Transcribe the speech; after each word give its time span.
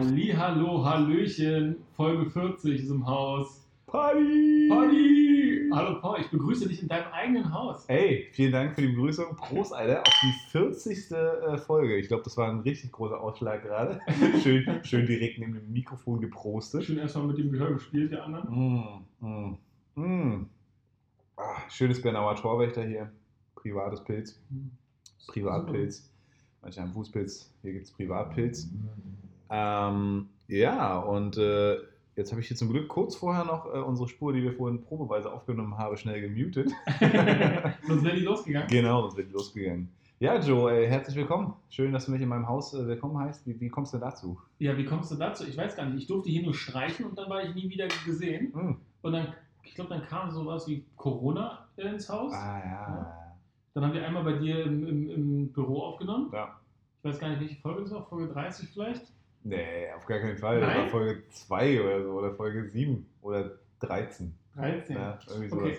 Hallihallo, 0.00 0.82
Hallöchen, 0.82 1.76
Folge 1.94 2.30
40 2.30 2.84
ist 2.84 2.90
im 2.90 3.06
Haus. 3.06 3.68
Party! 3.84 4.66
Party! 4.70 5.68
Hallo 5.74 6.00
Paul, 6.00 6.20
ich 6.22 6.30
begrüße 6.30 6.66
dich 6.68 6.80
in 6.80 6.88
deinem 6.88 7.12
eigenen 7.12 7.52
Haus. 7.52 7.84
Ey, 7.86 8.26
vielen 8.32 8.52
Dank 8.52 8.74
für 8.74 8.80
die 8.80 8.88
Begrüßung. 8.88 9.36
Prost, 9.36 9.74
Alter, 9.74 10.00
auf 10.00 10.14
die 10.22 10.32
40. 10.52 11.10
äh, 11.10 11.58
Folge. 11.58 11.98
Ich 11.98 12.08
glaube, 12.08 12.22
das 12.22 12.34
war 12.38 12.48
ein 12.48 12.60
richtig 12.60 12.92
großer 12.92 13.20
Ausschlag 13.20 13.62
gerade. 13.62 14.00
schön, 14.42 14.64
schön 14.84 15.04
direkt 15.04 15.38
neben 15.38 15.52
dem 15.52 15.70
Mikrofon 15.70 16.22
geprostet. 16.22 16.84
Schön 16.84 16.96
erstmal 16.96 17.26
mit 17.26 17.36
dem 17.36 17.52
Gehör 17.52 17.74
gespielt, 17.74 18.12
der 18.12 18.24
anderen. 18.24 19.04
Mm, 19.20 19.26
mm, 19.26 19.58
mm. 19.96 20.46
Ah, 21.36 21.68
schönes 21.68 22.00
Bernauer 22.00 22.36
Torwächter 22.36 22.84
hier. 22.84 23.12
Privates 23.54 24.02
Pilz. 24.02 24.40
Privatpilz. 25.26 26.10
Manche 26.62 26.80
haben 26.80 26.92
Fußpilz, 26.94 27.52
hier 27.60 27.72
gibt 27.74 27.84
es 27.84 27.92
Privatpilz. 27.92 28.70
Ähm, 29.50 30.28
ja, 30.46 30.98
und 30.98 31.36
äh, 31.36 31.76
jetzt 32.16 32.30
habe 32.30 32.40
ich 32.40 32.48
hier 32.48 32.56
zum 32.56 32.70
Glück 32.70 32.88
kurz 32.88 33.16
vorher 33.16 33.44
noch 33.44 33.66
äh, 33.66 33.78
unsere 33.78 34.08
Spur, 34.08 34.32
die 34.32 34.42
wir 34.42 34.52
vorhin 34.52 34.82
probeweise 34.82 35.32
aufgenommen 35.32 35.76
haben, 35.76 35.96
schnell 35.96 36.20
gemutet. 36.20 36.70
Sonst 37.86 38.04
wäre 38.04 38.16
die 38.16 38.22
losgegangen. 38.22 38.68
genau, 38.68 39.02
sonst 39.02 39.16
wäre 39.16 39.26
die 39.26 39.32
losgegangen. 39.32 39.88
Ja, 40.20 40.38
Joe, 40.38 40.70
ey, 40.70 40.86
herzlich 40.86 41.16
willkommen. 41.16 41.54
Schön, 41.70 41.92
dass 41.92 42.04
du 42.04 42.12
mich 42.12 42.20
in 42.20 42.28
meinem 42.28 42.46
Haus 42.46 42.74
äh, 42.74 42.86
willkommen 42.86 43.18
heißt. 43.18 43.46
Wie, 43.46 43.58
wie 43.58 43.70
kommst 43.70 43.94
du 43.94 43.98
dazu? 43.98 44.38
Ja, 44.58 44.76
wie 44.76 44.84
kommst 44.84 45.10
du 45.10 45.16
dazu? 45.16 45.46
Ich 45.46 45.56
weiß 45.56 45.76
gar 45.76 45.86
nicht. 45.86 46.02
Ich 46.02 46.06
durfte 46.06 46.28
hier 46.28 46.42
nur 46.42 46.54
streichen 46.54 47.06
und 47.06 47.18
dann 47.18 47.30
war 47.30 47.42
ich 47.42 47.54
nie 47.54 47.70
wieder 47.70 47.88
gesehen. 48.04 48.52
Hm. 48.52 48.76
Und 49.00 49.12
dann, 49.12 49.32
ich 49.62 49.74
glaube, 49.74 49.88
dann 49.88 50.06
kam 50.06 50.30
sowas 50.30 50.68
wie 50.68 50.84
Corona 50.96 51.66
ins 51.76 52.08
Haus. 52.10 52.34
Ah, 52.34 52.58
ja. 52.58 53.34
Dann 53.72 53.84
haben 53.84 53.94
wir 53.94 54.06
einmal 54.06 54.22
bei 54.22 54.34
dir 54.34 54.62
im, 54.64 54.86
im, 54.86 55.10
im 55.10 55.52
Büro 55.52 55.80
aufgenommen. 55.80 56.28
Ja. 56.34 56.60
Ich 56.98 57.04
weiß 57.08 57.18
gar 57.18 57.30
nicht, 57.30 57.40
welche 57.40 57.56
Folge 57.56 57.80
das 57.80 57.92
war. 57.92 58.04
Folge 58.04 58.30
30 58.30 58.68
vielleicht? 58.68 59.06
Nee, 59.42 59.90
auf 59.96 60.06
gar 60.06 60.20
keinen 60.20 60.36
Fall. 60.36 60.60
Das 60.60 60.68
Nein? 60.68 60.82
war 60.82 60.88
Folge 60.88 61.22
2 61.30 61.82
oder 61.82 62.02
so, 62.02 62.10
oder 62.10 62.34
Folge 62.34 62.68
7 62.68 63.06
oder 63.22 63.58
13. 63.80 64.34
13. 64.54 64.96
Ja, 64.96 65.18
irgendwie 65.28 65.48
sowas. 65.48 65.68
Okay. 65.68 65.78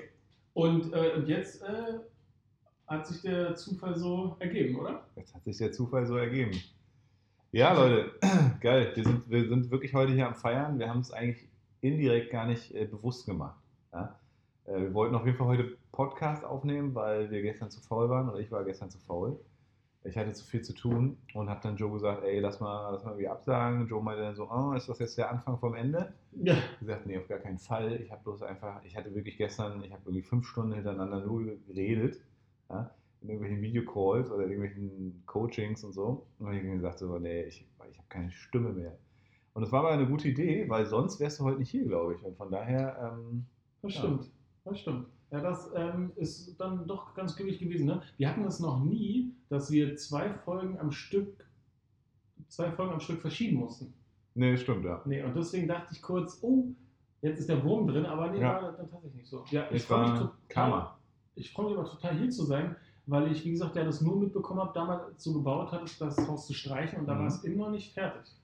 Und, 0.53 0.93
äh, 0.93 1.13
und 1.15 1.27
jetzt 1.27 1.61
äh, 1.61 1.99
hat 2.87 3.07
sich 3.07 3.21
der 3.21 3.55
Zufall 3.55 3.95
so 3.97 4.35
ergeben, 4.39 4.79
oder? 4.79 5.05
Jetzt 5.15 5.33
hat 5.33 5.43
sich 5.43 5.57
der 5.57 5.71
Zufall 5.71 6.05
so 6.05 6.17
ergeben. 6.17 6.59
Ja, 7.51 7.73
Leute, 7.73 8.11
geil. 8.61 8.91
Wir 8.95 9.03
sind, 9.03 9.29
wir 9.29 9.47
sind 9.47 9.71
wirklich 9.71 9.93
heute 9.93 10.13
hier 10.13 10.27
am 10.27 10.35
Feiern. 10.35 10.79
Wir 10.79 10.89
haben 10.89 11.01
es 11.01 11.11
eigentlich 11.11 11.47
indirekt 11.81 12.31
gar 12.31 12.47
nicht 12.47 12.73
äh, 12.73 12.85
bewusst 12.85 13.25
gemacht. 13.25 13.59
Ja? 13.93 14.19
Äh, 14.65 14.81
wir 14.81 14.93
wollten 14.93 15.15
auf 15.15 15.25
jeden 15.25 15.37
Fall 15.37 15.47
heute 15.47 15.77
Podcast 15.91 16.43
aufnehmen, 16.43 16.95
weil 16.95 17.29
wir 17.29 17.41
gestern 17.41 17.69
zu 17.69 17.81
faul 17.81 18.09
waren 18.09 18.29
oder 18.29 18.39
ich 18.39 18.51
war 18.51 18.63
gestern 18.63 18.89
zu 18.89 18.99
faul. 18.99 19.39
Ich 20.03 20.17
hatte 20.17 20.33
zu 20.33 20.43
viel 20.45 20.63
zu 20.63 20.73
tun 20.73 21.17
und 21.35 21.47
habe 21.49 21.59
dann 21.61 21.75
Joe 21.77 21.91
gesagt, 21.91 22.23
ey, 22.23 22.39
lass 22.39 22.59
mal, 22.59 22.91
lass 22.91 23.03
mal 23.03 23.11
irgendwie 23.11 23.27
absagen. 23.27 23.87
Joe 23.87 24.01
meinte 24.01 24.23
dann 24.23 24.35
so, 24.35 24.49
oh, 24.49 24.73
ist 24.73 24.89
das 24.89 24.97
jetzt 24.97 25.17
der 25.17 25.29
Anfang 25.29 25.59
vom 25.59 25.75
Ende? 25.75 26.13
Ja. 26.31 26.55
Ich 26.73 26.79
gesagt, 26.79 27.05
nee, 27.05 27.17
auf 27.19 27.27
gar 27.27 27.37
keinen 27.37 27.59
Fall. 27.59 28.01
Ich 28.01 28.11
habe 28.11 28.23
bloß 28.23 28.41
einfach, 28.41 28.83
ich 28.83 28.95
hatte 28.97 29.13
wirklich 29.13 29.37
gestern, 29.37 29.83
ich 29.83 29.91
habe 29.91 30.01
irgendwie 30.05 30.23
fünf 30.23 30.47
Stunden 30.47 30.73
hintereinander 30.73 31.23
nur 31.23 31.43
geredet, 31.67 32.19
ja, 32.69 32.89
in 33.21 33.29
irgendwelchen 33.29 33.61
Videocalls 33.61 34.31
oder 34.31 34.47
irgendwelchen 34.47 35.21
Coachings 35.27 35.83
und 35.83 35.93
so. 35.93 36.25
Und 36.39 36.51
ich 36.51 36.63
habe 36.63 36.71
gesagt, 36.77 36.97
so, 36.97 37.19
nee, 37.19 37.43
ich, 37.43 37.67
ich 37.91 37.97
habe 37.97 38.07
keine 38.09 38.31
Stimme 38.31 38.71
mehr. 38.73 38.97
Und 39.53 39.61
das 39.61 39.71
war 39.71 39.81
aber 39.81 39.91
eine 39.91 40.07
gute 40.07 40.29
Idee, 40.29 40.67
weil 40.67 40.87
sonst 40.87 41.19
wärst 41.19 41.39
du 41.39 41.43
heute 41.43 41.59
nicht 41.59 41.69
hier, 41.69 41.85
glaube 41.85 42.15
ich. 42.15 42.23
Und 42.23 42.35
von 42.37 42.49
daher, 42.49 43.13
ähm, 43.13 43.45
Das 43.83 43.93
Ja. 43.93 43.99
stimmt. 43.99 44.31
Das 44.63 44.79
stimmt. 44.79 45.07
Ja, 45.31 45.39
das 45.39 45.71
ähm, 45.75 46.11
ist 46.17 46.57
dann 46.59 46.85
doch 46.87 47.13
ganz 47.15 47.35
glücklich 47.35 47.59
gewesen. 47.59 47.85
Ne? 47.87 48.01
Wir 48.17 48.29
hatten 48.29 48.43
es 48.45 48.59
noch 48.59 48.83
nie, 48.83 49.33
dass 49.49 49.71
wir 49.71 49.95
zwei 49.95 50.33
Folgen 50.33 50.77
am 50.77 50.91
Stück, 50.91 51.45
zwei 52.49 52.69
Folgen 52.71 52.93
am 52.93 52.99
Stück 52.99 53.21
verschieben 53.21 53.57
mussten. 53.57 53.93
nee, 54.35 54.57
stimmt, 54.57 54.83
ja. 54.85 55.01
Nee, 55.05 55.23
und 55.23 55.35
deswegen 55.35 55.67
dachte 55.67 55.93
ich 55.93 56.01
kurz, 56.01 56.39
oh, 56.41 56.65
jetzt 57.21 57.39
ist 57.39 57.49
der 57.49 57.63
Wurm 57.63 57.87
drin, 57.87 58.05
aber 58.05 58.29
nee, 58.31 58.41
Ja. 58.41 58.61
war 58.61 58.73
dann 58.73 58.75
tatsächlich 58.77 59.13
nicht 59.13 59.27
so. 59.29 59.43
Ja, 59.51 59.65
ich 59.71 59.83
freue 59.83 60.01
mich 60.01 60.19
total. 60.19 60.31
Karma. 60.49 60.97
Ich 61.35 61.53
freue 61.53 61.69
mich 61.69 61.77
aber 61.79 61.89
total 61.89 62.17
hier 62.17 62.29
zu 62.29 62.43
sein, 62.43 62.75
weil 63.05 63.31
ich, 63.31 63.45
wie 63.45 63.51
gesagt, 63.51 63.75
ja 63.77 63.85
das 63.85 64.01
nur 64.01 64.17
mitbekommen 64.19 64.59
habe, 64.59 64.73
damals 64.73 65.03
als 65.03 65.23
du 65.23 65.33
gebaut 65.33 65.71
hattest, 65.71 65.99
das 66.01 66.17
Haus 66.27 66.45
zu 66.47 66.53
streichen 66.53 66.99
und 66.99 67.07
da 67.07 67.15
Mhm. 67.15 67.19
war 67.19 67.27
es 67.27 67.43
immer 67.45 67.65
noch 67.65 67.71
nicht 67.71 67.93
fertig. 67.93 68.35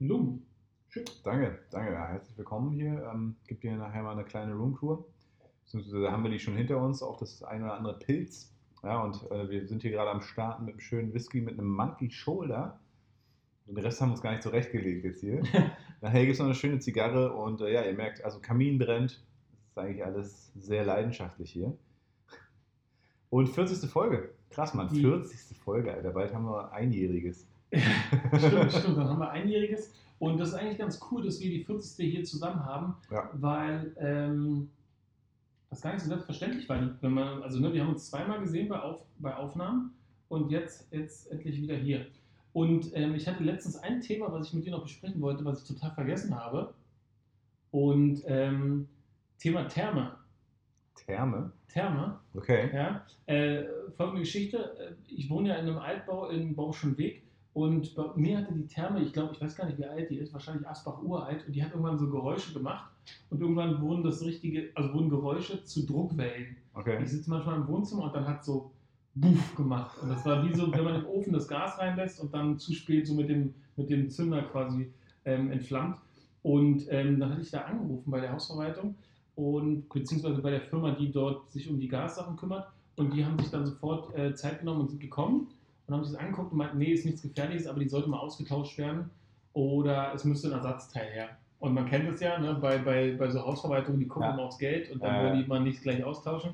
Gelungen. 0.00 0.44
Schön. 0.88 1.04
Danke, 1.22 1.58
danke. 1.70 1.92
Ja, 1.92 2.06
herzlich 2.08 2.36
willkommen 2.36 2.72
hier. 2.72 3.10
Ähm, 3.12 3.36
gibt 3.46 3.62
hier 3.62 3.76
nachher 3.76 4.02
mal 4.02 4.12
eine 4.12 4.24
kleine 4.24 4.54
Roomtour. 4.54 5.04
Beziehungsweise 5.72 6.10
haben 6.10 6.22
wir 6.22 6.30
die 6.30 6.38
schon 6.38 6.56
hinter 6.56 6.78
uns, 6.82 7.02
auch 7.02 7.18
das 7.18 7.42
ein 7.42 7.62
oder 7.62 7.74
andere 7.74 7.98
Pilz. 7.98 8.50
Ja, 8.82 9.02
und 9.02 9.30
äh, 9.30 9.50
wir 9.50 9.66
sind 9.66 9.82
hier 9.82 9.90
gerade 9.90 10.10
am 10.10 10.22
Starten 10.22 10.64
mit 10.64 10.74
einem 10.74 10.80
schönen 10.80 11.12
Whisky, 11.12 11.40
mit 11.42 11.58
einem 11.58 11.68
Monkey 11.68 12.10
Shoulder. 12.10 12.78
Den 13.66 13.76
Rest 13.76 14.00
haben 14.00 14.08
wir 14.08 14.12
uns 14.12 14.22
gar 14.22 14.30
nicht 14.30 14.42
zurechtgelegt 14.42 15.04
jetzt 15.04 15.20
hier. 15.20 15.42
Nachher 16.00 16.20
gibt 16.20 16.32
es 16.32 16.38
noch 16.38 16.46
eine 16.46 16.54
schöne 16.54 16.78
Zigarre 16.78 17.34
und 17.34 17.60
äh, 17.60 17.70
ja, 17.72 17.82
ihr 17.82 17.92
merkt, 17.92 18.24
also 18.24 18.40
Kamin 18.40 18.78
brennt. 18.78 19.22
Das 19.50 19.70
ist 19.70 19.78
eigentlich 19.78 20.04
alles 20.04 20.52
sehr 20.56 20.86
leidenschaftlich 20.86 21.50
hier. 21.50 21.76
Und 23.30 23.48
40. 23.48 23.90
Folge. 23.90 24.30
Krass, 24.48 24.72
Mann. 24.72 24.88
Die- 24.88 25.02
40. 25.02 25.58
Folge, 25.58 25.92
Alter. 25.92 26.10
Bald 26.12 26.32
haben 26.32 26.46
wir 26.46 26.72
einjähriges. 26.72 27.46
stimmt, 27.74 28.72
stimmt. 28.72 28.96
Dann 28.96 29.08
haben 29.08 29.18
wir 29.18 29.30
einjähriges. 29.30 29.92
Und 30.18 30.38
das 30.40 30.48
ist 30.48 30.54
eigentlich 30.54 30.78
ganz 30.78 30.98
cool, 31.10 31.22
dass 31.24 31.38
wir 31.40 31.50
die 31.50 31.62
40. 31.62 32.10
hier 32.10 32.24
zusammen 32.24 32.64
haben, 32.64 32.94
Ja. 33.10 33.28
weil 33.34 33.94
ähm, 33.98 34.70
das 35.70 35.82
gar 35.82 35.92
nicht 35.92 36.02
so 36.02 36.08
selbstverständlich 36.08 36.68
war. 36.68 36.80
Wenn 37.00 37.12
man, 37.12 37.42
also 37.42 37.60
ne, 37.60 37.72
wir 37.72 37.82
haben 37.82 37.90
uns 37.90 38.10
zweimal 38.10 38.40
gesehen 38.40 38.68
bei, 38.68 38.80
Auf, 38.80 39.04
bei 39.18 39.34
Aufnahmen 39.36 39.92
und 40.28 40.50
jetzt, 40.50 40.92
jetzt 40.92 41.30
endlich 41.30 41.60
wieder 41.60 41.76
hier. 41.76 42.06
Und 42.52 42.90
ähm, 42.94 43.14
ich 43.14 43.28
hatte 43.28 43.44
letztens 43.44 43.76
ein 43.76 44.00
Thema, 44.00 44.32
was 44.32 44.48
ich 44.48 44.54
mit 44.54 44.64
dir 44.64 44.72
noch 44.72 44.82
besprechen 44.82 45.20
wollte, 45.20 45.44
was 45.44 45.62
ich 45.62 45.68
total 45.68 45.92
vergessen 45.92 46.34
habe. 46.34 46.74
Und 47.70 48.22
ähm, 48.26 48.88
Thema 49.38 49.68
Therme. 49.68 50.16
Therme. 50.94 51.52
Therme, 51.68 52.18
Okay. 52.34 52.70
ja. 52.72 53.04
Äh, 53.26 53.64
folgende 53.96 54.22
Geschichte. 54.22 54.96
Ich 55.06 55.28
wohne 55.28 55.50
ja 55.50 55.56
in 55.56 55.68
einem 55.68 55.78
Altbau 55.78 56.28
in 56.28 56.56
Bauschen 56.56 56.96
Weg 56.96 57.22
und 57.52 57.94
bei 57.94 58.04
mir 58.16 58.38
hatte 58.38 58.54
die 58.54 58.66
Therme, 58.66 59.00
ich 59.02 59.12
glaube, 59.12 59.34
ich 59.34 59.40
weiß 59.40 59.54
gar 59.54 59.66
nicht, 59.66 59.78
wie 59.78 59.84
alt 59.84 60.08
die 60.10 60.16
ist, 60.16 60.32
wahrscheinlich 60.32 60.66
Asbach 60.66 61.02
uralt 61.02 61.46
und 61.46 61.52
die 61.52 61.62
hat 61.62 61.72
irgendwann 61.72 61.98
so 61.98 62.08
Geräusche 62.08 62.52
gemacht 62.54 62.90
und 63.30 63.40
irgendwann 63.40 63.80
wurden 63.80 64.02
das 64.02 64.22
richtige, 64.22 64.70
also 64.74 64.92
wurden 64.94 65.10
Geräusche 65.10 65.64
zu 65.64 65.86
Druckwellen. 65.86 66.56
Okay. 66.74 66.98
Ich 67.02 67.10
sitze 67.10 67.30
manchmal 67.30 67.56
im 67.56 67.68
Wohnzimmer 67.68 68.04
und 68.04 68.14
dann 68.14 68.26
hat 68.26 68.44
so 68.44 68.70
Buff 69.14 69.54
gemacht 69.56 69.96
und 70.00 70.10
das 70.10 70.24
war 70.24 70.44
wie 70.44 70.54
so, 70.54 70.70
wenn 70.72 70.84
man 70.84 70.94
im 70.94 71.06
Ofen 71.06 71.32
das 71.32 71.48
Gas 71.48 71.78
reinlässt 71.78 72.20
und 72.20 72.32
dann 72.32 72.58
zu 72.58 72.72
spät 72.72 73.06
so 73.06 73.14
mit 73.14 73.28
dem, 73.28 73.54
mit 73.76 73.90
dem 73.90 74.10
Zünder 74.10 74.42
quasi 74.42 74.92
ähm, 75.24 75.50
entflammt. 75.50 75.98
Und 76.42 76.86
ähm, 76.90 77.18
dann 77.18 77.30
hatte 77.30 77.42
ich 77.42 77.50
da 77.50 77.62
angerufen 77.62 78.10
bei 78.10 78.20
der 78.20 78.32
Hausverwaltung 78.32 78.94
und 79.34 79.88
beziehungsweise 79.88 80.40
bei 80.40 80.50
der 80.50 80.62
Firma, 80.62 80.92
die 80.92 81.10
dort 81.10 81.50
sich 81.50 81.68
um 81.68 81.78
die 81.78 81.88
Gassachen 81.88 82.36
kümmert. 82.36 82.68
Und 82.96 83.14
die 83.14 83.24
haben 83.24 83.38
sich 83.38 83.50
dann 83.50 83.66
sofort 83.66 84.16
äh, 84.16 84.34
Zeit 84.34 84.60
genommen 84.60 84.80
und 84.82 84.90
sind 84.90 85.00
gekommen 85.00 85.48
und 85.86 85.94
haben 85.94 86.04
sich 86.04 86.12
das 86.12 86.20
angeguckt 86.20 86.52
und 86.52 86.58
meinten, 86.58 86.78
nee, 86.78 86.92
ist 86.92 87.04
nichts 87.04 87.22
Gefährliches, 87.22 87.66
aber 87.66 87.80
die 87.80 87.88
sollte 87.88 88.08
mal 88.08 88.18
ausgetauscht 88.18 88.76
werden 88.78 89.10
oder 89.52 90.12
es 90.14 90.24
müsste 90.24 90.48
ein 90.48 90.54
Ersatzteil 90.54 91.06
her. 91.10 91.28
Und 91.60 91.74
man 91.74 91.86
kennt 91.86 92.08
es 92.08 92.20
ja, 92.20 92.38
ne, 92.38 92.54
bei, 92.60 92.78
bei, 92.78 93.16
bei 93.18 93.28
so 93.30 93.44
Hausverwaltungen, 93.44 93.98
die 93.98 94.06
gucken 94.06 94.28
Ja. 94.28 94.34
immer 94.34 94.44
aufs 94.44 94.58
Geld 94.58 94.90
und 94.92 95.02
dann 95.02 95.14
Ja, 95.14 95.22
wollen 95.24 95.42
die 95.42 95.48
mal 95.48 95.60
nicht 95.60 95.82
gleich 95.82 96.04
austauschen. 96.04 96.52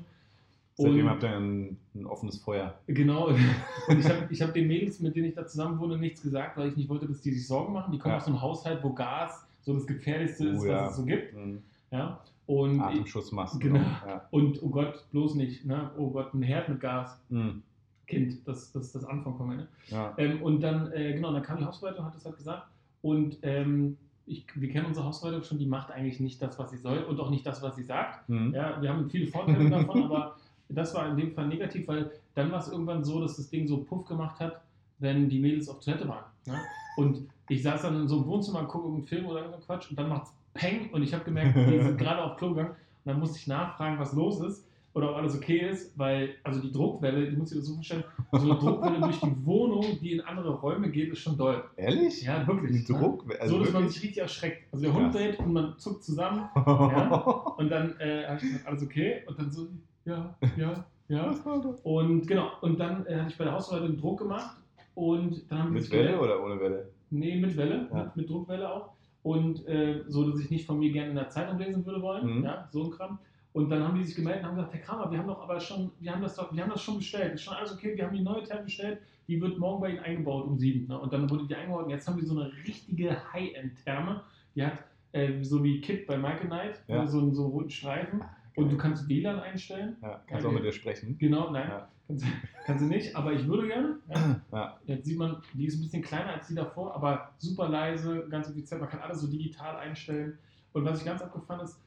Seitdem 0.77 1.05
Und- 1.05 1.09
habt 1.11 1.23
ihr 1.23 1.29
ein, 1.37 1.77
ein 1.93 2.05
offenes 2.05 2.37
Feuer. 2.39 2.73
Genau. 2.87 3.27
Und 3.87 3.99
ich 3.99 4.05
habe 4.09 4.27
ich 4.29 4.41
hab 4.41 4.53
den 4.53 4.67
Mädels, 4.67 4.99
mit 4.99 5.15
denen 5.15 5.27
ich 5.27 5.35
da 5.35 5.47
zusammen 5.47 5.79
wohne, 5.79 5.97
nichts 5.97 6.21
gesagt, 6.21 6.57
weil 6.57 6.67
ich 6.69 6.75
nicht 6.75 6.89
wollte, 6.89 7.07
dass 7.07 7.21
die 7.21 7.31
sich 7.31 7.47
Sorgen 7.47 7.71
machen. 7.71 7.91
Die 7.93 7.97
kommen 7.99 8.13
Ja. 8.13 8.17
aus 8.17 8.27
einem 8.27 8.41
Haushalt, 8.41 8.83
wo 8.83 8.91
Gas 8.91 9.45
so 9.61 9.73
das 9.73 9.87
Gefährlichste 9.87 10.49
ist, 10.49 10.61
Oh, 10.61 10.65
ja. 10.65 10.81
was 10.85 10.91
es 10.91 10.97
so 10.97 11.05
gibt. 11.05 11.33
Mhm. 11.33 11.61
Ja. 11.91 12.19
Und, 12.47 12.79
Atemschutzmasken. 12.81 13.59
Genau. 13.59 13.79
Ja. 13.79 14.27
und 14.31 14.61
oh 14.61 14.69
Gott, 14.69 15.05
bloß 15.11 15.35
nicht. 15.35 15.65
Ne? 15.65 15.89
Oh 15.97 16.09
Gott, 16.09 16.33
ein 16.33 16.41
Herd 16.43 16.67
mit 16.69 16.79
Gas. 16.81 17.17
Mhm. 17.29 17.61
Kind, 18.07 18.45
das, 18.47 18.71
das 18.73 18.87
ist 18.87 18.95
das 18.95 19.05
Anfang 19.05 19.35
von 19.37 19.47
mir. 19.47 19.67
Ja. 19.87 20.13
Ähm, 20.17 20.41
und 20.43 20.59
dann, 20.61 20.91
äh, 20.91 21.13
genau, 21.13 21.31
dann 21.31 21.41
kam 21.41 21.57
die 21.57 21.65
Hausverwaltung, 21.65 22.05
hat 22.05 22.15
das 22.15 22.25
halt 22.25 22.35
gesagt. 22.37 22.67
Und 23.01 23.37
ähm, 23.43 23.97
ich, 24.27 24.45
wir 24.55 24.69
kennen 24.69 24.87
unsere 24.87 25.05
Hausverwaltung 25.05 25.43
schon, 25.43 25.59
die 25.59 25.65
macht 25.65 25.91
eigentlich 25.91 26.19
nicht 26.19 26.41
das, 26.41 26.57
was 26.57 26.71
sie 26.71 26.77
soll 26.77 26.99
und 26.99 27.19
auch 27.19 27.29
nicht 27.29 27.45
das, 27.45 27.61
was 27.61 27.75
sie 27.75 27.83
sagt. 27.83 28.27
Mhm. 28.27 28.53
Ja, 28.53 28.81
wir 28.81 28.89
haben 28.89 29.09
viele 29.09 29.27
Vorteile 29.27 29.69
davon, 29.69 30.03
aber 30.03 30.35
das 30.69 30.95
war 30.95 31.07
in 31.09 31.17
dem 31.17 31.31
Fall 31.33 31.47
negativ, 31.47 31.87
weil 31.87 32.11
dann 32.33 32.51
war 32.51 32.59
es 32.59 32.67
irgendwann 32.67 33.03
so, 33.03 33.21
dass 33.21 33.37
das 33.37 33.49
Ding 33.49 33.67
so 33.67 33.77
Puff 33.77 34.05
gemacht 34.05 34.39
hat, 34.39 34.61
wenn 34.99 35.29
die 35.29 35.39
Mädels 35.39 35.69
auf 35.69 35.79
Toilette 35.79 36.07
waren. 36.07 36.23
Ne? 36.47 36.59
Und 36.97 37.27
ich 37.49 37.61
saß 37.61 37.83
dann 37.83 38.01
in 38.01 38.07
so 38.07 38.17
einem 38.17 38.25
Wohnzimmer 38.25 38.59
und 38.61 38.67
gucke 38.67 38.85
irgendeinen 38.85 39.07
Film 39.07 39.25
oder 39.27 39.39
irgendeinen 39.39 39.65
Quatsch 39.65 39.89
und 39.89 39.99
dann 39.99 40.09
macht's 40.09 40.33
Peng 40.53 40.89
und 40.91 41.03
ich 41.03 41.13
habe 41.13 41.23
gemerkt, 41.23 41.55
die 41.55 41.81
sind 41.81 41.97
gerade 41.99 42.23
auf 42.23 42.37
Klo 42.37 42.49
gegangen 42.49 42.69
und 42.69 42.77
dann 43.11 43.19
musste 43.19 43.37
ich 43.37 43.45
nachfragen, 43.45 43.99
was 43.99 44.13
los 44.13 44.39
ist 44.39 44.65
oder 44.95 45.11
ob 45.11 45.17
alles 45.17 45.35
okay 45.35 45.57
ist, 45.69 45.97
weil 45.99 46.35
also 46.43 46.61
die 46.61 46.71
Druckwelle, 46.71 47.29
du 47.29 47.37
musst 47.37 47.51
dir 47.51 47.57
das 47.57 47.65
so 47.65 47.73
vorstellen, 47.75 48.05
so 48.31 48.49
eine 48.49 48.57
Druckwelle 48.57 49.01
durch 49.01 49.19
die 49.19 49.45
Wohnung, 49.45 49.85
die 50.01 50.13
in 50.13 50.21
andere 50.21 50.55
Räume 50.55 50.89
geht, 50.89 51.11
ist 51.11 51.19
schon 51.19 51.37
doll. 51.37 51.65
Ehrlich? 51.75 52.23
Ja, 52.23 52.47
wirklich. 52.47 52.71
Ein 52.89 52.95
ne? 52.95 52.99
Druck? 52.99 53.25
Also 53.39 53.57
so, 53.57 53.59
dass 53.59 53.73
man 53.73 53.83
wirklich? 53.83 53.93
sich 53.95 54.03
richtig 54.03 54.21
erschreckt. 54.21 54.73
Also 54.73 54.85
der 54.85 54.93
Hund 54.93 55.13
dreht 55.13 55.37
und 55.39 55.51
man 55.51 55.77
zuckt 55.77 56.01
zusammen 56.03 56.49
ja? 56.55 57.13
Und 57.57 57.69
dann 57.69 57.99
äh, 57.99 58.25
habe 58.25 58.37
ich 58.37 58.43
gesagt, 58.43 58.67
alles 58.67 58.83
okay? 58.83 59.23
Und 59.27 59.37
dann 59.37 59.51
so, 59.51 59.67
ja, 60.05 60.33
ja, 60.55 60.85
ja. 61.09 61.35
Und 61.83 62.25
genau, 62.25 62.51
und 62.61 62.79
dann 62.79 63.05
äh, 63.05 63.17
hatte 63.17 63.31
ich 63.31 63.37
bei 63.37 63.43
der 63.43 63.53
Hausverwaltung 63.53 63.97
Druck 63.97 64.19
gemacht 64.19 64.55
und 64.95 65.51
dann 65.51 65.59
haben 65.59 65.73
die 65.75 65.81
Mit 65.81 65.91
Welle 65.91 66.19
oder 66.21 66.41
ohne 66.41 66.57
Welle? 66.61 66.89
Nee, 67.09 67.35
mit 67.35 67.57
Welle, 67.57 67.89
Ja. 67.91 68.03
mit, 68.05 68.15
mit 68.15 68.29
Druckwelle 68.29 68.71
auch. 68.71 68.91
Und 69.23 69.67
äh, 69.67 70.03
so, 70.07 70.29
dass 70.29 70.39
ich 70.39 70.49
nicht 70.51 70.65
von 70.65 70.79
mir 70.79 70.91
gerne 70.93 71.09
in 71.09 71.15
der 71.15 71.29
Zeitung 71.29 71.57
lesen 71.57 71.85
würde 71.85 72.01
wollen. 72.01 72.37
Mhm. 72.37 72.43
Ja, 72.45 72.69
so 72.71 72.85
ein 72.85 72.91
Kram. 72.91 73.19
Und 73.55 73.69
dann 73.69 73.81
haben 73.83 73.95
die 73.97 74.03
sich 74.03 74.15
gemeldet 74.15 74.41
und 74.43 74.49
haben 74.49 74.55
gesagt, 74.57 74.73
Herr 74.73 74.81
Kramer, 74.81 75.09
wir 75.11 75.17
haben 75.17 75.27
doch 75.27 75.41
aber 75.41 75.59
schon, 75.61 75.89
wir 76.01 76.11
haben 76.11 76.21
das 76.21 76.35
doch, 76.35 76.53
wir 76.53 76.61
haben 76.61 76.71
das 76.71 76.81
schon 76.81 76.97
bestellt. 76.97 77.35
Ist 77.35 77.43
schon 77.43 77.53
alles 77.53 77.71
okay, 77.73 77.95
wir 77.95 78.05
haben 78.05 78.13
die 78.13 78.21
neue 78.21 78.43
Therme 78.43 78.63
bestellt, 78.63 78.99
die 79.29 79.39
wird 79.41 79.57
morgen 79.57 79.79
bei 79.81 79.91
Ihnen 79.91 79.99
eingebaut 79.99 80.45
um 80.45 80.57
sieben. 80.57 80.87
Ne? 80.87 80.99
Und 80.99 81.13
dann 81.13 81.29
wurde 81.29 81.47
die 81.47 81.55
eingebaut 81.55 81.85
und 81.85 81.89
jetzt 81.89 82.05
haben 82.07 82.19
die 82.19 82.25
so 82.25 82.37
eine 82.37 82.51
richtige 82.67 83.15
High-End-Therme. 83.31 84.21
Die 84.55 84.63
hat 84.65 84.83
äh, 85.13 85.41
so 85.41 85.63
wie 85.63 85.79
Kit 85.79 86.05
bei 86.05 86.17
Michael 86.17 86.47
Knight, 86.47 86.81
Ja. 86.89 87.07
so, 87.07 87.19
einen- 87.19 87.33
so 87.33 87.43
einen 87.43 87.51
roten 87.53 87.69
Streifen. 87.69 88.21
Und 88.57 88.69
du 88.71 88.77
kannst 88.77 89.07
WLAN 89.07 89.39
einstellen. 89.39 89.95
ja, 90.01 90.21
kannst 90.27 90.45
auch 90.45 90.51
mit 90.51 90.63
dir 90.65 90.73
sprechen. 90.73 91.17
Genau, 91.17 91.49
nein, 91.51 91.69
Ja. 91.69 91.87
kannst, 92.07 92.25
kannst 92.65 92.83
du 92.83 92.87
nicht, 92.89 93.15
aber 93.15 93.31
ich 93.31 93.47
würde 93.47 93.67
gerne. 93.67 93.95
Ja. 94.09 94.41
Ja. 94.51 94.79
Jetzt 94.85 95.05
sieht 95.05 95.17
man, 95.17 95.37
die 95.53 95.65
ist 95.65 95.77
ein 95.77 95.81
bisschen 95.81 96.01
kleiner 96.03 96.33
als 96.33 96.47
die 96.49 96.55
davor, 96.55 96.93
aber 96.93 97.31
super 97.37 97.69
leise, 97.69 98.27
ganz 98.29 98.49
effizient. 98.49 98.81
Man 98.81 98.89
kann 98.89 98.99
alles 98.99 99.21
so 99.21 99.27
digital 99.27 99.77
einstellen. 99.77 100.37
Und 100.73 100.83
was 100.83 100.99
ich 100.99 101.05
ganz 101.05 101.21
abgefahren 101.21 101.61
ist, 101.61 101.79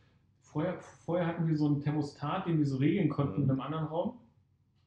vorher, 0.52 0.78
vorher 1.04 1.26
hatten 1.26 1.46
wir 1.46 1.56
so 1.56 1.66
einen 1.66 1.80
Thermostat, 1.80 2.46
den 2.46 2.58
wir 2.58 2.66
so 2.66 2.76
regeln 2.78 3.08
konnten 3.08 3.38
Mhm. 3.38 3.44
in 3.44 3.50
einem 3.50 3.60
anderen 3.60 3.84
Raum. 3.86 4.14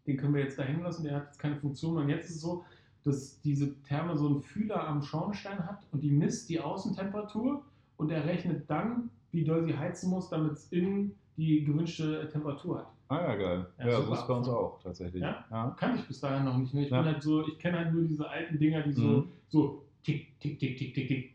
Den 0.08 0.18
können 0.18 0.34
wir 0.34 0.42
jetzt 0.44 0.58
da 0.58 0.64
hängen 0.64 0.84
lassen, 0.84 1.04
der 1.04 1.16
hat 1.16 1.26
jetzt 1.28 1.40
keine 1.40 1.56
Funktion. 1.58 1.98
Und 1.98 2.10
jetzt 2.10 2.30
ist 2.30 2.38
es 2.38 2.42
so, 2.42 2.64
dass 3.04 3.40
diese 3.42 3.80
Therme 3.84 4.16
so 4.18 4.28
einen 4.28 4.42
Fühler 4.42 4.88
am 4.88 5.02
Schornstein 5.02 5.60
hat 5.68 5.80
und 5.92 6.02
die 6.04 6.12
misst 6.12 6.50
die 6.50 6.60
Außentemperatur 6.60 7.64
und 7.98 8.12
er 8.12 8.26
rechnet 8.26 8.70
dann, 8.70 9.10
wie 9.32 9.44
doll 9.44 9.64
sie 9.64 9.78
heizen 9.78 10.10
muss, 10.10 10.30
damit 10.30 10.54
es 10.54 10.72
innen 10.72 11.16
die 11.38 11.64
gewünschte 11.64 12.28
Temperatur 12.30 12.80
hat. 12.80 12.88
Ah 13.08 13.22
ja, 13.22 13.36
geil. 13.36 13.66
Ja, 13.80 13.88
Ja, 13.88 14.02
so 14.02 14.14
ist 14.14 14.28
bei 14.28 14.34
uns 14.34 14.48
auch 14.48 14.80
tatsächlich. 14.84 15.22
Ja? 15.22 15.46
Ja. 15.50 15.76
Kannte 15.80 16.00
ich 16.00 16.08
bis 16.08 16.20
dahin 16.20 16.46
noch 16.46 16.58
nicht. 16.58 16.74
Ne? 16.74 16.84
Ich 16.86 16.90
Ja. 16.92 17.02
bin 17.02 17.12
halt 17.14 17.24
so, 17.24 17.46
ich 17.48 17.58
kenne 17.60 17.78
halt 17.80 17.94
nur 17.94 18.04
diese 18.04 18.30
alten 18.30 18.58
Dinger, 18.60 18.82
die 18.84 18.94
so, 18.94 19.02
Mhm. 19.04 19.28
so 19.50 19.84
tick, 20.04 20.40
tick, 20.40 20.60
tick, 20.60 20.78
tick, 20.78 20.94
tick, 20.94 21.08
tick 21.08 21.34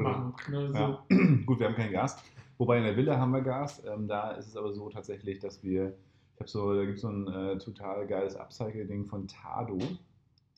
machen. 0.00 0.34
Ne? 0.50 0.72
So. 0.72 0.98
Gut, 1.46 1.58
wir 1.60 1.66
haben 1.68 1.74
kein 1.74 1.92
Gas. 1.92 2.16
Wobei 2.60 2.76
in 2.76 2.84
der 2.84 2.94
Villa 2.94 3.16
haben 3.18 3.32
wir 3.32 3.40
Gas. 3.40 3.82
Ähm, 3.86 4.06
da 4.06 4.32
ist 4.32 4.46
es 4.48 4.54
aber 4.56 4.72
so 4.74 4.90
tatsächlich, 4.90 5.38
dass 5.38 5.62
wir, 5.62 5.94
ich 6.34 6.40
habe 6.40 6.50
so, 6.50 6.74
da 6.74 6.84
gibt 6.84 6.96
es 6.96 7.00
so 7.00 7.08
ein 7.08 7.26
äh, 7.26 7.56
total 7.56 8.06
geiles 8.06 8.36
Upcycle-Ding 8.36 9.06
von 9.06 9.26
Tado. 9.26 9.78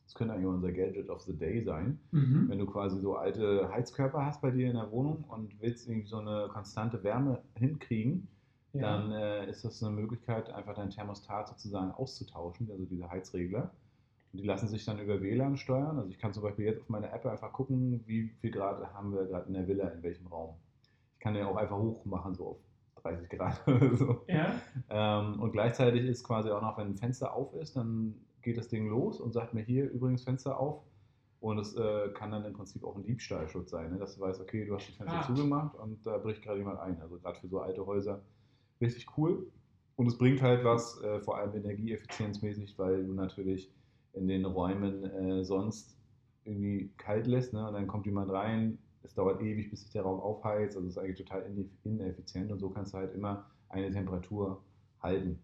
Das 0.04 0.14
könnte 0.16 0.34
eigentlich 0.34 0.46
unser 0.48 0.72
Gadget 0.72 1.08
of 1.08 1.20
the 1.22 1.32
Day 1.32 1.62
sein. 1.62 2.00
Mhm. 2.10 2.46
Wenn 2.48 2.58
du 2.58 2.66
quasi 2.66 2.98
so 2.98 3.14
alte 3.14 3.70
Heizkörper 3.72 4.26
hast 4.26 4.42
bei 4.42 4.50
dir 4.50 4.66
in 4.68 4.74
der 4.74 4.90
Wohnung 4.90 5.24
und 5.28 5.60
willst 5.62 5.88
irgendwie 5.88 6.08
so 6.08 6.18
eine 6.18 6.48
konstante 6.48 7.04
Wärme 7.04 7.40
hinkriegen, 7.54 8.26
Ja. 8.72 8.80
dann 8.98 9.12
äh, 9.12 9.48
ist 9.48 9.64
das 9.64 9.80
eine 9.80 9.94
Möglichkeit, 9.94 10.50
einfach 10.50 10.74
dein 10.74 10.90
Thermostat 10.90 11.48
sozusagen 11.50 11.92
auszutauschen, 11.92 12.68
also 12.72 12.84
diese 12.84 13.08
Heizregler. 13.08 13.70
Und 14.32 14.40
die 14.40 14.46
lassen 14.46 14.66
sich 14.66 14.84
dann 14.84 14.98
über 14.98 15.22
WLAN 15.22 15.56
steuern. 15.56 15.98
Also 15.98 16.10
ich 16.10 16.18
kann 16.18 16.32
zum 16.32 16.42
Beispiel 16.42 16.64
jetzt 16.64 16.80
auf 16.80 16.88
meiner 16.88 17.12
App 17.12 17.24
einfach 17.26 17.52
gucken, 17.52 18.02
wie 18.06 18.28
viel 18.40 18.50
Grad 18.50 18.92
haben 18.92 19.14
wir 19.14 19.24
gerade 19.26 19.46
in 19.46 19.54
der 19.54 19.68
Villa, 19.68 19.86
in 19.88 20.02
welchem 20.02 20.26
Raum. 20.26 20.56
Kann 21.22 21.34
den 21.34 21.46
auch 21.46 21.56
einfach 21.56 21.78
hoch 21.78 22.04
machen, 22.04 22.34
so 22.34 22.46
auf 22.48 22.56
30 23.02 23.28
Grad 23.30 23.62
oder 23.68 23.94
so. 23.96 24.22
ja. 24.26 24.60
Ähm, 24.90 25.40
und 25.40 25.52
gleichzeitig 25.52 26.04
ist 26.04 26.24
quasi 26.24 26.50
auch 26.50 26.60
noch, 26.60 26.76
wenn 26.78 26.88
ein 26.88 26.96
Fenster 26.96 27.32
auf 27.32 27.54
ist, 27.54 27.76
dann 27.76 28.14
geht 28.42 28.56
das 28.58 28.66
Ding 28.66 28.88
los 28.88 29.20
und 29.20 29.32
sagt 29.32 29.54
mir 29.54 29.62
hier 29.62 29.88
übrigens 29.88 30.24
Fenster 30.24 30.58
auf. 30.58 30.82
Und 31.38 31.58
es 31.58 31.74
äh, 31.76 32.08
kann 32.14 32.30
dann 32.32 32.44
im 32.44 32.52
Prinzip 32.52 32.82
auch 32.84 32.96
ein 32.96 33.04
Diebstahlschutz 33.04 33.70
sein, 33.70 33.92
ne? 33.92 33.98
dass 33.98 34.16
du 34.16 34.20
weißt, 34.20 34.40
okay, 34.40 34.64
du 34.64 34.74
hast 34.74 34.88
die 34.88 34.92
Fenster 34.92 35.18
Ah. 35.20 35.22
zugemacht 35.26 35.76
und 35.76 36.04
da 36.04 36.18
bricht 36.18 36.42
gerade 36.42 36.58
jemand 36.58 36.80
ein. 36.80 37.00
Also 37.00 37.18
gerade 37.18 37.38
für 37.38 37.48
so 37.48 37.60
alte 37.60 37.86
Häuser 37.86 38.20
richtig 38.80 39.06
cool. 39.16 39.46
Und 39.96 40.06
es 40.08 40.18
bringt 40.18 40.42
halt 40.42 40.64
was, 40.64 41.00
äh, 41.02 41.20
vor 41.20 41.36
allem 41.38 41.54
energieeffizienzmäßig, 41.54 42.78
weil 42.78 43.04
du 43.04 43.12
natürlich 43.12 43.70
in 44.14 44.26
den 44.28 44.44
Räumen 44.44 45.04
äh, 45.04 45.44
sonst 45.44 45.96
irgendwie 46.44 46.90
kalt 46.96 47.26
lässt 47.26 47.52
ne? 47.52 47.66
und 47.68 47.74
dann 47.74 47.86
kommt 47.86 48.06
jemand 48.06 48.30
rein, 48.32 48.78
es 49.04 49.14
dauert 49.14 49.40
ewig, 49.42 49.70
bis 49.70 49.82
sich 49.82 49.90
der 49.90 50.02
Raum 50.02 50.20
aufheizt, 50.20 50.76
also 50.76 50.86
es 50.88 50.96
ist 50.96 50.98
eigentlich 51.02 51.18
total 51.18 51.42
ineff- 51.42 51.70
ineffizient 51.84 52.52
und 52.52 52.58
so 52.58 52.70
kannst 52.70 52.94
du 52.94 52.98
halt 52.98 53.14
immer 53.14 53.46
eine 53.68 53.90
Temperatur 53.90 54.62
halten. 55.00 55.38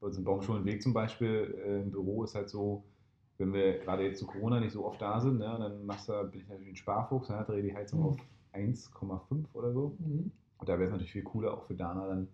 Bei 0.00 0.06
uns 0.08 0.16
im 0.18 0.24
Baumschulenweg 0.24 0.82
zum 0.82 0.92
Beispiel 0.92 1.58
äh, 1.64 1.82
im 1.82 1.90
Büro 1.90 2.24
ist 2.24 2.34
halt 2.34 2.48
so, 2.48 2.84
wenn 3.38 3.52
wir 3.52 3.78
gerade 3.78 4.04
jetzt 4.04 4.18
zu 4.18 4.26
Corona 4.26 4.60
nicht 4.60 4.72
so 4.72 4.84
oft 4.84 5.00
da 5.00 5.20
sind, 5.20 5.38
ne, 5.38 5.56
dann 5.58 5.86
machst 5.86 6.08
du, 6.08 6.12
bin 6.24 6.40
ich 6.40 6.48
natürlich 6.48 6.72
ein 6.72 6.76
Sparfuchs, 6.76 7.28
ne, 7.28 7.44
drehe 7.46 7.62
die 7.62 7.74
Heizung 7.74 8.00
Mhm. 8.00 8.06
auf 8.06 8.16
1,5 8.52 9.54
oder 9.54 9.72
so. 9.72 9.96
Mhm. 9.98 10.30
Und 10.58 10.68
da 10.68 10.72
wäre 10.74 10.84
es 10.84 10.90
natürlich 10.90 11.12
viel 11.12 11.22
cooler, 11.22 11.54
auch 11.54 11.64
für 11.64 11.74
Dana 11.74 12.06
dann, 12.08 12.28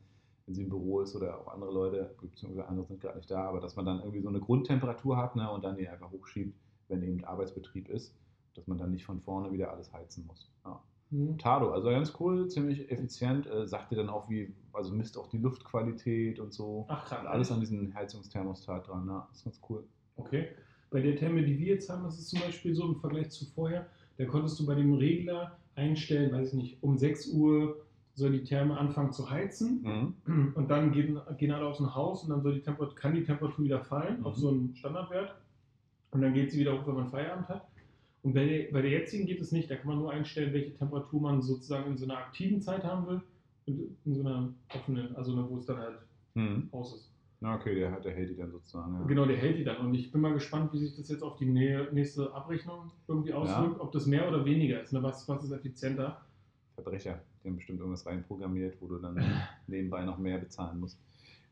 wenn 0.47 0.55
sie 0.55 0.63
im 0.63 0.71
Büro 0.71 1.01
ist 1.01 1.15
oder 1.15 1.41
auch 1.41 1.49
andere 1.53 1.73
Leute, 1.73 2.15
beziehungsweise 2.21 2.67
andere 2.69 2.87
sind 2.87 3.01
gerade 3.01 3.17
nicht 3.19 3.31
da, 3.31 3.45
aber 3.49 3.61
dass 3.61 3.77
man 3.77 3.85
dann 3.85 3.99
irgendwie 4.01 4.21
so 4.23 4.29
eine 4.29 4.41
Grundtemperatur 4.41 5.17
hat 5.17 5.37
ne, 5.37 5.51
und 5.51 5.63
dann 5.65 5.77
die 5.77 5.89
einfach 5.89 6.11
hochschiebt, 6.11 6.55
wenn 6.89 7.03
eben 7.03 7.25
Arbeitsbetrieb 7.25 7.89
ist, 7.89 8.15
dass 8.55 8.67
man 8.67 8.79
dann 8.79 8.91
nicht 8.91 9.05
von 9.05 9.21
vorne 9.21 9.53
wieder 9.53 9.71
alles 9.73 9.93
heizen 9.93 10.27
muss. 10.27 10.51
Ja. 10.65 10.81
Mhm. 11.11 11.39
Tado, 11.39 11.71
also 11.73 11.89
ganz 11.91 12.13
cool, 12.19 12.49
ziemlich 12.49 12.91
effizient, 12.91 13.47
äh, 13.47 13.67
sagt 13.67 13.91
dir 13.93 13.97
dann 13.97 14.09
auch, 14.09 14.29
wie, 14.31 14.55
also 14.73 14.93
misst 14.95 15.19
auch 15.19 15.29
die 15.29 15.39
Luftqualität 15.39 16.41
und 16.41 16.53
so. 16.53 16.87
Ach 16.89 17.05
krass. 17.05 17.27
Alles 17.27 17.53
an 17.53 17.61
diesen 17.61 17.95
Heizungsthermostat 17.95 18.89
dran, 18.89 19.07
ja, 19.07 19.29
ist 19.33 19.45
ganz 19.45 19.61
cool. 19.69 19.85
Okay. 20.17 20.49
Bei 20.91 21.01
der 21.01 21.17
Therme, 21.17 21.43
die 21.43 21.59
wir 21.59 21.75
jetzt 21.75 21.91
haben, 21.91 22.07
ist 22.07 22.19
es 22.19 22.29
zum 22.29 22.41
Beispiel 22.41 22.75
so 22.75 22.87
im 22.87 22.97
Vergleich 22.97 23.31
zu 23.31 23.45
vorher, 23.47 23.87
da 24.17 24.25
konntest 24.27 24.59
du 24.61 24.67
bei 24.67 24.75
dem 24.77 24.95
Regler 24.95 25.59
einstellen, 25.75 26.33
weiß 26.33 26.49
ich 26.49 26.55
nicht, 26.55 26.83
um 26.83 26.97
6 26.97 27.29
Uhr 27.33 27.85
soll 28.15 28.31
die 28.31 28.45
Therme 28.45 28.79
anfangen 28.79 29.13
zu 29.13 29.29
heizen 29.29 30.15
Mhm. 30.27 30.53
und 30.55 30.71
dann 30.71 30.93
gehen, 30.93 31.21
gehen 31.37 31.51
alle 31.51 31.67
aus 31.67 31.79
dem 31.79 31.95
Haus 31.95 32.23
und 32.23 32.31
dann 32.31 32.43
soll 32.43 32.55
die 32.55 32.63
Temperatur, 32.63 32.95
kann 32.95 33.15
die 33.15 33.25
Temperatur 33.25 33.65
wieder 33.65 33.81
fallen 33.81 34.21
Mhm. 34.21 34.27
auf 34.27 34.37
so 34.37 34.49
einen 34.51 34.75
Standardwert 34.77 35.35
und 36.13 36.23
dann 36.23 36.33
geht 36.33 36.53
sie 36.53 36.61
wieder 36.61 36.81
hoch, 36.81 36.87
wenn 36.87 36.95
man 36.95 37.09
Feierabend 37.09 37.49
hat. 37.49 37.67
Und 38.25 38.33
bei 38.33 38.47
der, 38.47 38.73
bei 38.73 38.81
der 38.83 38.91
jetzigen 38.91 39.27
geht 39.27 39.41
es 39.41 39.53
nicht, 39.53 39.71
da 39.71 39.77
kann 39.77 39.87
man 39.89 39.99
nur 39.99 40.11
einstellen, 40.11 40.53
welche 40.55 40.73
Temperatur 40.75 41.21
man 41.21 41.43
sozusagen 41.43 41.91
in 41.91 41.99
so 41.99 42.05
einer 42.07 42.17
aktiven 42.17 42.61
Zeit 42.63 42.83
haben 42.83 43.07
will 43.07 43.21
und 43.67 43.97
in 44.07 44.15
so 44.15 44.21
einer 44.23 44.49
offenen, 44.75 45.15
also 45.15 45.49
wo 45.51 45.59
es 45.59 45.67
dann 45.67 45.77
halt 45.79 45.99
Mhm. 46.37 46.69
aus 46.73 46.95
ist. 46.97 47.11
Na, 47.41 47.55
okay, 47.55 47.75
der, 47.77 48.01
der 48.01 48.13
hält 48.13 48.31
die 48.31 48.37
dann 48.37 48.51
sozusagen. 48.51 48.95
Ja. 48.95 49.03
Genau, 49.07 49.27
der 49.27 49.37
hält 49.37 49.59
die 49.59 49.63
dann. 49.65 49.77
Und 49.87 49.95
ich 49.95 50.11
bin 50.11 50.21
mal 50.23 50.33
gespannt, 50.33 50.73
wie 50.73 50.79
sich 50.79 50.97
das 50.97 51.09
jetzt 51.11 51.23
auf 51.23 51.37
die 51.37 51.45
nä- 51.47 51.93
nächste 51.93 52.33
Abrechnung 52.35 52.91
irgendwie 53.07 53.33
auswirkt, 53.35 53.79
ob 53.81 53.93
das 53.93 54.07
mehr 54.07 54.27
oder 54.27 54.45
weniger 54.45 54.81
ist. 54.83 54.93
Ne? 54.93 55.03
Was, 55.03 55.29
was 55.29 55.45
ist 55.45 55.53
effizienter? 55.53 56.23
Verbrecher, 56.75 57.21
die 57.45 57.49
haben 57.49 57.57
bestimmt 57.57 57.79
irgendwas 57.79 58.05
reinprogrammiert, 58.07 58.81
wo 58.81 58.87
du 58.89 58.99
dann 58.99 59.17
nebenbei 59.69 60.05
noch 60.05 60.19
mehr 60.19 60.39
bezahlen 60.39 60.81
musst. 60.81 60.99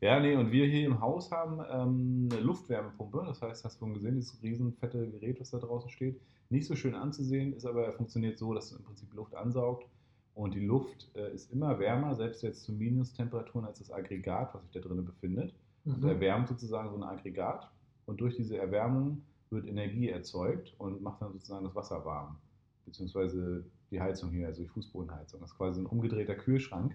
Ja, 0.03 0.19
nee, 0.19 0.35
und 0.35 0.51
wir 0.51 0.65
hier 0.65 0.85
im 0.85 0.99
Haus 0.99 1.31
haben 1.31 1.61
ähm, 1.71 2.27
eine 2.29 2.41
Luftwärmepumpe. 2.41 3.23
Das 3.25 3.41
heißt, 3.41 3.63
hast 3.63 3.75
du 3.75 3.85
schon 3.85 3.93
gesehen, 3.93 4.15
dieses 4.15 4.43
riesen 4.43 4.73
fette 4.73 5.09
Gerät, 5.09 5.39
was 5.39 5.51
da 5.51 5.59
draußen 5.59 5.89
steht. 5.89 6.19
Nicht 6.49 6.67
so 6.67 6.75
schön 6.75 6.93
anzusehen, 6.93 7.53
ist 7.53 7.65
aber 7.65 7.89
funktioniert 7.93 8.37
so, 8.37 8.53
dass 8.53 8.65
es 8.65 8.77
im 8.77 8.83
Prinzip 8.83 9.13
Luft 9.13 9.33
ansaugt. 9.33 9.87
Und 10.35 10.55
die 10.55 10.65
Luft 10.65 11.09
äh, 11.15 11.33
ist 11.33 11.53
immer 11.53 11.79
wärmer, 11.79 12.15
selbst 12.15 12.43
jetzt 12.43 12.63
zu 12.63 12.73
Minustemperaturen, 12.73 13.65
als 13.65 13.79
das 13.79 13.91
Aggregat, 13.93 14.53
was 14.53 14.63
sich 14.63 14.71
da 14.73 14.81
drinnen 14.81 15.05
befindet. 15.05 15.53
Und 15.85 16.03
Mhm. 16.03 16.09
erwärmt 16.09 16.49
sozusagen 16.49 16.89
so 16.89 16.97
ein 16.97 17.03
Aggregat. 17.03 17.71
Und 18.05 18.19
durch 18.19 18.35
diese 18.35 18.57
Erwärmung 18.57 19.23
wird 19.51 19.65
Energie 19.67 20.09
erzeugt 20.09 20.75
und 20.79 21.01
macht 21.01 21.21
dann 21.21 21.31
sozusagen 21.31 21.63
das 21.63 21.75
Wasser 21.75 22.03
warm. 22.03 22.39
Beziehungsweise 22.85 23.63
die 23.89 24.01
Heizung 24.01 24.31
hier, 24.31 24.47
also 24.47 24.63
die 24.63 24.67
Fußbodenheizung. 24.67 25.39
Das 25.39 25.51
ist 25.51 25.57
quasi 25.57 25.79
ein 25.79 25.85
umgedrehter 25.85 26.35
Kühlschrank 26.35 26.93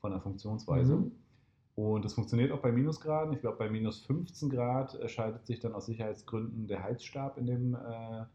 von 0.00 0.10
der 0.10 0.20
Funktionsweise. 0.20 0.96
Mhm. 0.96 1.12
Und 1.78 2.04
das 2.04 2.14
funktioniert 2.14 2.50
auch 2.50 2.58
bei 2.58 2.72
Minusgraden. 2.72 3.32
Ich 3.34 3.40
glaube, 3.40 3.58
bei 3.58 3.70
minus 3.70 4.00
15 4.00 4.50
Grad 4.50 4.96
äh, 4.96 5.08
schaltet 5.08 5.46
sich 5.46 5.60
dann 5.60 5.76
aus 5.76 5.86
Sicherheitsgründen 5.86 6.66
der 6.66 6.82
Heizstab 6.82 7.38
in 7.38 7.46
dem, 7.46 7.74
äh, 7.74 7.78
also 7.78 8.28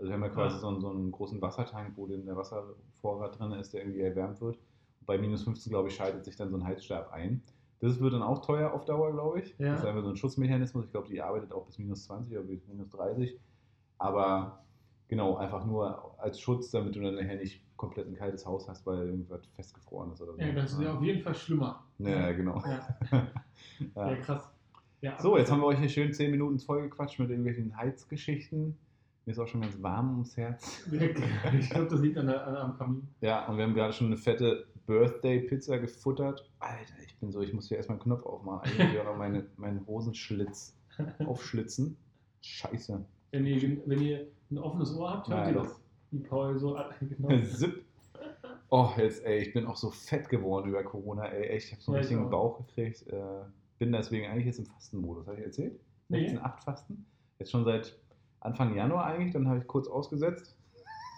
wir 0.00 0.14
haben 0.14 0.22
ja 0.24 0.28
quasi 0.30 0.56
Ah. 0.56 0.58
so, 0.58 0.66
einen, 0.66 0.80
so 0.80 0.90
einen 0.90 1.12
großen 1.12 1.40
Wassertank, 1.40 1.92
wo 1.94 2.08
der 2.08 2.34
Wasservorrat 2.34 3.38
drin 3.38 3.52
ist, 3.52 3.72
der 3.72 3.82
irgendwie 3.82 4.00
erwärmt 4.00 4.40
wird. 4.40 4.56
Und 4.56 5.06
bei 5.06 5.16
minus 5.16 5.44
15, 5.44 5.70
glaube 5.70 5.90
ich, 5.90 5.94
schaltet 5.94 6.24
sich 6.24 6.34
dann 6.34 6.50
so 6.50 6.56
ein 6.56 6.64
Heizstab 6.64 7.12
ein. 7.12 7.40
Das 7.78 8.00
wird 8.00 8.14
dann 8.14 8.22
auch 8.24 8.44
teuer 8.44 8.72
auf 8.72 8.84
Dauer, 8.84 9.12
glaube 9.12 9.42
ich. 9.42 9.54
Ja. 9.58 9.70
Das 9.74 9.80
ist 9.82 9.86
einfach 9.86 10.02
so 10.02 10.08
ein 10.10 10.16
Schutzmechanismus. 10.16 10.86
Ich 10.86 10.90
glaube, 10.90 11.06
die 11.06 11.22
arbeitet 11.22 11.52
auch 11.52 11.66
bis 11.66 11.78
minus 11.78 12.02
20 12.06 12.36
oder 12.36 12.48
bis 12.48 12.66
minus 12.66 12.90
30. 12.90 13.38
Aber 13.98 14.64
genau, 15.06 15.36
einfach 15.36 15.64
nur 15.64 16.20
als 16.20 16.40
Schutz, 16.40 16.72
damit 16.72 16.96
du 16.96 17.00
dann 17.00 17.14
nachher 17.14 17.36
nicht 17.36 17.62
komplett 17.78 18.06
ein 18.08 18.14
kaltes 18.16 18.44
Haus 18.44 18.68
hast, 18.68 18.84
weil 18.84 19.06
irgendwas 19.06 19.46
festgefroren 19.56 20.12
ist 20.12 20.20
oder 20.20 20.34
so. 20.34 20.40
Ja, 20.40 20.52
das 20.52 20.72
ist 20.72 20.80
ja 20.80 20.92
auf 20.94 21.02
jeden 21.02 21.22
Fall 21.22 21.34
schlimmer. 21.34 21.84
Ja, 21.98 22.32
genau. 22.32 22.62
Ja, 23.94 24.10
Ja. 24.10 24.16
krass. 24.16 24.50
Ja, 25.00 25.18
So, 25.20 25.38
jetzt 25.38 25.50
haben 25.50 25.60
wir 25.60 25.66
euch 25.66 25.78
hier 25.78 25.88
schön 25.88 26.12
10 26.12 26.30
Minuten 26.30 26.58
vollgequatscht 26.58 27.18
mit 27.20 27.30
irgendwelchen 27.30 27.74
Heizgeschichten. 27.76 28.76
Mir 29.24 29.32
ist 29.32 29.38
auch 29.38 29.46
schon 29.46 29.60
ganz 29.60 29.80
warm 29.82 30.10
ums 30.10 30.36
Herz. 30.36 30.84
Ich 30.90 31.70
glaube, 31.70 31.86
das 31.88 32.00
liegt 32.00 32.18
an 32.18 32.26
der, 32.26 32.46
an, 32.46 32.56
am 32.56 32.76
Kamin. 32.78 33.08
Ja, 33.20 33.46
und 33.46 33.56
wir 33.56 33.64
haben 33.64 33.74
gerade 33.74 33.92
schon 33.92 34.08
eine 34.08 34.16
fette 34.16 34.66
Birthday-Pizza 34.86 35.78
gefuttert. 35.78 36.50
Alter, 36.58 36.94
ich 37.06 37.14
bin 37.18 37.30
so, 37.30 37.40
ich 37.42 37.52
muss 37.52 37.68
hier 37.68 37.76
erstmal 37.76 37.96
einen 37.98 38.02
Knopf 38.04 38.26
aufmachen. 38.26 38.62
Eigentlich 38.70 38.78
will 38.78 38.94
ich 38.94 39.00
auch 39.00 39.04
noch 39.04 39.16
meine, 39.18 39.46
meinen 39.56 39.86
Hosenschlitz 39.86 40.74
aufschlitzen. 41.26 41.96
Scheiße. 42.40 43.04
Wenn 43.30 43.46
ihr, 43.46 43.78
wenn 43.86 44.00
ihr 44.00 44.26
ein 44.50 44.58
offenes 44.58 44.96
Ohr 44.96 45.10
habt, 45.12 45.28
hört 45.28 45.48
ihr 45.48 45.54
das. 45.54 45.80
Wie 46.10 46.20
Paul 46.20 46.58
so. 46.58 46.78
Genau. 47.00 47.44
Zip. 47.44 47.84
Oh, 48.70 48.90
jetzt, 48.98 49.24
ey, 49.24 49.38
ich 49.40 49.52
bin 49.54 49.66
auch 49.66 49.76
so 49.76 49.90
fett 49.90 50.28
geworden 50.28 50.68
über 50.68 50.82
Corona, 50.82 51.26
ey. 51.26 51.48
Echt, 51.48 51.66
ich 51.68 51.72
habe 51.72 51.82
so 51.82 51.92
einen 51.92 51.96
Ja, 51.96 52.00
ich 52.00 52.10
richtigen 52.10 52.26
auch. 52.26 52.30
Bauch 52.30 52.58
gekriegt. 52.66 53.06
Äh, 53.08 53.44
bin 53.78 53.92
deswegen 53.92 54.26
eigentlich 54.26 54.46
jetzt 54.46 54.58
im 54.58 54.66
Fastenmodus. 54.66 55.26
Habe 55.26 55.38
ich 55.38 55.44
erzählt? 55.44 55.80
Nee. 56.08 56.28
16-8 56.28 56.64
Fasten. 56.64 57.06
Jetzt 57.38 57.50
schon 57.50 57.64
seit 57.64 57.96
Anfang 58.40 58.74
Januar 58.76 59.06
eigentlich, 59.06 59.32
dann 59.32 59.48
habe 59.48 59.58
ich 59.58 59.66
kurz 59.66 59.88
ausgesetzt. 59.88 60.54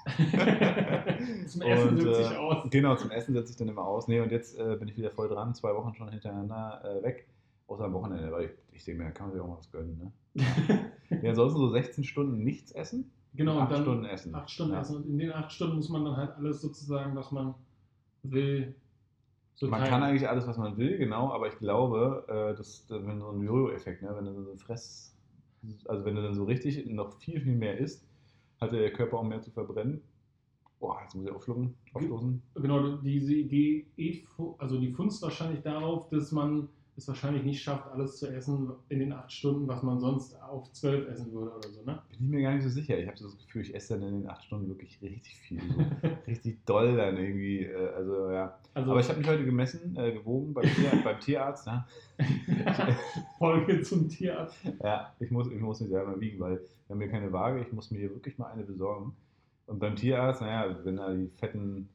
Zum 1.47 1.63
Essen 1.63 1.89
Und, 1.91 2.01
sitze 2.01 2.21
ich 2.23 2.31
äh, 2.31 2.37
aus. 2.37 2.71
Genau, 2.71 2.97
zum 2.97 3.11
Essen 3.11 3.35
setze 3.35 3.51
ich 3.53 3.57
dann 3.59 3.69
immer 3.69 3.85
aus. 3.85 4.09
Nee, 4.09 4.21
und 4.21 4.33
jetzt 4.33 4.59
äh, 4.59 4.77
bin 4.77 4.89
ich 4.89 4.97
wieder 4.97 5.11
voll 5.11 5.29
dran, 5.29 5.55
zwei 5.55 5.75
Wochen 5.75 5.95
schon 5.95 6.09
hintereinander 6.09 6.83
äh, 6.85 7.03
weg. 7.03 7.27
Außer 7.67 7.85
am 7.85 7.93
Wochenende, 7.93 8.33
weil 8.33 8.47
ich, 8.47 8.51
ich 8.73 8.85
denke 8.85 9.03
mir, 9.03 9.09
da 9.09 9.13
kann 9.13 9.27
man 9.27 9.35
sich 9.35 9.43
auch 9.43 9.49
mal 9.49 9.59
was 9.59 9.71
gönnen. 9.71 10.13
Ne? 10.35 10.45
Ja, 11.23 11.31
ansonsten 11.31 11.59
so 11.59 11.69
16 11.69 12.05
Stunden 12.05 12.43
nichts 12.45 12.71
essen, 12.73 13.11
genau, 13.35 13.57
und 13.57 13.63
acht 13.63 13.73
dann 13.73 13.83
Stunden 13.83 14.05
essen. 14.07 14.35
acht 14.35 14.51
Stunden 14.51 14.73
Ja. 14.75 14.81
essen. 14.81 14.97
Und 14.97 15.07
in 15.07 15.19
den 15.19 15.33
acht 15.33 15.53
Stunden 15.53 15.77
muss 15.77 15.89
man 15.89 16.05
dann 16.05 16.17
halt 16.17 16.33
alles 16.37 16.61
sozusagen, 16.61 17.15
was 17.17 17.31
man 17.33 17.55
will, 18.23 18.75
so 19.55 19.67
Man 19.69 19.81
teilen. 19.81 19.91
kann 19.93 20.03
eigentlich 20.03 20.29
alles, 20.29 20.47
was 20.47 20.57
man 20.59 20.77
will, 20.79 20.97
genau, 20.99 21.31
aber 21.33 21.49
ich 21.49 21.59
glaube, 21.59 22.25
äh, 22.29 22.57
dass 22.57 22.89
äh, 22.91 23.07
wenn 23.07 23.21
so 23.21 23.31
ein 23.31 23.43
Jojo-Effekt, 23.43 24.03
ne, 24.03 24.11
wenn 24.17 24.25
du 24.25 24.43
so 24.43 24.53
ein 24.53 24.59
Fress, 24.59 25.15
also 25.87 26.05
wenn 26.05 26.15
du 26.17 26.23
dann 26.23 26.35
so 26.35 26.45
richtig 26.45 26.87
noch 26.87 27.19
viel, 27.21 27.41
viel 27.41 27.57
mehr 27.57 27.79
isst, 27.79 28.07
hat 28.61 28.73
der 28.73 28.91
Körper 28.93 29.19
auch 29.19 29.25
mehr 29.25 29.41
zu 29.43 29.51
verbrennen. 29.51 30.01
Boah, 30.79 30.99
jetzt 31.03 31.15
muss 31.15 31.27
ich 31.27 31.31
aufschlucken, 31.31 31.75
aufstoßen. 31.93 32.43
Genau, 32.55 32.97
diese 32.99 33.35
Idee, 33.35 33.87
also 34.59 34.81
die 34.81 34.93
funzt 34.93 35.21
wahrscheinlich 35.23 35.61
darauf, 35.63 36.09
dass 36.09 36.33
man 36.33 36.69
es 37.01 37.09
wahrscheinlich 37.09 37.43
nicht 37.43 37.63
schafft, 37.63 37.91
alles 37.91 38.19
zu 38.19 38.29
essen 38.29 38.73
in 38.89 39.01
den 39.01 39.13
acht 39.13 39.33
Stunden, 39.33 39.67
was 39.67 39.83
man 39.83 39.99
sonst 39.99 40.41
auf 40.43 40.71
zwölf 40.73 41.09
essen 41.09 41.33
würde 41.33 41.53
oder 41.57 41.69
so, 41.69 41.83
ne? 41.83 42.03
Bin 42.11 42.21
ich 42.21 42.29
mir 42.29 42.43
gar 42.43 42.55
nicht 42.55 42.63
so 42.63 42.69
sicher. 42.69 42.99
Ich 42.99 43.07
habe 43.07 43.17
so 43.17 43.27
das 43.27 43.39
Gefühl, 43.39 43.63
ich 43.63 43.75
esse 43.75 43.95
dann 43.95 44.09
in 44.09 44.21
den 44.21 44.31
acht 44.31 44.45
Stunden 44.45 44.69
wirklich 44.69 45.01
richtig 45.03 45.37
viel. 45.37 45.61
So. 45.61 46.09
richtig 46.27 46.65
doll 46.67 46.97
dann 46.97 47.17
irgendwie. 47.17 47.65
Äh, 47.65 47.89
also 47.97 48.31
ja. 48.31 48.59
Also 48.75 48.91
Aber 48.91 49.01
ich 49.01 49.09
habe 49.09 49.19
mich 49.19 49.29
heute 49.29 49.45
gemessen, 49.45 49.97
äh, 49.97 50.13
gewogen 50.13 50.55
beim, 50.55 50.65
Tier, 50.65 50.91
beim 51.03 51.21
Tierarzt. 51.21 51.67
Ne? 51.67 51.85
Folge 53.39 53.83
zum 53.83 54.09
Tierarzt. 54.09 54.57
Ja, 54.83 55.13
ich 55.19 55.31
muss, 55.31 55.51
ich 55.51 55.61
muss 55.61 55.81
mich 55.81 55.91
selber 55.91 56.21
wiegen, 56.21 56.39
weil 56.39 56.61
wir 56.87 56.95
haben 56.95 57.01
hier 57.01 57.11
keine 57.11 57.33
Waage. 57.33 57.61
Ich 57.61 57.73
muss 57.73 57.91
mir 57.91 57.99
hier 57.99 58.11
wirklich 58.11 58.39
mal 58.39 58.51
eine 58.51 58.63
besorgen. 58.63 59.17
Und 59.67 59.79
beim 59.79 59.97
Tierarzt, 59.97 60.41
naja, 60.41 60.77
wenn 60.85 60.97
da 60.97 61.13
die 61.13 61.29
fetten 61.39 61.89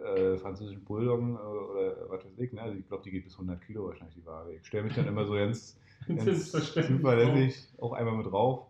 äh, 0.00 0.38
französischen 0.38 0.84
Bulldoggen 0.84 1.36
äh, 1.36 1.38
oder 1.38 2.10
was 2.10 2.24
weiß 2.24 2.38
ich, 2.38 2.52
ne, 2.52 2.62
also 2.62 2.78
ich 2.78 2.86
glaube, 2.88 3.02
die 3.04 3.10
geht 3.10 3.24
bis 3.24 3.34
100 3.34 3.60
Kilo 3.62 3.86
wahrscheinlich 3.86 4.14
die 4.14 4.26
Waage. 4.26 4.54
Ich 4.54 4.66
stelle 4.66 4.84
mich 4.84 4.94
dann 4.94 5.06
immer 5.06 5.24
so 5.24 5.34
ganz, 5.34 5.78
ganz 6.08 6.52
zuverlässig 6.52 7.68
auch 7.78 7.92
einmal 7.92 8.16
mit 8.16 8.26
drauf. 8.26 8.66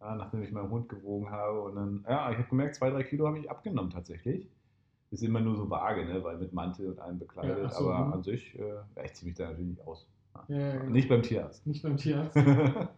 Ja, 0.00 0.14
nachdem 0.14 0.42
ich 0.42 0.52
meinen 0.52 0.70
Hund 0.70 0.88
gewogen 0.88 1.30
habe. 1.30 1.60
Und 1.62 1.74
dann, 1.74 2.04
ja, 2.08 2.30
ich 2.30 2.38
habe 2.38 2.48
gemerkt, 2.48 2.76
zwei, 2.76 2.90
drei 2.90 3.02
Kilo 3.02 3.26
habe 3.26 3.40
ich 3.40 3.50
abgenommen 3.50 3.90
tatsächlich. 3.90 4.48
Ist 5.10 5.24
immer 5.24 5.40
nur 5.40 5.56
so 5.56 5.68
vage, 5.68 6.04
ne, 6.04 6.22
weil 6.22 6.38
mit 6.38 6.52
Mantel 6.52 6.90
und 6.90 7.00
allem 7.00 7.18
bekleidet. 7.18 7.58
Ja, 7.58 7.70
so, 7.70 7.90
aber 7.90 8.06
hm. 8.06 8.12
an 8.12 8.22
sich, 8.22 8.56
äh, 8.58 8.74
ja, 8.94 9.04
ich 9.04 9.14
ziehe 9.14 9.28
mich 9.28 9.36
da 9.36 9.48
natürlich 9.48 9.70
nicht 9.70 9.86
aus. 9.86 10.06
Ja, 10.48 10.56
ja, 10.56 10.76
genau. 10.76 10.92
Nicht 10.92 11.08
beim 11.08 11.22
Tierarzt. 11.22 11.66
Nicht 11.66 11.82
beim 11.82 11.96
Tierarzt. 11.96 12.36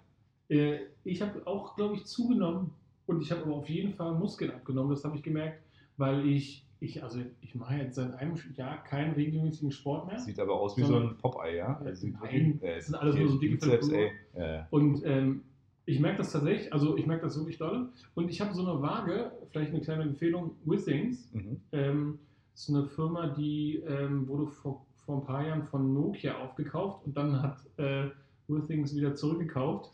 Äh, 0.50 0.80
ich 1.04 1.22
habe 1.22 1.46
auch, 1.46 1.76
glaube 1.76 1.94
ich, 1.94 2.06
zugenommen 2.06 2.72
und 3.06 3.22
ich 3.22 3.30
habe 3.30 3.42
aber 3.42 3.54
auf 3.54 3.68
jeden 3.68 3.94
Fall 3.94 4.14
Muskeln 4.14 4.50
abgenommen. 4.50 4.90
Das 4.90 5.04
habe 5.04 5.16
ich 5.16 5.22
gemerkt, 5.22 5.62
weil 5.96 6.26
ich, 6.26 6.66
ich, 6.80 7.02
also 7.02 7.20
ich 7.42 7.54
mache 7.54 7.76
jetzt 7.76 7.96
seit 7.96 8.14
einem 8.14 8.34
Jahr 8.56 8.82
keinen 8.82 9.12
regelmäßigen 9.12 9.70
Sport 9.70 10.06
mehr. 10.06 10.18
Sieht 10.18 10.40
aber 10.40 10.54
aus 10.54 10.76
wie 10.78 10.82
so 10.82 10.96
ein 10.96 11.16
Popeye, 11.18 11.58
ja? 11.58 11.78
Also 11.78 12.06
sieht 12.06 12.14
Nein, 12.14 12.22
wirklich- 12.22 12.62
äh, 12.62 12.76
das 12.76 12.86
sind 12.86 12.94
alles 12.94 13.16
nur 13.16 13.28
so 13.28 13.38
dicke. 13.38 14.10
Ja. 14.36 14.66
Und 14.70 15.02
ähm, 15.04 15.42
ich 15.84 16.00
merke 16.00 16.18
das 16.18 16.32
tatsächlich, 16.32 16.72
also 16.72 16.96
ich 16.96 17.06
merke 17.06 17.24
das 17.24 17.36
wirklich 17.36 17.58
dolle. 17.58 17.90
Und 18.14 18.30
ich 18.30 18.40
habe 18.40 18.54
so 18.54 18.62
eine 18.62 18.80
Waage, 18.80 19.32
vielleicht 19.50 19.72
eine 19.72 19.82
kleine 19.82 20.04
Empfehlung, 20.04 20.52
Withings. 20.64 21.32
Mhm. 21.34 21.60
Ähm, 21.72 22.18
das 22.52 22.68
ist 22.68 22.74
eine 22.74 22.86
Firma, 22.86 23.28
die 23.28 23.82
ähm, 23.86 24.26
wurde 24.26 24.46
vor, 24.46 24.86
vor 25.04 25.18
ein 25.18 25.24
paar 25.24 25.46
Jahren 25.46 25.64
von 25.64 25.92
Nokia 25.92 26.38
aufgekauft 26.38 27.04
und 27.06 27.16
dann 27.16 27.42
hat 27.42 27.58
äh, 27.76 28.08
Withings 28.48 28.94
wieder 28.96 29.14
zurückgekauft, 29.14 29.90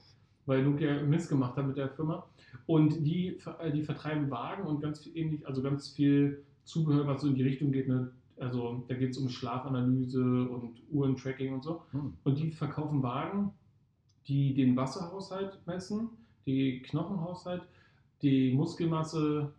weil 0.46 0.62
Nokia 0.62 1.02
Mist 1.02 1.28
gemacht 1.28 1.56
hat 1.56 1.66
mit 1.66 1.76
der 1.76 1.88
Firma. 1.88 2.26
Und 2.66 3.04
die, 3.04 3.38
äh, 3.58 3.72
die 3.72 3.82
vertreiben 3.82 4.30
Wagen 4.30 4.64
und 4.64 4.80
ganz 4.80 5.00
viel 5.00 5.16
ähnlich, 5.16 5.46
also 5.46 5.62
ganz 5.62 5.88
viel 5.88 6.44
Zubehör, 6.66 7.06
was 7.06 7.22
so 7.22 7.28
in 7.28 7.34
die 7.34 7.42
Richtung 7.42 7.72
geht. 7.72 7.88
Ne? 7.88 8.12
Also 8.38 8.84
da 8.88 8.94
geht 8.94 9.10
es 9.10 9.18
um 9.18 9.28
Schlafanalyse 9.28 10.48
und 10.48 10.82
Uhrentracking 10.90 11.54
und 11.54 11.64
so. 11.64 11.82
Hm. 11.92 12.12
Und 12.24 12.38
die 12.38 12.50
verkaufen 12.50 13.02
Wagen, 13.02 13.52
die 14.28 14.52
den 14.52 14.76
Wasserhaushalt 14.76 15.58
messen, 15.66 16.10
die 16.44 16.82
Knochenhaushalt, 16.82 17.62
die 18.22 18.52
Muskelmasse, 18.52 19.52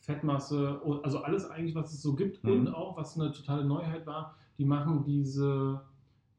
Fettmasse, 0.00 0.80
also 1.02 1.18
alles 1.22 1.50
eigentlich, 1.50 1.74
was 1.74 1.92
es 1.92 2.02
so 2.02 2.14
gibt. 2.14 2.42
Mhm. 2.44 2.50
Und 2.50 2.68
auch, 2.68 2.96
was 2.96 3.18
eine 3.18 3.32
totale 3.32 3.64
Neuheit 3.64 4.06
war, 4.06 4.36
die 4.58 4.64
machen 4.64 5.04
diese, 5.04 5.80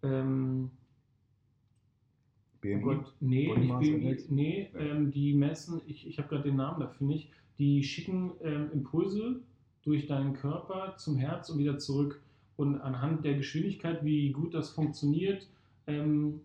ähm, 0.04 0.72
oh 2.56 2.58
BMI. 2.62 2.82
Gott, 2.82 3.14
nee, 3.20 3.54
nicht 3.58 3.80
BMI, 3.80 4.18
nee, 4.30 4.70
Ja. 4.74 4.80
ähm, 4.80 5.12
die 5.12 5.34
messen, 5.34 5.82
ich, 5.86 6.08
ich 6.08 6.18
habe 6.18 6.30
gerade 6.30 6.44
den 6.44 6.56
Namen 6.56 6.80
dafür 6.80 7.08
nicht, 7.08 7.30
die 7.58 7.84
schicken 7.84 8.32
ähm, 8.42 8.72
Impulse 8.72 9.42
durch 9.88 10.06
deinen 10.06 10.34
Körper 10.34 10.96
zum 10.98 11.16
Herz 11.16 11.50
und 11.50 11.60
wieder 11.60 11.80
zurück. 11.80 12.22
Und 12.58 12.82
anhand 12.82 13.24
der 13.24 13.36
Geschwindigkeit, 13.36 14.04
wie 14.04 14.32
gut 14.34 14.54
das 14.54 14.70
funktioniert, 14.70 15.48
ähm, 15.88 16.42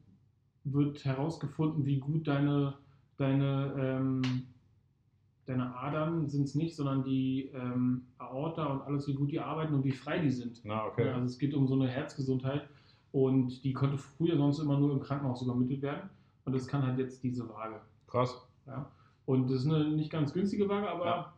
wird 0.63 1.05
herausgefunden, 1.05 1.85
wie 1.85 1.99
gut 1.99 2.29
deine, 2.29 2.75
deine, 3.17 3.75
ähm, 3.77 4.23
deine 5.47 5.75
Adern 5.75 6.29
sind 6.29 6.45
es 6.45 6.55
nicht, 6.55 6.77
sondern 6.77 7.03
die 7.03 7.51
ähm, 7.53 8.03
Aorta 8.19 8.65
und 8.67 8.83
alles, 8.83 9.09
wie 9.09 9.15
gut 9.15 9.33
die 9.33 9.41
arbeiten 9.41 9.75
und 9.75 9.85
wie 9.85 9.91
frei 9.91 10.21
die 10.21 10.31
sind. 10.31 10.61
Na, 10.63 10.87
okay. 10.87 11.07
Ja, 11.07 11.15
also 11.15 11.27
es 11.27 11.39
geht 11.39 11.53
um 11.53 11.67
so 11.67 11.75
eine 11.75 11.89
Herzgesundheit 11.89 12.69
und 13.11 13.65
die 13.65 13.73
konnte 13.73 13.99
früher 13.99 14.37
sonst 14.37 14.61
immer 14.61 14.79
nur 14.79 14.93
im 14.93 15.01
Krankenhaus 15.01 15.43
übermittelt 15.43 15.83
werden 15.83 16.09
und 16.45 16.55
das 16.55 16.69
kann 16.69 16.87
halt 16.87 16.99
jetzt 16.99 17.25
diese 17.25 17.49
Waage. 17.49 17.81
Krass. 18.07 18.41
Ja? 18.69 18.89
Und 19.27 19.51
das 19.51 19.65
ist 19.65 19.67
eine 19.67 19.89
nicht 19.89 20.13
ganz 20.13 20.33
günstige 20.33 20.69
Waage, 20.69 20.89
aber 20.89 21.05
Ja. 21.05 21.33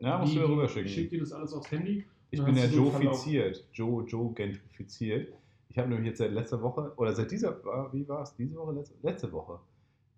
Ja, 0.00 0.18
musst 0.18 0.34
du 0.34 0.40
ja 0.40 0.46
rüberschicken. 0.46 0.88
schickt 0.88 1.12
dir 1.12 1.20
das 1.20 1.32
alles 1.32 1.52
aufs 1.52 1.70
Handy. 1.70 2.04
Ich 2.30 2.42
bin 2.44 2.56
ja. 2.56 2.64
Joe-fiziert. 2.66 3.66
Joe, 3.72 4.04
Joe 4.04 4.32
gentrifiziert. 4.34 5.32
Ich 5.68 5.78
habe 5.78 5.88
nämlich 5.88 6.06
jetzt 6.08 6.18
seit 6.18 6.32
letzter 6.32 6.62
Woche, 6.62 6.92
oder 6.96 7.12
seit 7.14 7.30
dieser, 7.30 7.62
wie 7.92 8.08
war 8.08 8.22
es, 8.22 8.34
diese 8.36 8.56
Woche, 8.56 8.72
letzte, 8.72 8.94
letzte 9.02 9.32
Woche, 9.32 9.60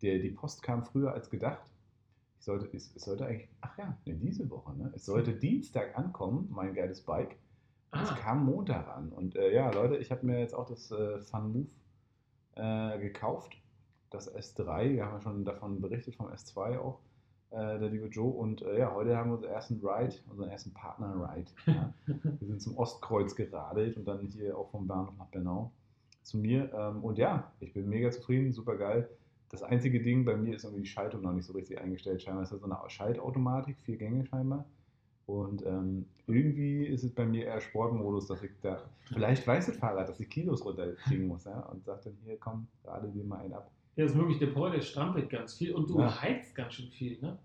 der, 0.03 0.19
die 0.19 0.31
Post 0.31 0.63
kam 0.63 0.85
früher 0.85 1.13
als 1.13 1.31
gedacht. 1.31 1.71
Ich 2.39 2.45
sollte, 2.45 2.69
es, 2.77 2.95
es 2.95 3.05
sollte 3.05 3.27
eigentlich, 3.27 3.49
ach 3.61 3.77
ja, 3.79 3.97
nee, 4.05 4.15
diese 4.15 4.49
Woche, 4.51 4.77
ne? 4.77 4.93
Es 4.95 5.05
sollte 5.07 5.33
Dienstag 5.33 5.99
ankommen, 5.99 6.49
mein 6.51 6.75
geiles 6.75 7.01
Bike. 7.01 7.37
Es 7.91 8.11
Ah, 8.11 8.15
kam 8.15 8.45
Montag 8.45 8.87
an. 8.89 9.11
Und 9.11 9.35
äh, 9.35 9.53
ja, 9.53 9.71
Leute, 9.73 9.97
ich 9.97 10.11
habe 10.11 10.25
mir 10.25 10.39
jetzt 10.39 10.55
auch 10.55 10.67
das 10.67 10.91
äh, 10.91 11.19
Fun 11.21 11.53
Move 11.53 11.69
äh, 12.55 12.99
gekauft. 13.01 13.57
Das 14.11 14.33
S3. 14.35 14.95
Wir 14.95 15.07
haben 15.07 15.15
ja 15.15 15.21
schon 15.21 15.45
davon 15.45 15.81
berichtet, 15.81 16.15
vom 16.15 16.29
S2 16.29 16.79
auch. 16.79 17.01
Äh, 17.51 17.79
der 17.79 17.89
liebe 17.89 18.07
Joe. 18.07 18.31
Und 18.31 18.63
äh, 18.63 18.79
ja, 18.79 18.95
heute 18.95 19.17
haben 19.17 19.31
wir 19.31 19.37
unseren 19.37 19.53
ersten 19.53 19.81
Ride, 19.87 20.15
unseren 20.31 20.51
ersten 20.51 20.73
Partner-Ride. 20.73 21.51
Ja. 21.67 21.93
wir 22.07 22.47
sind 22.47 22.61
zum 22.61 22.77
Ostkreuz 22.77 23.35
geradelt 23.35 23.97
und 23.97 24.07
dann 24.07 24.27
hier 24.27 24.57
auch 24.57 24.71
vom 24.71 24.87
Bahnhof 24.87 25.17
nach 25.19 25.29
Bernau 25.29 25.73
zu 26.23 26.39
mir. 26.39 26.71
Ähm, 26.75 27.03
und 27.03 27.19
ja, 27.19 27.51
ich 27.61 27.73
bin 27.73 27.89
mega 27.89 28.11
zufrieden, 28.11 28.53
super 28.53 28.77
geil. 28.77 29.09
Das 29.51 29.63
einzige 29.63 30.03
Ding 30.03 30.27
bei 30.27 30.37
mir 30.37 30.55
ist 30.55 30.65
irgendwie 30.65 30.83
die 30.83 30.89
Schaltung 30.89 31.23
noch 31.23 31.33
nicht 31.33 31.47
so 31.47 31.55
richtig 31.55 31.81
eingestellt. 31.81 32.23
Scheinbar 32.23 32.43
ist 32.43 32.53
das 32.53 32.61
so 32.61 32.67
eine 32.67 32.79
Schaltautomatik, 32.89 33.79
vier 33.81 33.97
Gänge 33.97 34.27
scheinbar. 34.27 34.67
Und 35.27 35.65
ähm, 35.65 36.07
irgendwie 36.27 36.87
ist 36.87 37.03
es 37.03 37.15
bei 37.15 37.25
mir 37.25 37.47
eher 37.47 37.61
Sportmodus, 37.61 38.27
dass 38.27 38.43
ich 38.43 38.51
da. 38.63 38.83
Vielleicht 39.07 39.47
weiß 39.47 39.67
das 39.67 39.77
Fahrrad, 39.77 40.09
dass 40.09 40.21
ich 40.21 40.29
Kilos 40.29 40.65
runterkriegen 40.65 41.27
muss, 41.27 41.45
ja. 41.45 41.61
Und 41.61 41.85
sagt 41.85 42.07
dann 42.07 42.17
hier, 42.25 42.37
komm, 42.39 42.67
gerade 42.83 43.09
dir 43.09 43.25
mal 43.25 43.41
einen 43.41 43.55
ab. 43.55 43.71
Ja, 43.99 44.05
ist 44.05 44.15
möglich. 44.15 44.39
Der 44.39 44.47
Paul, 44.47 44.71
der 44.71 44.81
strampelt 44.81 45.29
ganz 45.29 45.55
viel 45.55 45.75
und 45.75 45.91
du 45.91 45.99
Ja. 46.01 46.23
heizt 46.23 46.55
ganz 46.55 46.75
schön 46.75 46.89
viel, 46.89 47.19
ne? 47.21 47.37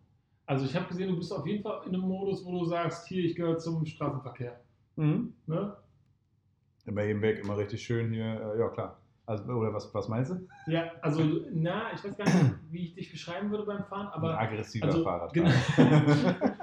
Also 0.46 0.66
ich 0.66 0.76
habe 0.76 0.86
gesehen, 0.88 1.10
du 1.10 1.18
bist 1.18 1.32
auf 1.34 1.48
jeden 1.48 1.64
Fall 1.64 1.82
in 1.88 1.96
einem 1.96 2.04
Modus, 2.04 2.46
wo 2.46 2.60
du 2.60 2.66
sagst, 2.66 3.08
hier, 3.08 3.24
ich 3.26 3.36
gehöre 3.36 3.58
zum 3.58 3.86
Straßenverkehr. 3.86 4.60
Mhm. 4.98 5.34
Ne? 5.48 5.76
Bei 6.86 7.08
jedem 7.08 7.22
Weg 7.22 7.40
immer 7.40 7.58
richtig 7.58 7.82
schön 7.82 8.12
hier, 8.14 8.54
äh, 8.56 8.60
ja 8.60 8.68
klar. 8.70 9.00
Also, 9.26 9.46
oder 9.54 9.74
was, 9.74 9.92
was 9.96 10.10
meinst 10.10 10.32
du? 10.32 10.48
Ja, 10.70 10.92
also, 11.02 11.24
na, 11.54 11.94
ich 11.94 12.04
weiß 12.04 12.18
gar 12.18 12.26
nicht, 12.26 12.56
wie 12.72 12.86
ich 12.88 12.94
dich 12.94 13.12
beschreiben 13.12 13.50
würde 13.52 13.64
beim 13.66 13.86
Fahren, 13.86 14.08
Ein 14.08 14.14
aber 14.14 14.38
aggressiver 14.40 14.86
also, 14.88 15.04
Fahrradfahrer. 15.04 15.54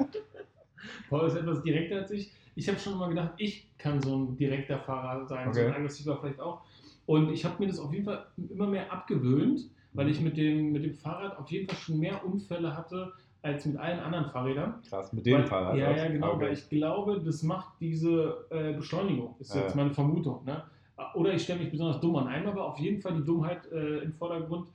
Paul 1.08 1.26
ist 1.26 1.34
etwas 1.36 1.62
direkter 1.62 1.96
als 1.96 2.10
ich. 2.10 2.32
Ich 2.54 2.68
habe 2.68 2.78
schon 2.78 2.92
immer 2.92 3.08
gedacht, 3.08 3.32
ich 3.38 3.66
kann 3.78 4.00
so 4.02 4.14
ein 4.16 4.36
direkter 4.36 4.78
Fahrer 4.80 5.26
sein, 5.26 5.52
so 5.52 5.60
Okay. 5.60 5.70
ein 5.70 5.74
aggressiver 5.74 6.18
vielleicht 6.20 6.40
auch. 6.40 6.62
Und 7.06 7.30
ich 7.32 7.44
habe 7.44 7.56
mir 7.58 7.68
das 7.68 7.78
auf 7.80 7.92
jeden 7.92 8.04
Fall 8.04 8.26
immer 8.50 8.66
mehr 8.66 8.92
abgewöhnt, 8.92 9.70
weil 9.92 10.08
ich 10.08 10.20
mit 10.20 10.36
dem, 10.36 10.72
mit 10.72 10.84
dem 10.84 10.94
Fahrrad 10.94 11.38
auf 11.38 11.50
jeden 11.50 11.68
Fall 11.68 11.78
schon 11.78 11.98
mehr 11.98 12.24
Unfälle 12.24 12.76
hatte 12.76 13.12
als 13.42 13.64
mit 13.64 13.76
allen 13.78 13.98
anderen 14.00 14.26
Fahrrädern. 14.30 14.74
Krass, 14.88 15.12
mit 15.12 15.24
dem 15.26 15.38
weil, 15.38 15.46
Fahrrad. 15.46 15.76
Ja, 15.76 15.90
ja, 15.96 16.08
genau, 16.08 16.32
Okay. 16.34 16.46
weil 16.46 16.52
ich 16.52 16.68
glaube, 16.68 17.20
das 17.24 17.42
macht 17.42 17.68
diese 17.80 18.44
äh, 18.50 18.74
Beschleunigung, 18.74 19.34
ist 19.38 19.54
Ja. 19.54 19.62
jetzt 19.62 19.74
meine 19.74 19.90
Vermutung. 19.92 20.44
Ne? 20.44 20.62
Oder 21.14 21.32
ich 21.32 21.42
stelle 21.42 21.60
mich 21.60 21.70
besonders 21.70 22.00
dumm 22.00 22.16
an. 22.16 22.28
Einmal 22.28 22.54
war 22.54 22.66
auf 22.66 22.78
jeden 22.78 23.00
Fall 23.00 23.14
die 23.14 23.24
Dummheit 23.24 23.60
äh, 23.72 23.98
im 24.00 24.12
Vordergrund. 24.12 24.68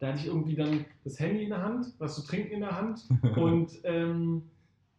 Da 0.00 0.08
hatte 0.08 0.18
ich 0.18 0.26
irgendwie 0.26 0.54
dann 0.56 0.84
das 1.04 1.18
Handy 1.20 1.44
in 1.44 1.50
der 1.50 1.62
Hand, 1.62 1.86
was 1.98 2.16
zu 2.16 2.26
trinken 2.26 2.52
in 2.54 2.60
der 2.60 2.76
Hand 2.76 3.02
und 3.36 3.70
ähm, 3.84 4.42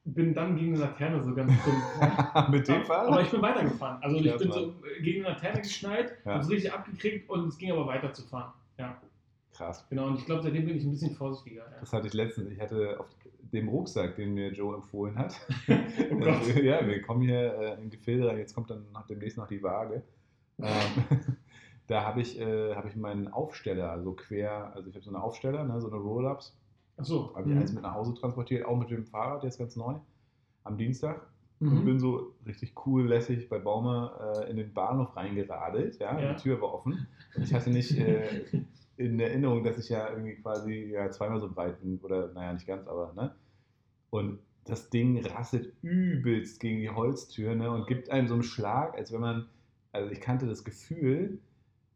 bin 0.06 0.34
dann 0.34 0.56
gegen 0.56 0.74
eine 0.76 0.84
Laterne 0.86 1.22
so 1.22 1.34
ganz 1.36 1.52
dumm. 1.66 1.82
Ja. 2.02 2.48
mit 2.52 2.68
dem 2.68 2.76
Aber 2.76 2.86
Fahrrad? 2.86 3.22
ich 3.24 3.32
bin 3.32 3.42
weitergefahren. 3.42 4.02
Also 4.02 4.16
ich 4.18 4.38
bin 4.38 4.52
so 4.52 4.74
gegen 5.04 5.26
eine 5.26 5.34
Laterne 5.36 5.62
geschneit, 5.62 6.14
Ja. 6.26 6.32
habe 6.36 6.44
es 6.44 6.50
richtig 6.50 6.72
abgekriegt 6.74 7.30
und 7.30 7.48
es 7.50 7.58
ging 7.58 7.72
aber 7.72 7.86
weiter 7.86 8.14
zu 8.14 8.24
fahren. 8.24 8.54
Krass. 9.60 9.86
Genau, 9.90 10.08
und 10.08 10.18
ich 10.20 10.26
glaube, 10.26 10.42
seitdem 10.42 10.66
bin 10.66 10.78
ich 10.78 10.86
ein 10.86 10.92
bisschen 10.92 11.16
vorsichtiger. 11.16 11.64
Ja. 11.70 11.80
Das 11.82 11.92
hatte 11.92 12.08
ich 12.08 12.14
letztens. 12.14 12.50
Ich 12.50 12.62
hatte 12.62 12.98
auf 12.98 13.08
dem 13.52 13.68
Rucksack, 13.68 14.16
den 14.16 14.34
mir 14.34 14.54
Joe 14.54 14.76
empfohlen 14.76 15.18
hat. 15.18 15.36
Oh 16.12 16.16
Gott. 16.18 16.56
ja, 16.64 16.86
wir 16.88 17.02
kommen 17.02 17.22
hier 17.24 17.54
äh, 17.60 17.82
in 17.82 17.90
Gefilde 17.90 18.28
rein. 18.30 18.38
Jetzt 18.38 18.56
kommt 18.56 18.70
dann 18.70 18.86
nach 18.94 19.06
demnächst 19.06 19.38
noch 19.38 19.48
die 19.48 19.62
Waage. 19.62 20.02
Ähm, 20.60 20.66
da 21.88 22.04
habe 22.06 22.22
ich, 22.22 22.40
äh, 22.40 22.74
hab 22.74 22.86
ich 22.86 22.96
meinen 22.96 23.28
Aufsteller, 23.28 23.92
also 23.92 24.14
quer, 24.14 24.74
also 24.74 24.88
ich 24.90 24.96
habe 24.96 25.04
so 25.04 25.12
eine 25.12 25.22
Aufsteller, 25.22 25.64
ne, 25.66 25.80
so 25.82 25.88
eine 25.88 25.98
Roll-Ups. 25.98 26.56
Achso. 26.98 27.34
Habe 27.36 27.50
ich 27.50 27.56
Mhm. 27.56 27.62
eins 27.62 27.74
mit 27.74 27.84
nach 27.84 27.94
Hause 27.96 28.14
transportiert, 28.14 28.66
auch 28.66 28.78
mit 28.78 28.90
dem 28.90 29.06
Fahrrad, 29.06 29.44
jetzt 29.44 29.60
ganz 29.60 29.76
neu, 29.76 29.96
am 30.64 30.78
Dienstag. 30.78 31.28
Und 31.60 31.82
Mhm. 31.82 31.86
bin 31.86 32.00
so 32.00 32.34
richtig 32.46 32.74
cool, 32.86 33.06
lässig 33.08 33.50
bei 33.50 33.60
Baume 33.60 34.12
äh, 34.46 34.50
in 34.50 34.56
den 34.56 34.74
Bahnhof 34.74 35.14
reingeradelt. 35.18 36.00
Ja? 36.00 36.18
Ja. 36.18 36.34
Die 36.34 36.42
Tür 36.42 36.62
war 36.62 36.74
offen. 36.74 37.08
Und 37.36 37.44
ich 37.44 37.54
hatte 37.54 37.70
nicht 37.70 37.98
äh, 37.98 38.24
in 39.00 39.20
Erinnerung, 39.20 39.64
dass 39.64 39.78
ich 39.78 39.90
ja 39.90 40.10
irgendwie 40.10 40.36
quasi 40.36 40.92
ja, 40.92 41.10
zweimal 41.10 41.40
so 41.40 41.50
breit 41.50 41.80
bin. 41.80 42.00
Oder, 42.04 42.32
naja, 42.34 42.54
nicht 42.54 42.68
ganz, 42.68 42.86
aber, 42.88 43.14
ne? 43.14 43.34
Und 44.10 44.40
das 44.66 44.90
Ding 44.90 45.26
rasselt 45.26 45.74
übelst 45.82 46.60
gegen 46.60 46.82
die 46.82 46.90
Holztür 46.90 47.56
ne? 47.56 47.72
und 47.72 47.88
gibt 47.88 48.10
einem 48.12 48.28
so 48.28 48.34
einen 48.36 48.44
Schlag, 48.44 48.96
als 48.96 49.12
wenn 49.12 49.22
man, 49.22 49.48
also 49.92 50.12
ich 50.12 50.20
kannte 50.20 50.48
das 50.48 50.64
Gefühl, 50.64 51.40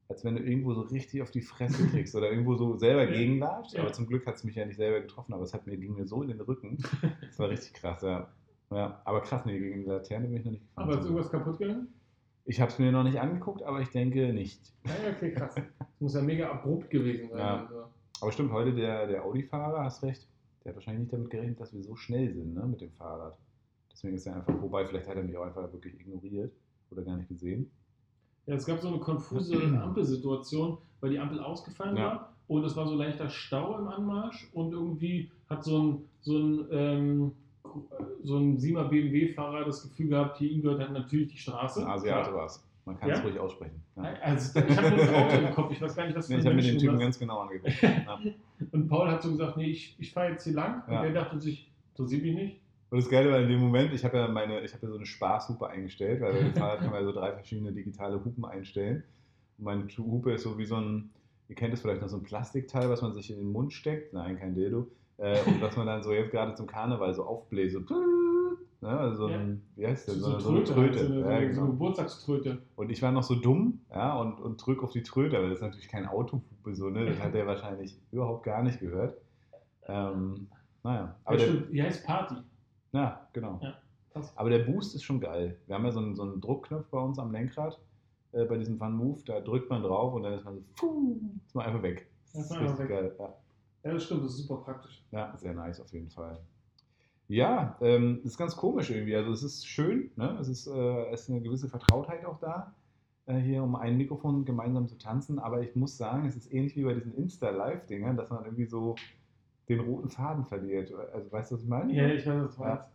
als 0.08 0.24
wenn 0.24 0.36
du 0.36 0.42
irgendwo 0.42 0.74
so 0.74 0.82
richtig 0.82 1.22
auf 1.22 1.30
die 1.30 1.42
Fresse 1.42 1.88
kriegst 1.92 2.16
oder 2.16 2.32
irgendwo 2.32 2.56
so 2.56 2.78
selber 2.78 3.06
gegenlatscht. 3.06 3.78
Aber 3.78 3.92
zum 3.92 4.08
Glück 4.08 4.26
hat 4.26 4.36
es 4.36 4.44
mich 4.44 4.56
ja 4.56 4.66
nicht 4.66 4.78
selber 4.78 5.02
getroffen, 5.02 5.34
aber 5.34 5.44
es 5.44 5.54
hat 5.54 5.68
mir, 5.68 5.78
ging 5.78 5.96
mir 5.96 6.08
so 6.08 6.22
in 6.22 6.30
den 6.30 6.42
Rücken. 6.42 6.78
Das 7.22 7.40
war 7.40 7.50
richtig 7.50 7.74
krass, 7.74 8.02
ja. 8.02 8.30
ja 8.72 9.02
aber 9.06 9.22
krass, 9.22 9.44
nee, 9.46 9.60
gegen 9.60 9.82
die 9.82 9.90
Laterne 9.90 10.28
bin 10.28 10.38
ich 10.38 10.46
noch 10.46 10.52
nicht 10.52 10.68
gefahren. 10.68 10.90
Aber 10.90 11.00
ist 11.00 11.06
irgendwas 11.06 11.32
kaputt 11.32 11.58
gegangen? 11.58 11.88
Ich 12.46 12.60
habe 12.60 12.72
es 12.72 12.80
mir 12.80 12.92
noch 12.92 13.04
nicht 13.04 13.20
angeguckt, 13.20 13.64
aber 13.64 13.80
ich 13.82 13.90
denke 13.90 14.34
nicht. 14.34 14.74
Ja, 14.86 14.92
ja, 15.06 15.12
okay, 15.16 15.32
krass. 15.32 15.56
Das 15.56 15.88
muss 16.00 16.14
ja 16.14 16.22
mega 16.22 16.50
abrupt 16.52 16.90
gewesen 16.90 17.30
sein. 17.30 17.40
Ja. 17.40 17.62
Also. 17.62 17.84
Aber 18.22 18.32
stimmt, 18.32 18.52
heute 18.52 18.74
der, 18.74 19.08
der 19.08 19.24
Audi-Fahrer, 19.24 19.84
hast 19.84 20.04
recht, 20.04 20.28
der 20.64 20.72
hat 20.72 20.76
wahrscheinlich 20.76 21.04
nicht 21.04 21.14
damit 21.14 21.30
gerechnet, 21.30 21.60
dass 21.60 21.74
wir 21.74 21.82
so 21.82 21.96
schnell 21.96 22.34
sind 22.34 22.54
ne, 22.54 22.66
mit 22.66 22.82
dem 22.82 22.92
Fahrrad. 22.92 23.38
Deswegen 23.92 24.16
ist 24.16 24.26
er 24.26 24.36
einfach 24.36 24.58
vorbei. 24.60 24.86
Vielleicht 24.86 25.08
hat 25.08 25.16
er 25.16 25.24
mich 25.24 25.38
auch 25.38 25.46
einfach 25.46 25.72
wirklich 25.72 26.00
ignoriert 26.00 26.54
oder 26.92 27.04
gar 27.04 27.16
nicht 27.18 27.30
gesehen. 27.30 27.70
Ja, 28.46 28.56
es 28.56 28.66
gab 28.66 28.80
so 28.80 28.90
eine 28.90 29.00
konfuse 29.00 29.56
Ampelsituation, 29.82 30.78
weil 31.00 31.12
die 31.12 31.20
Ampel 31.20 31.40
ausgefallen 31.40 31.96
Ja. 31.96 32.04
war 32.06 32.34
und 32.48 32.64
es 32.66 32.76
war 32.76 32.88
so 32.88 32.96
leichter 32.96 33.30
Stau 33.30 33.78
im 33.80 33.88
Anmarsch 33.88 34.50
und 34.54 34.74
irgendwie 34.74 35.32
hat 35.50 35.64
so 35.64 35.82
ein, 35.82 36.06
so 36.22 36.38
ein, 36.38 36.68
ähm, 36.72 37.32
so 38.24 38.38
ein 38.38 38.58
7er 38.58 38.88
BMW-Fahrer 38.90 39.66
das 39.66 39.84
Gefühl 39.84 40.10
gehabt, 40.10 40.38
hier 40.38 40.52
ihm 40.52 40.62
gehört 40.62 40.80
halt 40.80 40.92
natürlich 40.92 41.32
die 41.32 41.38
Straße. 41.38 41.82
Ein 41.82 41.88
Asiate 41.88 42.34
war 42.34 42.46
es. 42.46 42.64
Man 42.86 43.00
kann 43.00 43.10
es 43.12 43.20
Ja? 43.20 43.24
ruhig 43.24 43.40
aussprechen. 43.40 43.82
Ja. 43.96 44.04
Also, 44.22 44.60
ich 44.60 44.78
habe 44.78 44.98
das 44.98 45.10
Auto 45.10 45.36
im 45.38 45.54
Kopf, 45.54 45.72
ich 45.72 45.82
weiß 45.82 45.96
gar 45.96 46.06
nicht, 46.06 46.16
was 46.18 46.28
Nee, 46.28 46.38
ich 46.38 46.46
habe 46.46 46.56
mir 46.56 46.62
den 46.62 46.78
Typen 46.78 47.00
ganz 47.00 47.18
genau 47.18 47.40
angeguckt. 47.40 47.74
Ja. 47.82 48.20
Und 48.72 48.88
Paul 48.88 49.08
hat 49.10 49.24
so 49.24 49.32
gesagt, 49.32 49.58
nee, 49.58 49.68
ich, 49.68 49.96
ich 50.00 50.12
fahre 50.12 50.32
jetzt 50.32 50.44
hier 50.44 50.54
lang. 50.54 50.84
Und 50.88 51.02
der 51.02 51.14
dachte 51.14 51.40
sich, 51.40 51.72
interessiert 51.92 52.24
mich 52.24 52.36
nicht. 52.36 52.60
Und 52.90 52.98
das 53.02 53.10
Geile 53.10 53.32
war 53.32 53.40
in 53.40 53.50
dem 53.50 53.60
Moment, 53.60 53.94
ich 53.94 54.04
habe 54.04 54.18
ja 54.18 54.28
meine, 54.28 54.62
ich 54.62 54.74
habe 54.74 54.86
ja 54.86 54.92
so 54.92 54.98
eine 54.98 55.06
Spaßhupe 55.06 55.68
eingestellt, 55.68 56.22
weil 56.22 56.34
bei 56.34 56.40
dem 56.40 56.54
Fahrrad 56.54 56.80
kann 56.80 56.92
man 56.92 57.00
ja 57.00 57.06
so 57.06 57.12
drei 57.12 57.32
verschiedene 57.32 57.72
digitale 57.72 58.24
Hupen 58.24 58.46
einstellen. 58.46 59.04
Und 59.58 59.66
meine 59.66 59.88
Hupe 59.98 60.34
ist 60.34 60.44
so 60.44 60.58
wie 60.58 60.66
so 60.66 60.76
ein, 60.76 61.10
ihr 61.50 61.56
kennt 61.56 61.74
es 61.74 61.82
vielleicht 61.82 62.02
noch 62.02 62.10
so 62.10 62.18
ein 62.18 62.24
Plastikteil, 62.24 62.90
was 62.90 63.02
man 63.02 63.14
sich 63.14 63.32
in 63.32 63.38
den 63.38 63.52
Mund 63.52 63.74
steckt, 63.74 64.14
nein, 64.14 64.38
kein 64.38 64.54
Dildo, 64.54 64.88
äh, 65.18 65.40
und 65.46 65.62
was 65.62 65.76
man 65.78 65.88
dann 65.88 66.04
so 66.04 66.12
jetzt 66.12 66.32
gerade 66.32 66.56
zum 66.56 66.68
Karneval 66.68 67.14
so 67.14 67.24
aufbläst, 67.24 67.74
so, 67.76 67.80
ne, 68.82 68.90
also 69.00 69.16
so 69.16 69.26
ein, 69.28 69.62
wie 69.76 69.88
heißt 69.88 70.08
der, 70.08 70.16
So, 70.16 70.40
so, 70.40 70.50
eine 70.50 70.64
Tröte, 70.64 70.76
halt, 70.76 71.00
so, 71.00 71.06
eine, 71.06 71.16
ja, 71.16 71.24
so, 71.24 71.28
eine, 71.30 71.48
so 71.48 71.50
genau. 71.54 71.64
eine 71.64 71.72
Geburtstagströte. 71.72 72.62
Und 72.76 72.90
ich 72.92 73.02
war 73.02 73.12
noch 73.12 73.24
so 73.24 73.36
dumm, 73.36 73.82
ja, 73.92 74.20
und, 74.20 74.40
und 74.40 74.66
drück 74.66 74.84
auf 74.84 74.92
die 74.92 75.04
Tröte, 75.04 75.38
aber 75.38 75.48
das 75.48 75.58
ist 75.58 75.64
natürlich 75.64 75.88
kein 75.88 76.08
Autohupe 76.08 76.76
so, 76.76 76.90
ne, 76.90 77.06
das 77.06 77.20
hat 77.20 77.34
der 77.34 77.48
wahrscheinlich 77.48 78.00
überhaupt 78.12 78.44
gar 78.44 78.64
nicht 78.64 78.80
gehört. 78.80 79.18
Ähm, 79.88 80.48
naja, 80.84 81.16
aber 81.26 81.40
ja, 81.40 81.46
der, 81.46 81.62
die 81.62 81.84
heißt 81.84 82.06
Party. 82.06 82.36
ja, 82.94 83.28
genau. 83.34 83.60
Ja. 83.62 83.76
Aber 84.36 84.50
der 84.50 84.60
Boost 84.60 84.94
ist 84.94 85.04
schon 85.04 85.20
geil. 85.20 85.58
Wir 85.66 85.76
haben 85.76 85.86
ja 85.86 85.92
so 85.92 86.00
einen, 86.00 86.16
so 86.16 86.22
einen 86.22 86.40
Druckknopf 86.40 86.86
bei 86.90 87.00
uns 87.00 87.18
am 87.18 87.32
Lenkrad, 87.32 87.80
äh, 88.32 88.46
bei 88.46 88.58
diesem 88.58 88.78
Fun 88.78 88.96
Move, 88.96 89.22
da 89.26 89.40
drückt 89.40 89.70
man 89.70 89.82
drauf 89.82 90.14
und 90.14 90.24
dann 90.24 90.34
ist 90.34 90.46
man 90.46 90.56
so, 90.56 90.62
puh, 90.76 91.18
ist 91.46 91.56
man 91.56 91.66
einfach 91.66 91.82
weg. 91.82 92.08
Das 92.34 92.46
Ist 92.46 92.52
einfach 92.52 92.80
richtig 92.80 92.90
weg. 92.90 92.90
geil. 92.90 93.16
Ja. 93.20 93.34
Ja, 93.84 93.94
das 93.94 94.04
stimmt, 94.06 94.24
das 94.24 94.32
ist 94.32 94.38
super 94.48 94.64
praktisch. 94.64 95.04
ja, 95.12 95.36
sehr 95.38 95.54
nice 95.54 95.80
auf 95.82 95.92
jeden 95.92 96.10
Fall. 96.10 96.40
Ja, 97.28 97.78
ähm, 97.82 98.20
das 98.24 98.34
ist 98.34 98.38
ganz 98.38 98.56
komisch 98.56 98.90
irgendwie. 98.92 99.16
Also 99.16 99.32
es 99.32 99.44
ist 99.44 99.66
schön, 99.66 100.12
ne? 100.16 100.38
es, 100.40 100.48
ist, 100.50 100.68
äh, 100.68 101.06
es 101.12 101.22
ist 101.24 101.30
eine 101.30 101.42
gewisse 101.42 101.70
Vertrautheit 101.70 102.26
auch 102.26 102.40
da, 102.40 102.76
äh, 103.26 103.38
hier 103.40 103.64
um 103.64 103.76
ein 103.76 103.98
Mikrofon 103.98 104.46
gemeinsam 104.46 104.88
zu 104.88 104.98
tanzen. 104.98 105.40
Aber 105.40 105.62
ich 105.62 105.76
muss 105.76 105.98
sagen, 105.98 106.26
es 106.28 106.36
ist 106.36 106.52
ähnlich 106.54 106.76
wie 106.76 106.84
bei 106.84 106.94
diesen 106.94 107.14
Insta-Live-Dingern, 107.16 108.18
dass 108.18 108.30
man 108.30 108.44
irgendwie 108.46 108.66
so 108.66 108.96
den 109.70 109.80
roten 109.80 110.10
Faden 110.10 110.44
verliert. 110.46 110.94
Also 111.14 111.32
weißt 111.32 111.52
du, 111.52 111.56
was 111.56 111.64
ich 111.64 111.70
meine? 111.70 111.94
Ja, 111.94 112.08
ich 112.08 112.26
weiß, 112.26 112.44
was 112.44 112.56
du 112.56 112.62
Ja. 112.62 112.68
meinst. 112.70 112.86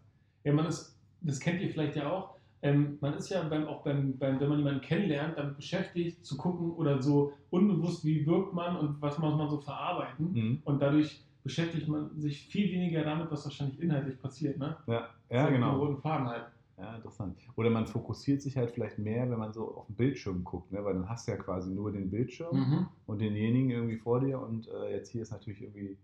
Ja, 0.45 0.53
man 0.53 0.67
ist, 0.67 0.99
das 1.23 1.41
kennt 1.41 1.61
ihr 1.63 1.71
vielleicht 1.71 1.97
ja 1.97 2.11
auch. 2.13 2.38
Ähm, 2.63 2.99
man 3.01 3.15
ist 3.15 3.29
ja 3.31 3.43
beim, 3.43 3.67
auch 3.67 3.83
beim, 3.85 4.19
beim, 4.19 4.41
wenn 4.41 4.49
man 4.49 4.59
jemanden 4.59 4.81
kennenlernt, 4.81 5.39
damit 5.39 5.57
beschäftigt, 5.57 6.25
zu 6.25 6.37
gucken 6.37 6.73
oder 6.73 7.01
so 7.01 7.33
unbewusst, 7.51 8.05
wie 8.05 8.27
wirkt 8.27 8.53
man 8.55 8.77
und 8.77 9.01
was 9.01 9.19
muss 9.19 9.37
man 9.37 9.49
so 9.49 9.61
verarbeiten. 9.61 10.33
Mhm. 10.33 10.63
Und 10.65 10.81
dadurch 10.83 11.25
beschäftigt 11.45 11.89
man 11.89 12.19
sich 12.21 12.47
viel 12.49 12.71
weniger 12.73 13.05
damit, 13.05 13.31
was 13.31 13.45
wahrscheinlich 13.45 13.81
inhaltlich 13.81 14.21
passiert. 14.21 14.59
Ne? 14.59 14.77
Ja, 14.87 15.09
ja 15.31 15.47
So 15.47 15.53
genau. 15.53 15.79
Roten 15.79 16.01
Faden 16.03 16.27
halt. 16.29 16.47
Ja, 16.77 16.95
interessant. 16.97 17.37
Oder 17.57 17.71
man 17.71 17.87
fokussiert 17.87 18.41
sich 18.41 18.57
halt 18.57 18.71
vielleicht 18.71 18.99
mehr, 18.99 19.29
wenn 19.31 19.39
man 19.39 19.53
so 19.53 19.75
auf 19.77 19.87
den 19.87 19.97
Bildschirm 19.97 20.45
guckt, 20.45 20.71
ne? 20.71 20.85
weil 20.85 20.95
dann 20.95 21.09
hast 21.09 21.27
du 21.27 21.33
ja 21.33 21.37
quasi 21.37 21.71
nur 21.73 21.91
den 21.91 22.11
Bildschirm 22.11 22.57
Mhm. 22.57 22.87
und 23.07 23.21
denjenigen 23.21 23.71
irgendwie 23.71 23.97
vor 23.97 24.21
dir 24.21 24.41
und 24.41 24.69
äh, 24.69 24.93
jetzt 24.93 25.11
hier 25.11 25.23
ist 25.23 25.33
natürlich 25.33 25.63
irgendwie 25.63 25.97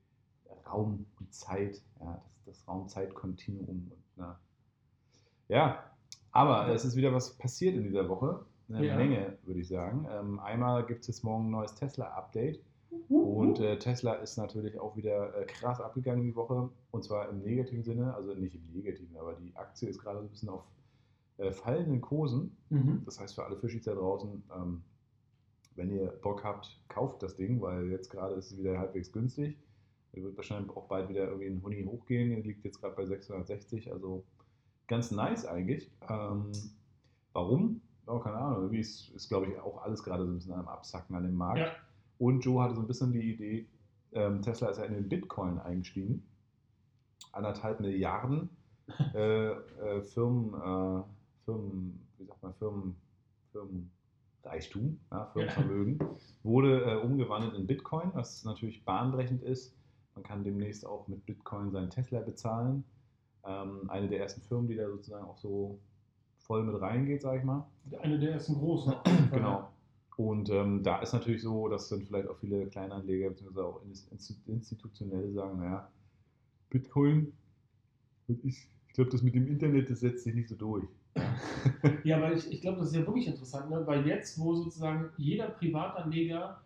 Raum 0.66 1.06
und 1.20 1.32
Zeit, 1.32 1.82
ja, 2.00 2.20
das, 2.44 2.44
das 2.58 2.68
Raum-Zeit-Kontinuum. 2.68 3.68
und, 3.68 3.92
na. 4.16 4.38
Ja, 5.48 5.84
aber 6.34 6.68
es 6.68 6.84
ist 6.84 6.96
wieder 6.96 7.12
was 7.14 7.34
passiert 7.38 7.74
in 7.76 7.84
dieser 7.84 8.08
Woche, 8.08 8.44
eine 8.68 8.84
Ja. 8.86 8.96
Menge, 8.96 9.38
würde 9.44 9.60
ich 9.60 9.68
sagen. 9.68 10.06
Ähm, 10.10 10.38
einmal 10.40 10.84
gibt 10.84 11.02
es 11.02 11.06
jetzt 11.06 11.24
morgen 11.24 11.46
ein 11.46 11.50
neues 11.50 11.74
Tesla-Update 11.74 12.60
und 13.08 13.60
äh, 13.60 13.78
Tesla 13.78 14.14
ist 14.14 14.36
natürlich 14.36 14.78
auch 14.78 14.96
wieder 14.96 15.36
äh, 15.36 15.44
krass 15.46 15.80
abgegangen 15.80 16.24
die 16.24 16.34
Woche. 16.36 16.70
Und 16.90 17.04
zwar 17.04 17.28
im 17.28 17.42
negativen 17.42 17.82
Sinne, 17.84 18.14
also 18.14 18.34
nicht 18.34 18.54
im 18.54 18.66
negativen, 18.72 19.16
aber 19.16 19.34
die 19.34 19.54
Aktie 19.56 19.88
ist 19.88 19.98
gerade 20.00 20.18
so 20.18 20.24
ein 20.24 20.30
bisschen 20.30 20.48
auf 20.48 20.64
äh, 21.38 21.52
fallenden 21.52 22.00
Kursen. 22.00 22.56
Mhm. 22.70 23.02
Das 23.04 23.20
heißt 23.20 23.34
für 23.34 23.44
alle 23.44 23.56
Fischis 23.56 23.84
da 23.84 23.94
draußen, 23.94 24.42
ähm, 24.56 24.82
wenn 25.76 25.90
ihr 25.90 26.06
Bock 26.22 26.44
habt, 26.44 26.80
kauft 26.88 27.22
das 27.22 27.36
Ding, 27.36 27.60
weil 27.60 27.90
jetzt 27.90 28.10
gerade 28.10 28.34
ist 28.34 28.52
es 28.52 28.58
wieder 28.58 28.78
halbwegs 28.78 29.12
günstig. 29.12 29.58
Er 30.12 30.22
wird 30.22 30.36
wahrscheinlich 30.36 30.74
auch 30.76 30.86
bald 30.86 31.08
wieder 31.08 31.24
irgendwie 31.26 31.48
ein 31.48 31.62
Huni 31.62 31.84
hochgehen. 31.84 32.30
Er 32.30 32.40
liegt 32.40 32.64
jetzt 32.64 32.80
gerade 32.80 32.94
bei 32.94 33.04
660, 33.04 33.92
also 33.92 34.24
ganz 34.86 35.10
nice 35.10 35.46
eigentlich. 35.46 35.90
Ähm, 36.08 36.52
warum? 37.32 37.80
Oh, 38.06 38.18
keine 38.18 38.36
Ahnung. 38.36 38.62
Irgendwie 38.62 38.80
ist, 38.80 39.10
ist 39.10 39.28
glaube 39.28 39.46
ich, 39.46 39.58
auch 39.58 39.82
alles 39.82 40.02
gerade 40.02 40.24
so 40.24 40.30
ein 40.30 40.36
bisschen 40.36 40.52
am 40.52 40.68
Absacken 40.68 41.16
an 41.16 41.24
dem 41.24 41.34
Markt. 41.34 41.60
Ja. 41.60 41.72
Und 42.18 42.44
Joe 42.44 42.62
hatte 42.62 42.74
so 42.74 42.80
ein 42.80 42.86
bisschen 42.86 43.12
die 43.12 43.32
Idee, 43.32 43.66
ähm, 44.14 44.42
Tesla 44.42 44.68
ist 44.68 44.78
ja 44.78 44.84
in 44.84 44.94
den 44.94 45.08
Bitcoin 45.08 45.58
eingestiegen. 45.58 46.22
Anderthalb 47.32 47.80
Milliarden 47.80 48.48
äh, 49.14 49.50
äh, 49.50 50.02
Firmen, 50.02 50.54
äh, 50.54 51.02
Firmen, 51.44 52.06
wie 52.18 52.24
sagt 52.24 52.42
man, 52.42 52.54
Firmen, 52.54 52.96
Firmenreichtum, 53.50 55.00
ja, 55.10 55.26
Firmenvermögen, 55.32 55.98
wurde 56.42 56.84
äh, 56.84 56.96
umgewandelt 56.96 57.54
in 57.54 57.66
Bitcoin, 57.66 58.10
was 58.14 58.44
natürlich 58.44 58.84
bahnbrechend 58.84 59.42
ist. 59.42 59.76
Man 60.14 60.22
kann 60.22 60.44
demnächst 60.44 60.86
auch 60.86 61.08
mit 61.08 61.26
Bitcoin 61.26 61.72
seinen 61.72 61.90
Tesla 61.90 62.20
bezahlen. 62.20 62.84
Ähm, 63.46 63.88
eine 63.90 64.08
der 64.08 64.20
ersten 64.20 64.40
Firmen, 64.42 64.68
die 64.68 64.76
da 64.76 64.88
sozusagen 64.88 65.24
auch 65.26 65.36
so 65.38 65.78
voll 66.38 66.64
mit 66.64 66.80
reingeht, 66.80 67.22
sage 67.22 67.38
ich 67.38 67.44
mal. 67.44 67.66
Eine 68.00 68.18
der 68.18 68.32
ersten 68.32 68.54
großen. 68.54 68.94
Genau. 69.32 69.68
Und 70.16 70.48
ähm, 70.50 70.82
da 70.84 71.00
ist 71.00 71.12
natürlich 71.12 71.42
so, 71.42 71.66
dass 71.68 71.88
dann 71.88 72.02
vielleicht 72.02 72.28
auch 72.28 72.36
viele 72.36 72.66
Kleinanleger 72.68 73.30
bzw. 73.30 73.60
auch 73.60 73.80
Inst- 73.84 74.36
institutionelle 74.46 75.32
sagen, 75.32 75.58
naja, 75.58 75.88
Bitcoin, 76.70 77.32
ist, 78.28 78.68
ich 78.88 78.94
glaube, 78.94 79.10
das 79.10 79.22
mit 79.22 79.34
dem 79.34 79.48
Internet, 79.48 79.90
das 79.90 80.00
setzt 80.00 80.22
sich 80.24 80.34
nicht 80.34 80.48
so 80.48 80.54
durch. 80.54 80.84
Ja, 82.04 82.20
weil 82.20 82.36
ich, 82.36 82.50
ich 82.52 82.60
glaube, 82.60 82.78
das 82.78 82.88
ist 82.88 82.94
ja 82.96 83.00
wirklich 83.06 83.26
interessant, 83.26 83.70
ne? 83.70 83.86
weil 83.86 84.06
jetzt, 84.06 84.38
wo 84.38 84.54
sozusagen 84.54 85.10
jeder 85.16 85.48
Privatanleger 85.48 86.60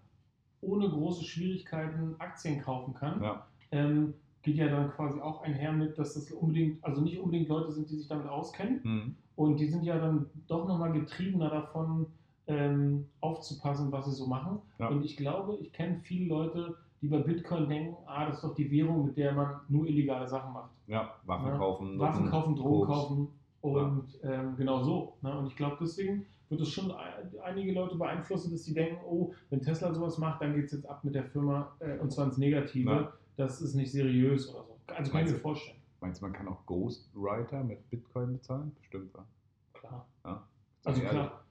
ohne 0.60 0.88
große 0.88 1.24
Schwierigkeiten 1.24 2.16
Aktien 2.18 2.60
kaufen 2.60 2.92
kann, 2.94 3.22
Ja. 3.22 3.46
ähm, 3.70 4.14
geht 4.42 4.56
ja 4.56 4.68
dann 4.68 4.90
quasi 4.90 5.20
auch 5.20 5.42
einher 5.42 5.72
mit, 5.72 5.98
dass 5.98 6.14
das 6.14 6.30
unbedingt, 6.30 6.82
also 6.84 7.00
nicht 7.02 7.18
unbedingt 7.18 7.48
Leute 7.48 7.72
sind, 7.72 7.90
die 7.90 7.96
sich 7.96 8.08
damit 8.08 8.26
auskennen 8.26 8.80
Mhm. 8.84 9.14
und 9.36 9.58
die 9.60 9.66
sind 9.66 9.84
ja 9.84 9.98
dann 9.98 10.26
doch 10.46 10.66
nochmal 10.66 10.92
getriebener 10.92 11.50
davon, 11.50 12.06
ähm, 12.46 13.06
aufzupassen, 13.20 13.92
was 13.92 14.06
sie 14.06 14.12
so 14.12 14.26
machen. 14.26 14.58
Ja. 14.78 14.88
Und 14.88 15.04
ich 15.04 15.16
glaube, 15.16 15.56
ich 15.60 15.72
kenne 15.72 15.98
viele 16.02 16.28
Leute, 16.28 16.76
die 17.02 17.08
bei 17.08 17.18
Bitcoin 17.18 17.68
denken, 17.68 17.96
ah, 18.06 18.26
das 18.26 18.36
ist 18.36 18.44
doch 18.44 18.54
die 18.54 18.70
Währung, 18.70 19.04
mit 19.06 19.16
der 19.16 19.32
man 19.32 19.60
nur 19.68 19.86
illegale 19.86 20.26
Sachen 20.26 20.52
macht. 20.54 20.70
ja, 20.86 21.10
Waffen 21.26 21.48
Ja. 21.48 21.56
kaufen, 21.58 21.98
Waffen 21.98 22.20
Nutten, 22.24 22.30
kaufen, 22.30 22.56
Drogen 22.56 22.86
Koks. 22.86 22.98
kaufen 22.98 23.28
und 23.60 24.04
ähm, 24.22 24.56
genau 24.56 24.82
so. 24.82 25.12
Ne? 25.20 25.36
Und 25.38 25.46
ich 25.48 25.56
glaube, 25.56 25.76
deswegen 25.80 26.24
wird 26.48 26.62
es 26.62 26.70
schon 26.70 26.90
ein- 26.90 27.30
einige 27.44 27.72
Leute 27.74 27.96
beeinflussen, 27.96 28.50
dass 28.50 28.64
sie 28.64 28.72
denken, 28.72 28.96
oh, 29.06 29.32
wenn 29.50 29.60
Tesla 29.60 29.92
sowas 29.92 30.16
macht, 30.16 30.40
dann 30.40 30.54
geht 30.54 30.64
es 30.66 30.72
jetzt 30.72 30.88
ab 30.88 31.04
mit 31.04 31.14
der 31.14 31.24
Firma 31.24 31.70
äh, 31.80 31.98
und 31.98 32.10
zwar 32.10 32.24
ins 32.24 32.38
Negative. 32.38 33.12
Ja. 33.38 33.44
Das 33.44 33.60
ist 33.60 33.74
nicht 33.74 33.92
seriös 33.92 34.48
oder 34.48 34.64
so. 34.64 34.78
Also 34.94 35.12
kann 35.12 35.24
ich 35.26 35.32
mir 35.32 35.38
vorstellen. 35.38 35.78
Meinst 36.00 36.20
du, 36.20 36.26
man 36.26 36.32
kann 36.32 36.48
auch 36.48 36.64
Ghostwriter 36.66 37.64
mit 37.64 37.88
Bitcoin 37.90 38.34
bezahlen? 38.34 38.72
Bestimmt, 38.78 39.12
wa? 39.14 39.24
Klar. 39.74 40.06
Ja. 40.24 40.46
Also 40.84 41.02
Ja, 41.02 41.08
klar. 41.08 41.44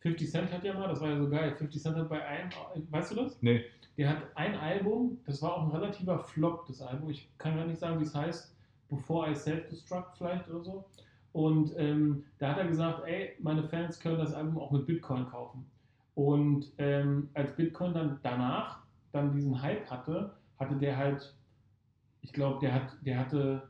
50 0.00 0.30
Cent 0.30 0.52
hat 0.52 0.62
ja 0.64 0.74
mal, 0.74 0.88
das 0.88 1.00
war 1.00 1.08
ja 1.08 1.18
so 1.18 1.28
geil. 1.30 1.54
50 1.56 1.80
Cent 1.82 1.96
hat 1.96 2.08
bei 2.10 2.22
einem, 2.22 2.50
weißt 2.90 3.12
du 3.12 3.16
das? 3.16 3.40
Nee, 3.40 3.64
Der 3.96 4.10
hat 4.10 4.22
ein 4.34 4.54
Album, 4.56 5.18
das 5.24 5.40
war 5.40 5.54
auch 5.54 5.62
ein 5.62 5.70
relativer 5.70 6.18
Flop, 6.18 6.66
das 6.66 6.82
Album. 6.82 7.08
Ich 7.08 7.30
kann 7.38 7.56
gar 7.56 7.64
nicht 7.66 7.78
sagen, 7.78 7.98
wie 8.00 8.04
es 8.04 8.14
heißt. 8.14 8.54
Before 8.90 9.30
I 9.30 9.34
Self-Destruct 9.34 10.18
vielleicht 10.18 10.48
oder 10.50 10.62
so. 10.62 10.84
Und 11.32 11.72
ähm, 11.78 12.24
da 12.38 12.50
hat 12.50 12.58
er 12.58 12.68
gesagt, 12.68 13.02
ey, 13.06 13.34
meine 13.40 13.64
Fans 13.64 13.98
können 13.98 14.18
das 14.18 14.34
Album 14.34 14.58
auch 14.58 14.70
mit 14.70 14.86
Bitcoin 14.86 15.26
kaufen. 15.26 15.64
Und 16.14 16.70
ähm, 16.78 17.30
als 17.34 17.56
Bitcoin 17.56 17.94
dann 17.94 18.20
danach 18.22 18.80
dann 19.10 19.32
diesen 19.32 19.60
Hype 19.62 19.90
hatte, 19.90 20.34
hatte 20.58 20.76
der 20.76 20.96
halt, 20.96 21.34
ich 22.22 22.32
glaube, 22.32 22.60
der 22.60 22.74
hat, 22.74 22.96
der 23.02 23.18
hatte, 23.18 23.62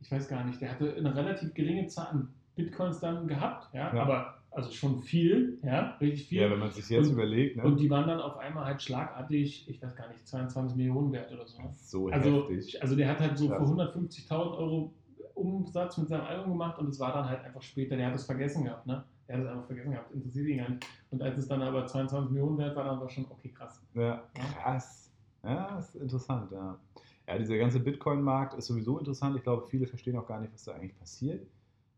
ich 0.00 0.10
weiß 0.10 0.28
gar 0.28 0.44
nicht, 0.44 0.60
der 0.60 0.70
hatte 0.72 0.94
eine 0.96 1.14
relativ 1.14 1.54
geringe 1.54 1.86
Zahl 1.88 2.06
an 2.08 2.28
Bitcoins 2.54 3.00
dann 3.00 3.26
gehabt, 3.28 3.72
ja, 3.74 3.94
Ja. 3.94 4.02
aber 4.02 4.32
also 4.50 4.70
schon 4.70 5.02
viel, 5.02 5.58
ja, 5.62 5.96
richtig 6.00 6.28
viel. 6.28 6.40
ja, 6.40 6.50
wenn 6.50 6.58
man 6.58 6.70
sich 6.70 6.88
jetzt 6.88 7.08
Und- 7.08 7.12
überlegt, 7.14 7.56
ne? 7.58 7.64
Und 7.64 7.78
die 7.78 7.90
waren 7.90 8.08
dann 8.08 8.20
auf 8.20 8.38
einmal 8.38 8.64
halt 8.64 8.80
schlagartig, 8.82 9.68
ich 9.68 9.82
weiß 9.82 9.94
gar 9.94 10.08
nicht, 10.08 10.26
22 10.26 10.76
Millionen 10.78 11.12
wert 11.12 11.30
oder 11.30 11.46
so. 11.46 11.58
so 11.76 12.08
Also, 12.08 12.48
heftig. 12.48 12.80
also 12.80 12.96
der 12.96 13.08
hat 13.10 13.20
halt 13.20 13.36
so 13.36 13.48
Krass. 13.48 13.58
für 13.58 13.64
150.000 13.74 14.56
Euro 14.56 14.94
Umsatz 15.34 15.98
mit 15.98 16.08
seinem 16.08 16.24
Album 16.24 16.52
gemacht 16.52 16.78
und 16.78 16.88
es 16.88 16.98
war 16.98 17.12
dann 17.12 17.28
halt 17.28 17.44
einfach 17.44 17.60
später, 17.60 17.96
der 17.96 18.06
hat 18.06 18.14
es 18.14 18.24
vergessen 18.24 18.64
gehabt, 18.64 18.86
ne? 18.86 19.04
Der 19.28 19.36
hat 19.36 19.42
es 19.44 19.50
einfach 19.50 19.66
vergessen 19.66 19.90
gehabt, 19.90 20.10
interessiert 20.14 20.48
ihn 20.48 20.58
gar 20.58 20.70
nicht. 20.70 20.86
Und 21.10 21.20
als 21.22 21.36
es 21.36 21.48
dann 21.48 21.60
aber 21.60 21.84
22 21.84 22.30
Millionen 22.30 22.56
wert 22.56 22.74
war, 22.76 22.84
dann 22.84 22.98
war 23.00 23.10
schon, 23.10 23.26
okay, 23.28 23.50
krass. 23.50 23.82
Ja, 23.92 24.22
krass. 24.34 25.05
Ja, 25.46 25.78
ist 25.78 25.94
interessant, 25.96 26.50
ja. 26.52 26.80
Ja, 27.28 27.38
dieser 27.38 27.58
ganze 27.58 27.80
Bitcoin-Markt 27.80 28.54
ist 28.54 28.66
sowieso 28.66 28.98
interessant. 28.98 29.36
Ich 29.36 29.42
glaube, 29.44 29.66
viele 29.66 29.86
verstehen 29.86 30.16
auch 30.18 30.26
gar 30.26 30.40
nicht, 30.40 30.52
was 30.54 30.64
da 30.64 30.72
eigentlich 30.74 30.98
passiert. 30.98 31.46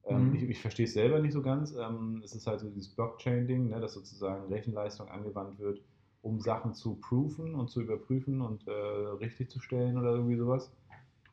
Ähm, 0.05 0.33
Mhm. 0.33 0.35
ich, 0.35 0.43
ich 0.45 0.61
verstehe 0.61 0.87
es 0.87 0.95
selber 0.95 1.21
nicht 1.21 1.33
so 1.33 1.43
ganz. 1.43 1.75
Ähm, 1.75 2.23
es 2.25 2.35
ist 2.35 2.47
halt 2.47 2.61
so 2.61 2.71
dieses 2.71 2.95
Blockchain-Ding, 2.95 3.69
ne, 3.71 3.81
dass 3.81 3.95
sozusagen 3.95 4.49
Rechenleistung 4.53 5.09
angewandt 5.09 5.59
wird, 5.61 5.83
um 6.23 6.41
Sachen 6.41 6.75
zu 6.75 6.97
prüfen 6.97 7.55
und 7.57 7.71
zu 7.71 7.83
überprüfen 7.83 8.43
und 8.43 8.67
äh, 8.69 8.73
richtig 8.73 9.51
zu 9.51 9.61
stellen 9.61 9.99
oder 9.99 10.13
irgendwie 10.13 10.39
sowas. 10.39 10.77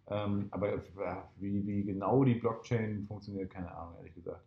Ähm, 0.10 0.50
aber 0.52 0.74
äh, 0.76 0.82
wie, 1.38 1.68
wie 1.68 1.86
genau 1.86 2.26
die 2.26 2.36
Blockchain 2.36 3.06
funktioniert, 3.08 3.52
keine 3.52 3.76
Ahnung, 3.76 3.98
ehrlich 3.98 4.16
gesagt. 4.16 4.46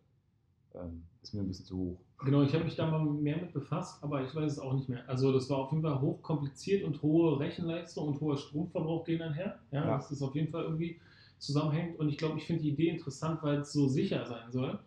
Ähm, 0.75 1.03
ist 1.21 1.33
mir 1.33 1.41
ein 1.41 1.47
bisschen 1.47 1.65
zu 1.65 1.77
hoch. 1.77 1.99
Genau, 2.25 2.43
ich 2.43 2.53
habe 2.53 2.63
mich 2.65 2.75
da 2.75 2.89
mal 2.89 3.03
mehr 3.03 3.37
mit 3.37 3.53
befasst, 3.53 4.03
aber 4.03 4.23
ich 4.23 4.35
weiß 4.35 4.51
es 4.53 4.59
auch 4.59 4.73
nicht 4.73 4.89
mehr. 4.89 5.07
Also 5.07 5.31
das 5.31 5.49
war 5.49 5.57
auf 5.59 5.71
jeden 5.71 5.83
Fall 5.83 5.99
hochkompliziert 6.01 6.83
und 6.83 7.01
hohe 7.01 7.39
Rechenleistung 7.39 8.09
und 8.09 8.21
hoher 8.21 8.37
Stromverbrauch 8.37 9.05
gehen 9.05 9.21
einher. 9.21 9.59
Ja, 9.71 9.85
Ja. 9.85 9.97
dass 9.97 10.09
das 10.09 10.21
auf 10.21 10.35
jeden 10.35 10.51
Fall 10.51 10.63
irgendwie 10.63 10.99
zusammenhängt. 11.37 11.97
Und 11.97 12.09
ich 12.09 12.17
glaube, 12.17 12.37
ich 12.37 12.45
finde 12.45 12.61
die 12.63 12.69
Idee 12.69 12.89
interessant, 12.89 13.41
weil 13.41 13.59
es 13.59 13.71
so 13.73 13.87
sicher 13.87 14.25
sein 14.25 14.51
soll. 14.51 14.79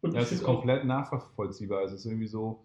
Und 0.00 0.14
Ja, 0.14 0.20
es 0.20 0.32
ist 0.32 0.42
komplett 0.42 0.84
nachvollziehbar. 0.84 1.82
Es 1.84 1.92
ist 1.92 2.04
irgendwie 2.04 2.26
so, 2.26 2.60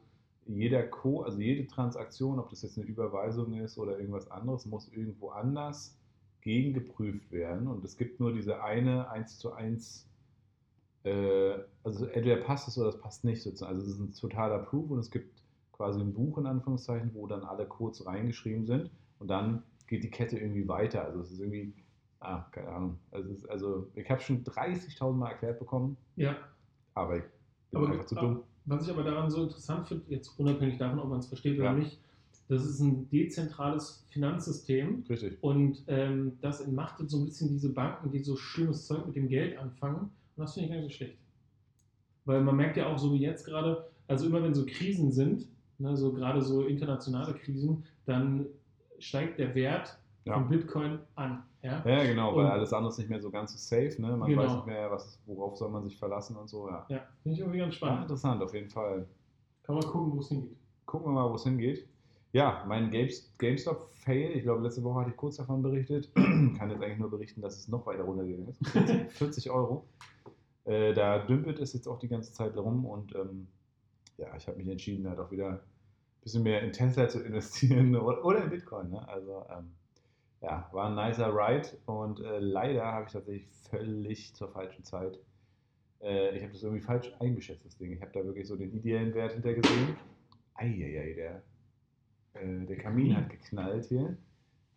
jeder 0.45 0.84
Co, 0.84 1.21
also 1.21 1.39
jede 1.39 1.65
Transaktion, 1.67 2.39
ob 2.39 2.49
das 2.49 2.63
jetzt 2.63 2.77
eine 2.77 2.86
Überweisung 2.88 3.53
ist 3.53 3.77
oder 3.77 3.97
irgendwas 3.97 4.29
anderes, 4.29 4.65
muss 4.65 4.91
irgendwo 4.91 5.29
anders 5.29 5.97
gegengeprüft 6.41 7.32
werden. 7.32 7.67
Und 7.67 7.84
es 7.86 7.95
gibt 7.97 8.19
nur 8.19 8.34
diese 8.34 8.62
eine 8.63 9.10
1 9.10 9.39
zu 9.39 9.53
1, 9.53 10.06
äh, 11.03 11.55
also 11.83 12.05
entweder 12.05 12.37
passt 12.37 12.67
es 12.67 12.77
oder 12.77 12.89
es 12.89 12.99
passt 12.99 13.23
nicht 13.23 13.41
sozusagen. 13.41 13.73
Also 13.75 13.85
es 13.87 13.93
ist 13.95 13.99
ein 13.99 14.13
totaler 14.13 14.59
Proof 14.59 14.89
und 14.91 14.99
es 14.99 15.11
gibt 15.11 15.41
quasi 15.71 15.99
ein 15.99 16.13
Buch 16.13 16.37
in 16.37 16.45
Anführungszeichen, 16.45 17.11
wo 17.13 17.27
dann 17.27 17.43
alle 17.43 17.65
Codes 17.65 18.05
reingeschrieben 18.05 18.65
sind 18.65 18.89
und 19.19 19.27
dann 19.27 19.63
geht 19.87 20.03
die 20.03 20.09
Kette 20.11 20.37
irgendwie 20.39 20.67
weiter. 20.67 21.03
Also 21.05 21.21
es 21.21 21.31
ist 21.31 21.39
irgendwie, 21.39 21.73
ah, 22.19 22.45
keine 22.51 22.69
Ahnung. 22.69 22.99
Also, 23.11 23.35
also 23.49 23.87
ich 23.95 24.09
habe 24.09 24.21
schon 24.21 24.43
30.000 24.43 25.11
Mal 25.13 25.31
erklärt 25.31 25.59
bekommen, 25.59 25.97
ja, 26.15 26.35
aber 26.93 27.17
ich 27.17 27.23
bin 27.71 27.81
Aber- 27.81 27.91
einfach 27.91 28.05
zu 28.05 28.15
dumm. 28.15 28.43
Was 28.65 28.85
ich 28.87 28.93
aber 28.93 29.03
daran 29.03 29.29
so 29.29 29.43
interessant 29.43 29.89
finde, 29.89 30.05
jetzt 30.07 30.39
unabhängig 30.39 30.77
davon, 30.77 30.97
ob 30.99 31.09
man 31.09 31.19
es 31.19 31.27
versteht 31.27 31.57
oder 31.59 31.65
Ja. 31.65 31.73
nicht, 31.73 31.99
das 32.47 32.63
ist 32.65 32.79
ein 32.79 33.09
dezentrales 33.09 34.05
Finanzsystem 34.09 35.03
Richtig. 35.09 35.37
und 35.43 35.83
ähm, 35.87 36.37
das 36.39 36.61
entmachtet 36.61 37.09
so 37.09 37.17
ein 37.17 37.25
bisschen 37.25 37.49
diese 37.49 37.73
Banken, 37.73 38.09
die 38.11 38.19
so 38.19 38.37
schlimmes 38.37 38.85
Zeug 38.87 39.05
mit 39.05 39.17
dem 39.17 39.27
Geld 39.27 39.57
anfangen. 39.57 40.11
Und 40.36 40.41
das 40.43 40.54
finde 40.54 40.65
ich 40.67 40.72
gar 40.74 40.82
nicht 40.82 40.91
so 40.91 40.98
schlecht. 40.98 41.17
Weil 42.26 42.41
man 42.41 42.56
merkt 42.56 42.78
ja 42.78 42.88
auch 42.88 42.98
so 42.98 43.13
wie 43.13 43.17
jetzt 43.19 43.46
gerade, 43.46 43.89
also 44.08 44.26
immer 44.28 44.41
wenn 44.43 44.54
so 44.54 44.65
Krisen 44.65 45.12
sind, 45.12 45.48
ne, 45.78 45.96
so 45.98 46.13
gerade 46.13 46.41
so 46.41 46.65
internationale 46.65 47.34
Krisen, 47.34 47.84
dann 48.06 48.46
steigt 49.00 49.39
der 49.39 49.54
Wert 49.56 49.98
Ja. 50.26 50.36
von 50.36 50.48
Bitcoin 50.48 51.00
an. 51.15 51.43
Ja? 51.62 51.84
Ja, 51.86 52.04
genau, 52.04 52.36
weil 52.36 52.46
Und- 52.46 52.52
alles 52.52 52.72
andere 52.74 52.91
ist 52.91 52.98
nicht 52.98 53.10
mehr 53.10 53.19
so 53.22 53.30
ganz 53.30 53.52
so 53.52 53.58
safe, 53.58 54.02
ne? 54.02 54.15
Man 54.15 54.30
Genau. 54.30 54.43
weiß 54.43 54.54
nicht 54.56 54.65
mehr, 54.67 54.89
was, 54.91 55.19
worauf 55.26 55.58
soll 55.58 55.69
man 55.69 55.84
sich 55.84 55.98
verlassen 55.98 56.36
und 56.38 56.50
so, 56.50 56.67
ja. 56.69 56.86
Ja, 56.89 57.02
finde 57.22 57.34
ich 57.36 57.39
irgendwie 57.39 57.60
ganz 57.60 57.74
Ja, 57.74 57.78
spannend. 57.78 58.02
interessant, 58.04 58.41
auf 58.41 58.54
jeden 58.54 58.69
Fall. 58.69 59.06
Kann 59.63 59.76
man 59.76 59.84
gucken, 59.86 60.13
wo 60.13 60.19
es 60.19 60.28
hingeht. 60.30 60.58
Gucken 60.86 61.08
wir 61.08 61.13
mal, 61.13 61.30
wo 61.30 61.36
es 61.36 61.43
hingeht. 61.43 61.88
Ja, 62.34 62.65
mein 62.67 62.89
Games, 62.89 63.32
GameStop-Fail, 63.38 64.32
ich 64.36 64.41
glaube, 64.41 64.63
letzte 64.63 64.84
Woche 64.84 65.02
hatte 65.02 65.12
ich 65.12 65.17
kurz 65.17 65.38
davon 65.38 65.62
berichtet. 65.62 66.10
Kann 66.15 66.72
jetzt 66.72 66.82
eigentlich 66.82 66.98
nur 66.98 67.12
berichten, 67.12 67.41
dass 67.41 67.58
es 67.58 67.67
noch 67.67 67.86
weiter 67.86 68.04
runtergegangen 68.04 68.50
ist. 68.50 68.67
40, 68.72 69.12
40 69.12 69.52
Euro. 69.52 69.86
Äh, 70.65 70.96
da 70.96 71.19
dümpelt 71.19 71.60
es 71.60 71.74
jetzt 71.74 71.88
auch 71.88 72.00
die 72.00 72.08
ganze 72.08 72.34
Zeit 72.34 72.58
rum 72.58 72.86
und 72.86 73.13
ähm, 73.13 73.48
ja, 74.17 74.36
ich 74.36 74.48
habe 74.48 74.58
mich 74.58 74.67
entschieden, 74.67 75.08
halt 75.08 75.19
auch 75.19 75.30
wieder 75.30 75.50
ein 75.50 75.60
bisschen 76.24 76.41
mehr 76.41 76.63
in 76.63 76.72
Tesla 76.72 77.08
zu 77.08 77.22
investieren 77.22 77.96
oder, 77.98 78.26
oder 78.26 78.43
in 78.43 78.50
Bitcoin. 78.50 78.89
Ne? 78.89 79.08
Also, 79.08 79.46
ähm, 79.56 79.72
ja, 80.41 80.67
war 80.72 80.89
ein 80.89 80.96
nicer 80.96 81.32
Ride 81.36 81.69
und 81.86 82.19
äh, 82.19 82.39
leider 82.39 82.84
habe 82.84 83.06
ich 83.06 83.13
tatsächlich 83.13 83.48
völlig 83.69 84.34
zur 84.34 84.50
falschen 84.50 84.84
Zeit. 84.84 85.19
Äh, 86.02 86.36
ich 86.36 86.41
habe 86.41 86.52
das 86.54 86.63
irgendwie 86.63 86.82
falsch 86.82 87.13
eingeschätzt, 87.19 87.63
das 87.63 87.78
Ding. 87.78 87.91
Ich 87.91 88.02
habe 88.02 88.12
da 88.12 88.26
wirklich 88.26 88.48
so 88.48 88.56
den 88.56 88.74
ideellen 88.74 89.13
Wert 89.13 89.34
hinter 89.34 89.54
gesehen. 89.54 89.98
Eieiei, 90.56 91.13
der, 91.13 91.43
äh, 92.34 92.65
der 92.65 92.78
Kamin 92.78 93.15
hat 93.15 93.30
geknallt 93.30 93.86
hier. 93.86 94.17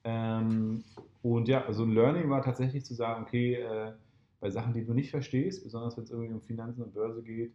Ähm, 0.05 0.85
und 1.23 1.49
ja, 1.49 1.64
also 1.64 1.85
ein 1.85 1.92
Learning 1.92 2.31
war 2.31 2.42
tatsächlich 2.42 2.85
zu 2.85 2.95
sagen, 2.95 3.25
okay, 3.25 3.55
äh, 3.55 3.92
bei 4.40 4.51
Sachen, 4.51 4.75
die 4.75 4.85
du 4.85 4.95
nicht 4.95 5.11
verstehst, 5.11 5.64
besonders 5.64 5.97
wenn 5.97 6.05
es 6.05 6.11
irgendwie 6.11 6.33
um 6.33 6.40
Finanzen 6.40 6.83
und 6.83 6.95
Börse 6.95 7.23
geht, 7.23 7.53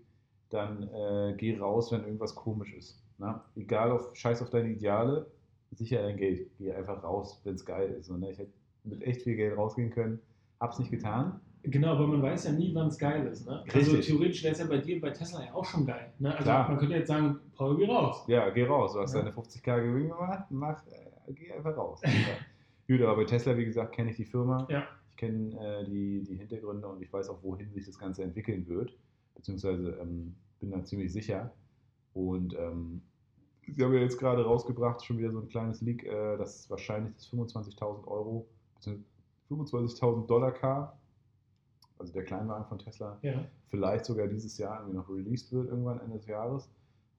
dann 0.50 0.84
äh, 0.84 1.34
geh 1.38 1.58
raus, 1.58 1.92
wenn 1.92 2.04
irgendwas 2.04 2.36
komisch 2.36 2.74
ist. 2.74 3.02
Ne? 3.18 3.40
Egal, 3.56 3.92
auf, 3.92 4.16
scheiß 4.16 4.42
auf 4.42 4.50
deine 4.50 4.70
Ideale, 4.70 5.28
sicher 5.72 6.02
dein 6.02 6.18
Geld. 6.18 6.50
Geh 6.58 6.74
einfach 6.74 7.04
raus, 7.04 7.40
wenn 7.44 7.56
es 7.56 7.66
geil 7.66 7.92
ist. 7.92 8.08
So, 8.08 8.18
ne? 8.18 8.32
Ich 8.32 8.38
hätte 8.38 8.52
mit 8.84 9.02
echt 9.04 9.22
viel 9.22 9.36
Geld 9.36 9.58
rausgehen 9.58 9.92
können, 9.92 10.20
hab's 10.60 10.80
nicht 10.80 10.92
getan. 10.92 11.40
Genau, 11.64 11.94
aber 11.94 12.08
man 12.08 12.22
weiß 12.24 12.46
ja 12.46 12.52
nie, 12.54 12.74
wann 12.74 12.88
es 12.88 12.98
geil 12.98 13.28
ist. 13.28 13.46
Ne? 13.46 13.64
Also 13.72 13.92
Richtig. 13.92 14.08
theoretisch 14.08 14.44
wäre 14.44 14.54
es 14.54 14.60
ja 14.60 14.66
bei 14.66 14.78
dir 14.78 15.00
bei 15.00 15.12
Tesla 15.12 15.46
ja 15.46 15.54
auch 15.54 15.66
schon 15.66 15.86
geil. 15.86 16.12
Ne? 16.18 16.32
Also 16.32 16.44
Klar. 16.44 16.68
man 16.70 16.78
könnte 16.80 16.96
jetzt 16.96 17.08
sagen, 17.08 17.40
Paul, 17.56 17.78
geh 17.78 17.86
raus. 17.86 18.24
Ja, 18.28 18.50
geh 18.50 18.66
raus. 18.66 18.94
Du 18.94 19.00
hast 19.00 19.14
Ja. 19.14 19.20
deine 19.22 19.32
50k 19.32 19.80
Gewinn 19.82 20.10
gemacht, 20.10 20.46
mach, 20.50 20.84
äh, 20.88 21.34
geh 21.34 21.52
einfach 21.52 21.78
raus. 21.78 22.02
Ja. 22.04 22.10
Gut, 22.88 23.06
aber 23.06 23.16
bei 23.18 23.26
Tesla, 23.26 23.56
wie 23.58 23.66
gesagt, 23.66 23.94
kenne 23.94 24.10
ich 24.10 24.16
die 24.18 24.26
Firma. 24.26 24.66
Ja. 24.70 24.88
Ich 25.12 25.18
kenne 25.18 25.52
äh, 25.60 25.86
die, 25.86 26.24
die 26.24 26.36
Hintergründe 26.36 26.88
und 26.88 27.02
ich 27.02 27.14
weiß 27.14 27.30
auch, 27.30 27.44
wohin 27.44 27.72
sich 27.74 27.86
das 27.86 28.00
Ganze 28.00 28.24
entwickeln 28.24 28.68
wird. 28.68 28.98
Beziehungsweise 29.36 29.98
ähm, 30.02 30.36
bin 30.60 30.72
da 30.72 30.84
ziemlich 30.84 31.14
sicher. 31.14 31.54
Und 32.14 32.56
ähm, 32.56 33.02
sie 33.68 33.84
haben 33.84 33.94
ja 33.94 34.00
jetzt 34.02 34.18
gerade 34.18 34.44
rausgebracht, 34.44 35.06
schon 35.06 35.20
wieder 35.20 35.32
so 35.32 35.40
ein 35.40 35.48
kleines 35.48 35.82
Leak, 35.82 36.04
äh, 36.06 36.38
dass 36.38 36.70
wahrscheinlich 36.72 37.14
das 37.16 37.32
25.000 37.32 38.08
Euro, 38.08 38.48
beziehungsweise 38.76 39.06
25.000 39.52 40.26
Dollar 40.28 40.52
Car, 40.52 40.98
also 42.02 42.12
der 42.14 42.24
Kleinwagen 42.24 42.66
von 42.66 42.78
Tesla, 42.80 43.18
Ja. 43.22 43.46
vielleicht 43.70 44.06
sogar 44.06 44.28
dieses 44.28 44.58
Jahr 44.58 44.80
irgendwie 44.80 44.98
noch 44.98 45.10
released 45.10 45.52
wird, 45.54 45.70
irgendwann 45.70 46.00
Ende 46.02 46.18
des 46.18 46.28
Jahres. 46.28 46.70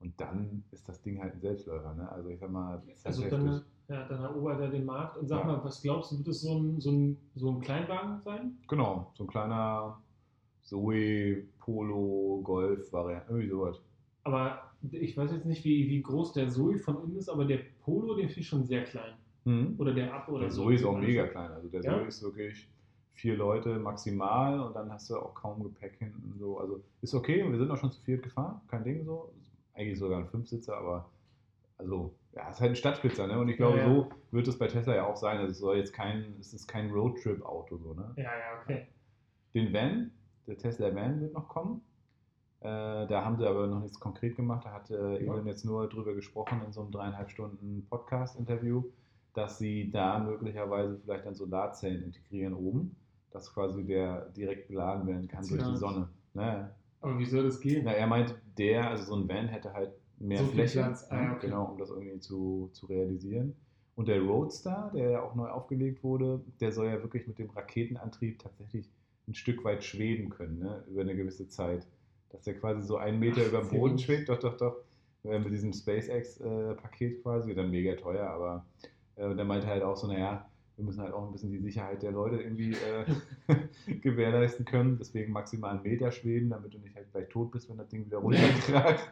Und 0.01 0.13
dann 0.21 0.65
ist 0.73 0.89
das 0.89 1.01
Ding 1.03 1.21
halt 1.23 1.35
ein 1.35 1.41
Selbstläufer. 1.41 1.95
Ne? 1.95 2.11
Also 2.11 2.29
ich 2.29 2.39
sag 2.41 2.51
mal, 2.51 2.83
Also 3.05 3.29
dann, 3.29 3.63
ja, 3.89 4.07
dann 4.09 4.21
erobert 4.23 4.61
er 4.61 4.69
den 4.69 4.85
Markt 4.85 5.17
und 5.17 5.29
sag 5.29 5.41
Ja. 5.41 5.47
mal, 5.47 5.65
was 5.65 5.81
glaubst 5.81 6.11
du, 6.13 6.19
wird 6.19 6.29
es 6.29 6.41
so 6.43 6.59
ein, 6.59 6.81
so, 6.81 6.91
ein, 6.91 7.17
so 7.37 7.51
ein 7.53 7.61
Kleinwagen 7.61 8.21
sein? 8.25 8.59
Genau, 8.69 9.13
so 9.15 9.25
ein 9.25 9.29
kleiner 9.29 9.99
Zoe, 10.63 11.45
Polo, 11.61 12.41
Golf-Variante, 12.43 13.27
irgendwie 13.31 13.49
sowas. 13.49 13.81
Aber 14.25 14.63
ich 14.91 15.17
weiß 15.17 15.33
jetzt 15.33 15.47
nicht, 15.47 15.65
wie, 15.65 15.89
wie 15.89 16.03
groß 16.03 16.33
der 16.33 16.49
Zoe 16.49 16.79
von 16.79 17.03
innen 17.05 17.17
ist, 17.17 17.29
aber 17.29 17.45
der 17.45 17.59
Polo, 17.85 18.15
den 18.15 18.29
finde 18.29 18.41
ich 18.41 18.49
schon 18.49 18.65
sehr 18.65 18.85
klein. 18.85 19.15
Mhm. 19.45 19.75
Oder 19.79 19.93
der 19.95 20.15
Up 20.15 20.29
oder 20.29 20.41
Der. 20.43 20.51
Zoe 20.51 20.75
ist 20.75 20.85
auch 20.85 20.97
mega 20.99 21.27
klein. 21.27 21.51
Also 21.53 21.69
der 21.69 21.83
Ja? 21.83 21.99
Zoe 21.99 22.07
ist 22.07 22.23
wirklich 22.23 22.69
vier 23.15 23.37
Leute 23.37 23.79
maximal 23.79 24.61
und 24.61 24.75
dann 24.75 24.91
hast 24.91 25.11
du 25.11 25.17
auch 25.17 25.35
kaum 25.35 25.63
Gepäck 25.63 25.97
hinten. 25.99 26.37
So. 26.39 26.59
Also 26.59 26.83
ist 27.03 27.15
okay, 27.15 27.45
wir 27.49 27.59
sind 27.59 27.71
auch 27.71 27.77
schon 27.77 27.93
zu 27.93 28.01
viert 28.03 28.23
gefahren, 28.23 28.61
kein 28.69 28.85
Ding 28.85 29.05
so. 29.05 29.33
Eigentlich 29.75 29.99
sogar 29.99 30.19
ein 30.19 30.29
Fünfsitzer, 30.29 30.77
aber 30.77 31.11
also 31.79 32.15
ja, 32.35 32.49
ist 32.49 32.61
halt 32.61 32.73
ein 32.73 32.77
Stadtspitzer, 32.77 33.27
ne? 33.27 33.39
Und 33.39 33.49
ich 33.49 33.57
glaube, 33.57 33.79
Ja, 33.79 33.87
ja. 33.87 33.95
so 33.95 34.11
wird 34.31 34.49
es 34.49 34.59
bei 34.59 34.67
Tesla 34.67 34.95
ja 34.95 35.07
auch 35.07 35.17
sein. 35.17 35.39
Also 35.39 35.51
es 35.51 35.59
soll 35.59 35.77
jetzt 35.77 35.93
kein, 35.93 36.37
es 36.41 36.55
ist 36.55 36.67
kein 36.67 36.91
Roadtrip-Auto, 36.91 37.77
so, 37.79 37.95
ne? 37.95 38.13
Ja, 38.17 38.23
ja, 38.25 38.61
okay. 38.63 38.87
Den 39.55 39.73
Van, 39.73 40.11
der 40.47 40.57
Tesla 40.57 40.95
Van 40.95 41.21
wird 41.21 41.35
noch 41.35 41.49
kommen. 41.49 41.83
Äh, 42.61 43.07
da 43.07 43.25
haben 43.25 43.37
sie 43.37 43.47
aber 43.47 43.67
noch 43.67 43.81
nichts 43.81 44.01
konkret 44.01 44.37
gemacht. 44.37 44.65
Da 44.65 44.73
hat 44.73 44.91
äh. 44.91 45.19
Elon 45.19 45.47
jetzt 45.47 45.65
nur 45.65 45.89
drüber 45.89 46.15
gesprochen 46.15 46.63
in 46.65 46.73
so 46.73 46.81
einem 46.81 46.91
dreieinhalb 46.91 47.31
Stunden 47.31 47.87
Podcast-Interview, 47.91 48.85
dass 49.35 49.59
sie 49.59 49.91
da 49.91 50.19
möglicherweise 50.19 50.99
vielleicht 51.01 51.27
dann 51.27 51.35
Solarzellen 51.35 52.03
integrieren 52.05 52.55
oben, 52.55 52.97
dass 53.33 53.53
quasi 53.53 53.85
der 53.85 54.27
direkt 54.31 54.69
beladen 54.69 55.07
werden 55.07 55.29
kann 55.29 55.47
durch 55.47 55.63
die. 55.63 55.77
Sonne. 55.77 56.09
Ne? 56.35 56.71
Aber 57.01 57.19
wie 57.19 57.27
soll 57.27 57.45
das 57.45 57.61
gehen? 57.61 57.83
Na, 57.85 57.93
er 57.93 58.07
meint, 58.07 58.35
der, 58.59 58.89
also 58.91 59.05
so 59.05 59.17
ein 59.17 59.29
Van 59.29 59.49
hätte 59.49 59.73
halt 59.73 59.93
mehr 60.19 60.39
So 60.39 60.45
Fläche, 60.47 60.79
Platz. 60.81 61.07
Ah, 61.11 61.17
ne, 61.21 61.33
okay. 61.33 61.47
genau, 61.47 61.65
um 61.65 61.79
das 61.79 61.91
irgendwie 61.91 62.21
zu, 62.21 62.71
zu 62.73 62.87
realisieren. 62.87 63.55
Und 63.95 64.09
der 64.09 64.21
Roadster, 64.23 64.91
der 64.95 65.11
ja 65.11 65.23
auch 65.23 65.35
neu 65.35 65.49
aufgelegt 65.49 66.03
wurde, 66.03 66.41
der 66.61 66.73
soll 66.73 66.87
ja 66.87 67.03
wirklich 67.03 67.27
mit 67.27 67.39
dem 67.39 67.51
Raketenantrieb 67.51 68.39
tatsächlich 68.39 68.89
ein 69.29 69.35
Stück 69.35 69.65
weit 69.65 69.85
schweben 69.85 70.31
können, 70.31 70.59
ne, 70.61 70.85
über 70.89 71.03
eine 71.03 71.15
gewisse 71.15 71.49
Zeit. 71.49 71.87
Dass 72.31 72.43
der 72.43 72.55
quasi 72.59 72.83
so 72.83 72.97
einen 72.97 73.19
Meter 73.19 73.43
Ach, 73.45 73.49
über 73.49 73.61
dem 73.61 73.69
Boden 73.69 73.93
gut. 73.93 74.01
schwebt, 74.01 74.29
doch, 74.29 74.39
doch, 74.39 74.57
doch. 74.57 74.77
Äh, 75.25 75.39
Mit 75.39 75.53
diesem 75.53 75.73
SpaceX-Paket 75.73 77.23
quasi, 77.23 77.55
dann 77.55 77.71
mega 77.71 77.95
teuer, 77.95 78.27
aber 78.29 78.65
äh, 79.17 79.35
der 79.35 79.45
meinte 79.45 79.67
halt 79.67 79.83
auch 79.83 79.97
so, 79.97 80.07
naja, 80.07 80.49
wir 80.77 80.85
müssen 80.85 81.03
halt 81.03 81.13
auch 81.13 81.27
ein 81.27 81.33
bisschen 81.33 81.51
die 81.51 81.59
Sicherheit 81.59 82.03
der 82.03 82.13
Leute 82.13 82.37
irgendwie 82.37 82.73
äh, 82.73 83.95
gewährleisten 84.01 84.65
können. 84.65 84.97
Deswegen 84.99 85.33
maximal 85.33 85.73
einen 85.73 85.83
Meter 85.83 86.11
schweben, 86.11 86.51
damit 86.51 86.75
du 86.75 86.79
nicht 86.79 86.95
halt 86.95 87.11
gleich 87.13 87.29
tot 87.29 87.51
bist, 87.53 87.69
wenn 87.69 87.77
das 87.77 87.89
Ding 87.89 88.07
wieder 88.07 88.19
runterkracht. 88.19 89.09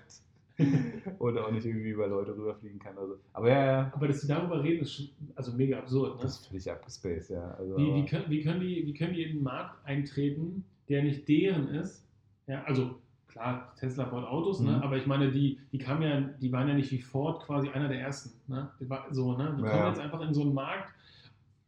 Oder 1.18 1.46
auch 1.46 1.50
nicht 1.50 1.64
irgendwie 1.64 1.90
über 1.90 2.06
Leute 2.06 2.36
rüberfliegen 2.36 2.78
kann. 2.78 2.96
Also. 2.98 3.16
Aber 3.32 3.48
ja, 3.48 3.64
ja, 3.64 3.92
Aber 3.94 4.08
dass 4.08 4.20
sie 4.20 4.28
darüber 4.28 4.62
reden, 4.62 4.82
ist 4.82 4.94
schon, 4.94 5.08
also 5.34 5.52
mega 5.52 5.78
absurd. 5.78 6.16
Ne? 6.16 6.22
das 6.22 6.40
ist 6.40 6.46
völlig 6.46 6.70
abgespaced, 6.70 7.30
ja. 7.30 7.52
Also, 7.52 7.76
Wie, 7.76 7.94
wie, 7.94 8.04
können, 8.04 8.24
wie, 8.28 8.42
können 8.42 8.60
die, 8.60 8.86
wie 8.86 8.92
können 8.92 9.14
die 9.14 9.22
in 9.22 9.30
einen 9.30 9.42
Markt 9.42 9.86
eintreten, 9.86 10.64
der 10.88 11.02
nicht 11.02 11.26
deren 11.28 11.68
ist? 11.68 12.04
Ja, 12.46 12.62
also 12.64 12.96
klar, 13.28 13.72
Tesla 13.78 14.04
baut 14.04 14.24
Autos, 14.24 14.60
ne? 14.60 14.72
Mhm. 14.72 14.82
aber 14.82 14.96
ich 14.96 15.06
meine, 15.06 15.30
die, 15.30 15.58
die 15.72 15.78
kamen 15.78 16.02
ja, 16.02 16.20
die 16.20 16.52
waren 16.52 16.68
ja 16.68 16.74
nicht 16.74 16.90
wie 16.90 17.00
Ford 17.00 17.42
quasi 17.44 17.68
einer 17.70 17.88
der 17.88 18.00
ersten. 18.00 18.30
Ne? 18.48 18.70
So, 19.12 19.36
ne? 19.36 19.54
die 19.56 19.62
Ja, 19.62 19.70
kommen 19.70 19.86
jetzt 19.88 20.00
einfach 20.00 20.20
in 20.20 20.34
so 20.34 20.42
einen 20.42 20.52
Markt 20.54 20.92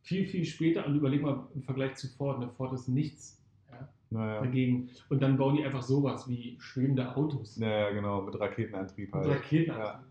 viel, 0.02 0.26
viel 0.26 0.44
später 0.44 0.86
und 0.86 0.96
überleg 0.96 1.22
mal 1.22 1.46
im 1.54 1.62
Vergleich 1.62 1.94
zu 1.96 2.08
Ford. 2.08 2.38
Ne? 2.40 2.48
Ford 2.56 2.72
ist 2.72 2.88
nichts 2.88 3.40
ja, 3.70 3.88
naja. 4.10 4.40
dagegen. 4.42 4.90
Und 5.08 5.22
dann 5.22 5.36
bauen 5.36 5.56
die 5.56 5.64
einfach 5.64 5.82
sowas 5.82 6.28
wie 6.28 6.56
schwebende 6.60 7.16
Autos. 7.16 7.56
Naja, 7.56 7.90
genau, 7.90 8.22
mit 8.22 8.38
Raketenantrieb 8.38 9.12
halt. 9.12 9.28
Raketen. 9.28 9.70
Ja. 9.74 10.02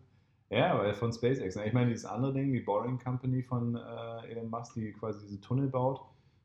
Ja, 0.49 0.73
aber 0.73 0.93
von 0.93 1.13
SpaceX. 1.13 1.55
ne? 1.55 1.65
Ich 1.65 1.71
meine, 1.73 1.89
dieses 1.91 2.03
andere 2.05 2.33
Ding, 2.33 2.51
die 2.51 2.59
Boring 2.59 2.99
Company 2.99 3.41
von 3.41 3.75
äh, 3.75 4.27
Elon 4.31 4.49
Musk, 4.49 4.73
die 4.73 4.91
quasi 4.91 5.25
diese 5.25 5.39
Tunnel 5.39 5.67
baut, 5.69 6.01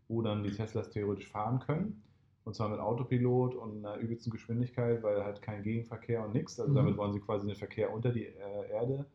wo 0.07 0.23
dann 0.23 0.45
die 0.45 0.53
Teslas 0.53 0.91
theoretisch 0.91 1.27
fahren 1.29 1.59
können. 1.59 2.03
Und 2.45 2.55
zwar 2.55 2.69
mit 2.69 2.79
Autopilot 2.79 3.57
und 3.57 3.85
einer 3.85 3.97
übelsten 3.97 4.31
Geschwindigkeit, 4.31 5.03
weil 5.03 5.25
halt 5.25 5.43
kein 5.43 5.65
Gegenverkehr 5.65 6.25
und 6.25 6.35
nichts. 6.35 6.61
Also 6.61 6.71
Mhm. 6.71 6.77
damit 6.77 6.97
wollen 6.97 7.13
sie 7.13 7.19
quasi 7.21 7.49
den 7.49 7.57
Verkehr 7.57 7.93
unter 7.93 8.13
die 8.13 8.27
äh, 8.27 8.71
Erde 8.71 9.07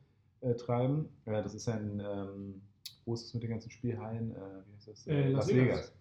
äh, 0.42 0.54
treiben. 0.56 1.08
Ja, 1.26 1.42
das 1.42 1.56
ist 1.56 1.68
ja 1.68 1.76
in, 1.76 2.02
ähm, 2.02 2.62
wo 3.06 3.14
ist 3.14 3.26
es 3.26 3.34
mit 3.34 3.44
den 3.44 3.50
ganzen 3.52 3.72
Spielhallen? 3.72 4.32
Äh, 4.32 4.36
wie 4.68 4.76
heißt 4.76 4.88
das? 4.88 5.08
Äh, 5.08 5.30
Las 5.30 5.48
Vegas. 5.48 5.94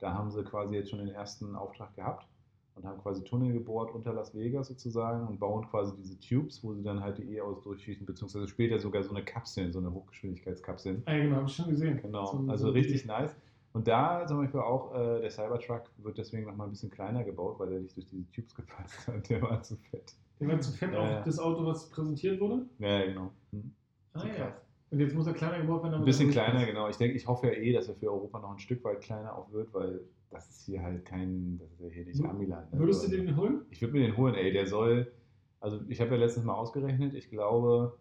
Da 0.00 0.12
haben 0.12 0.30
sie 0.30 0.42
quasi 0.44 0.74
jetzt 0.74 0.90
schon 0.90 0.98
den 0.98 1.08
ersten 1.08 1.54
Auftrag 1.56 1.94
gehabt 1.94 2.26
und 2.74 2.84
haben 2.84 3.00
quasi 3.00 3.22
Tunnel 3.24 3.52
gebohrt 3.52 3.94
unter 3.94 4.12
Las 4.12 4.34
Vegas 4.34 4.68
sozusagen 4.68 5.26
und 5.28 5.38
bauen 5.38 5.66
quasi 5.70 5.92
diese 5.96 6.18
Tubes, 6.18 6.62
wo 6.64 6.74
sie 6.74 6.82
dann 6.82 7.00
halt 7.00 7.18
die 7.18 7.34
E-Autos 7.36 7.62
durchschießen, 7.62 8.04
beziehungsweise 8.04 8.48
später 8.48 8.78
sogar 8.78 9.02
so 9.02 9.10
eine 9.14 9.24
Kapsel, 9.24 9.72
so 9.72 9.78
eine 9.78 9.92
Hochgeschwindigkeitskapsel. 9.92 11.02
Ah, 11.06 11.12
ja, 11.14 11.22
genau, 11.24 11.36
habe 11.36 11.46
ich 11.48 11.54
schon 11.54 11.68
gesehen. 11.70 12.00
Genau, 12.02 12.26
So- 12.26 12.44
also 12.48 12.66
so 12.66 12.72
richtig 12.72 13.06
nice. 13.06 13.34
Und 13.72 13.88
da 13.88 14.24
zum 14.26 14.38
Beispiel 14.38 14.60
auch, 14.60 14.94
äh, 14.94 15.20
der 15.20 15.30
Cybertruck 15.30 15.90
wird 15.98 16.16
deswegen 16.18 16.46
nochmal 16.46 16.68
ein 16.68 16.70
bisschen 16.70 16.90
kleiner 16.90 17.24
gebaut, 17.24 17.58
weil 17.58 17.70
der 17.70 17.80
nicht 17.80 17.96
durch 17.96 18.06
diese 18.06 18.30
Tubes 18.30 18.54
gepasst 18.54 19.08
hat. 19.08 19.28
Der 19.28 19.42
war 19.42 19.62
zu 19.62 19.76
fett. 19.76 20.14
Der 20.40 20.48
war 20.48 20.60
zu 20.60 20.72
fett 20.72 20.94
auf 20.94 21.08
ja. 21.08 21.22
das 21.22 21.38
Auto, 21.38 21.64
was 21.66 21.88
präsentiert 21.90 22.40
wurde. 22.40 22.66
Ja, 22.78 23.04
genau. 23.04 23.30
Hm. 23.52 23.72
Ah 24.12 24.20
So 24.20 24.26
ja. 24.28 24.34
krass. 24.34 24.54
Und 24.94 25.00
jetzt 25.00 25.14
muss 25.14 25.26
er 25.26 25.32
kleiner 25.34 25.58
gebaut 25.60 25.82
werden. 25.82 25.94
Ein 25.94 26.04
bisschen 26.04 26.28
er 26.28 26.32
kleiner, 26.32 26.50
durchpasst. 26.52 26.72
genau. 26.72 26.88
Ich 26.88 26.96
denke, 26.96 27.16
ich 27.16 27.26
hoffe 27.26 27.48
ja 27.48 27.52
eh, 27.54 27.72
dass 27.72 27.88
er 27.88 27.94
für 27.96 28.10
Europa 28.12 28.38
noch 28.38 28.52
ein 28.52 28.58
Stück 28.60 28.84
weit 28.84 29.00
kleiner 29.00 29.36
auch 29.36 29.50
wird, 29.50 29.74
weil 29.74 30.00
das 30.30 30.48
ist 30.50 30.64
hier 30.66 30.82
halt 30.82 31.04
kein, 31.04 31.58
das 31.58 31.70
ist 31.72 31.80
ja 31.80 31.88
hier 31.88 32.04
nicht 32.04 32.24
Amiland. 32.24 32.72
ne? 32.72 32.78
Würdest 32.78 33.04
du 33.04 33.10
den 33.10 33.36
holen? 33.36 33.62
Ich 33.70 33.80
würde 33.82 33.94
mir 33.94 34.06
den 34.06 34.16
holen, 34.16 34.34
ey. 34.36 34.52
Der 34.52 34.66
soll, 34.68 35.12
also 35.60 35.80
ich 35.88 36.00
habe 36.00 36.12
ja 36.12 36.16
letztens 36.18 36.46
mal 36.46 36.54
ausgerechnet, 36.54 37.14
ich 37.14 37.28
glaube, 37.28 37.98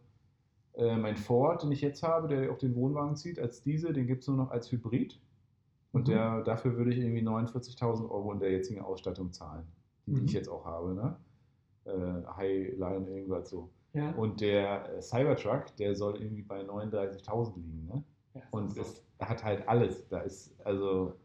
äh, 0.76 0.96
mein 0.98 1.16
Ford, 1.18 1.64
den 1.64 1.72
ich 1.72 1.82
jetzt 1.82 2.04
habe, 2.04 2.28
der 2.28 2.52
auf 2.52 2.60
den 2.60 2.76
Wohnwagen 2.76 3.16
zieht, 3.16 3.40
als 3.40 3.64
Diesel, 3.64 3.92
den 3.94 4.06
gibt 4.08 4.22
es 4.22 4.28
nur 4.28 4.38
noch 4.38 4.52
als 4.52 4.72
Hybrid. 4.72 5.20
Und 5.94 6.08
Mhm. 6.08 6.12
der, 6.12 6.42
dafür 6.44 6.76
würde 6.78 6.92
ich 6.92 6.98
irgendwie 7.00 7.22
49.000 7.22 8.10
Euro 8.10 8.32
in 8.34 8.40
der 8.40 8.52
jetzigen 8.52 8.82
Ausstattung 8.82 9.32
zahlen, 9.32 9.66
die, 10.06 10.12
Mhm. 10.14 10.26
ich 10.26 10.34
jetzt 10.34 10.50
auch 10.50 10.66
habe. 10.66 10.94
Ne? 10.96 11.18
Äh, 11.86 12.26
Highline, 12.36 13.08
irgendwas 13.10 13.50
so. 13.50 13.70
Ja. 13.94 14.12
Und 14.12 14.42
der 14.42 14.90
äh, 14.98 15.02
Cybertruck, 15.02 15.76
der 15.78 15.96
soll 15.96 16.20
irgendwie 16.22 16.42
bei 16.42 16.62
39.000 16.62 17.56
liegen. 17.56 17.88
Ne? 17.88 18.04
ja 18.34 18.42
Und 18.52 18.78
das 18.78 19.04
es 19.20 19.28
hat 19.28 19.44
halt 19.44 19.68
alles. 19.68 20.08
Da 20.10 20.20
ist, 20.22 20.60
also, 20.66 21.16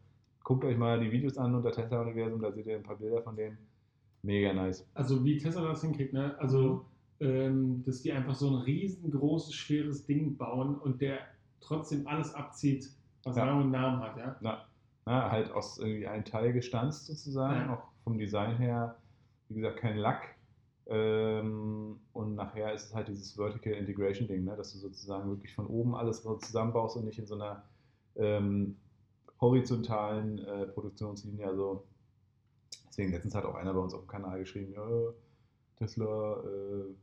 guckt 0.44 0.64
euch 0.64 0.76
mal 0.76 1.00
die 1.00 1.11
Videos 1.11 1.37
an 1.38 1.54
unter 1.54 1.72
Tesla-Universum, 1.72 2.40
da 2.40 2.52
seht 2.52 2.66
ihr 2.66 2.76
ein 2.76 2.83
paar 2.83 2.96
Bilder 2.96 3.22
von 3.22 3.35
denen. 3.37 3.59
Mega 4.22 4.52
nice. 4.52 4.87
also 4.94 5.24
wie 5.24 5.38
Tesla 5.38 5.62
das 5.68 5.81
hinkriegt, 5.83 6.12
ne? 6.12 6.37
Also, 6.38 6.85
ähm, 7.20 7.83
dass 7.85 8.02
die 8.02 8.12
einfach 8.12 8.35
so 8.35 8.48
ein 8.48 8.62
riesengroßes, 8.62 9.54
schweres 9.54 10.04
Ding 10.07 10.37
bauen 10.37 10.76
und 10.76 11.00
der 11.00 11.18
trotzdem 11.61 12.07
alles 12.07 12.35
abzieht, 12.35 12.88
was 13.24 13.37
Ja. 13.37 13.46
Namen 13.46 13.64
und 13.64 13.70
Namen 13.70 14.00
hat, 14.00 14.16
ja. 14.16 14.37
Na, 14.40 14.64
na, 15.07 15.31
halt 15.31 15.50
aus 15.52 15.78
irgendwie 15.78 16.07
einem 16.07 16.24
Teil 16.24 16.52
gestanzt 16.52 17.07
sozusagen, 17.07 17.68
Ja. 17.70 17.74
auch 17.74 17.83
vom 18.04 18.18
Design 18.18 18.57
her, 18.59 18.96
wie 19.48 19.54
gesagt, 19.57 19.78
kein 19.78 19.96
Lack. 19.96 20.35
Ähm, 20.88 22.01
und 22.14 22.35
nachher 22.35 22.72
ist 22.72 22.87
es 22.87 22.94
halt 22.94 23.09
dieses 23.09 23.33
Vertical 23.33 23.74
Integration 23.74 24.27
Ding, 24.27 24.44
ne? 24.44 24.57
dass 24.57 24.72
du 24.72 24.79
sozusagen 24.79 25.29
wirklich 25.29 25.55
von 25.55 25.66
oben 25.66 25.94
alles 25.94 26.22
zusammenbaust 26.22 26.96
und 26.96 27.05
nicht 27.05 27.18
in 27.18 27.27
so 27.27 27.35
einer 27.35 27.62
ähm, 28.16 28.77
horizontalen 29.40 30.38
äh, 30.38 30.66
Produktionslinie. 30.66 31.46
Also 31.46 31.85
deswegen 32.88 33.12
letztens 33.12 33.35
hat 33.35 33.44
auch 33.44 33.55
einer 33.55 33.74
bei 33.74 33.81
uns 33.81 33.92
auf 33.92 34.01
dem 34.01 34.09
Kanal 34.09 34.38
geschrieben, 34.38 34.72
ja, 34.72 34.88
Tesla, 35.77 36.42
äh, 36.42 36.94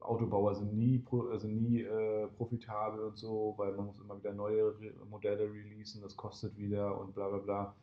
Autobauer 0.00 0.54
sind 0.54 0.76
nie, 0.76 1.04
sind 1.36 1.60
nie 1.60 1.82
äh, 1.82 2.28
profitabel 2.28 3.00
und 3.00 3.16
so, 3.16 3.54
weil 3.56 3.72
man 3.72 3.86
muss 3.86 3.98
immer 3.98 4.16
wieder 4.16 4.32
neue 4.32 4.78
Re 4.78 4.92
Modelle 5.10 5.52
releasen, 5.52 6.02
das 6.02 6.16
kostet 6.16 6.56
wieder 6.56 7.00
und 7.00 7.14
bla 7.14 7.28
bla 7.28 7.38
bla. 7.38 7.74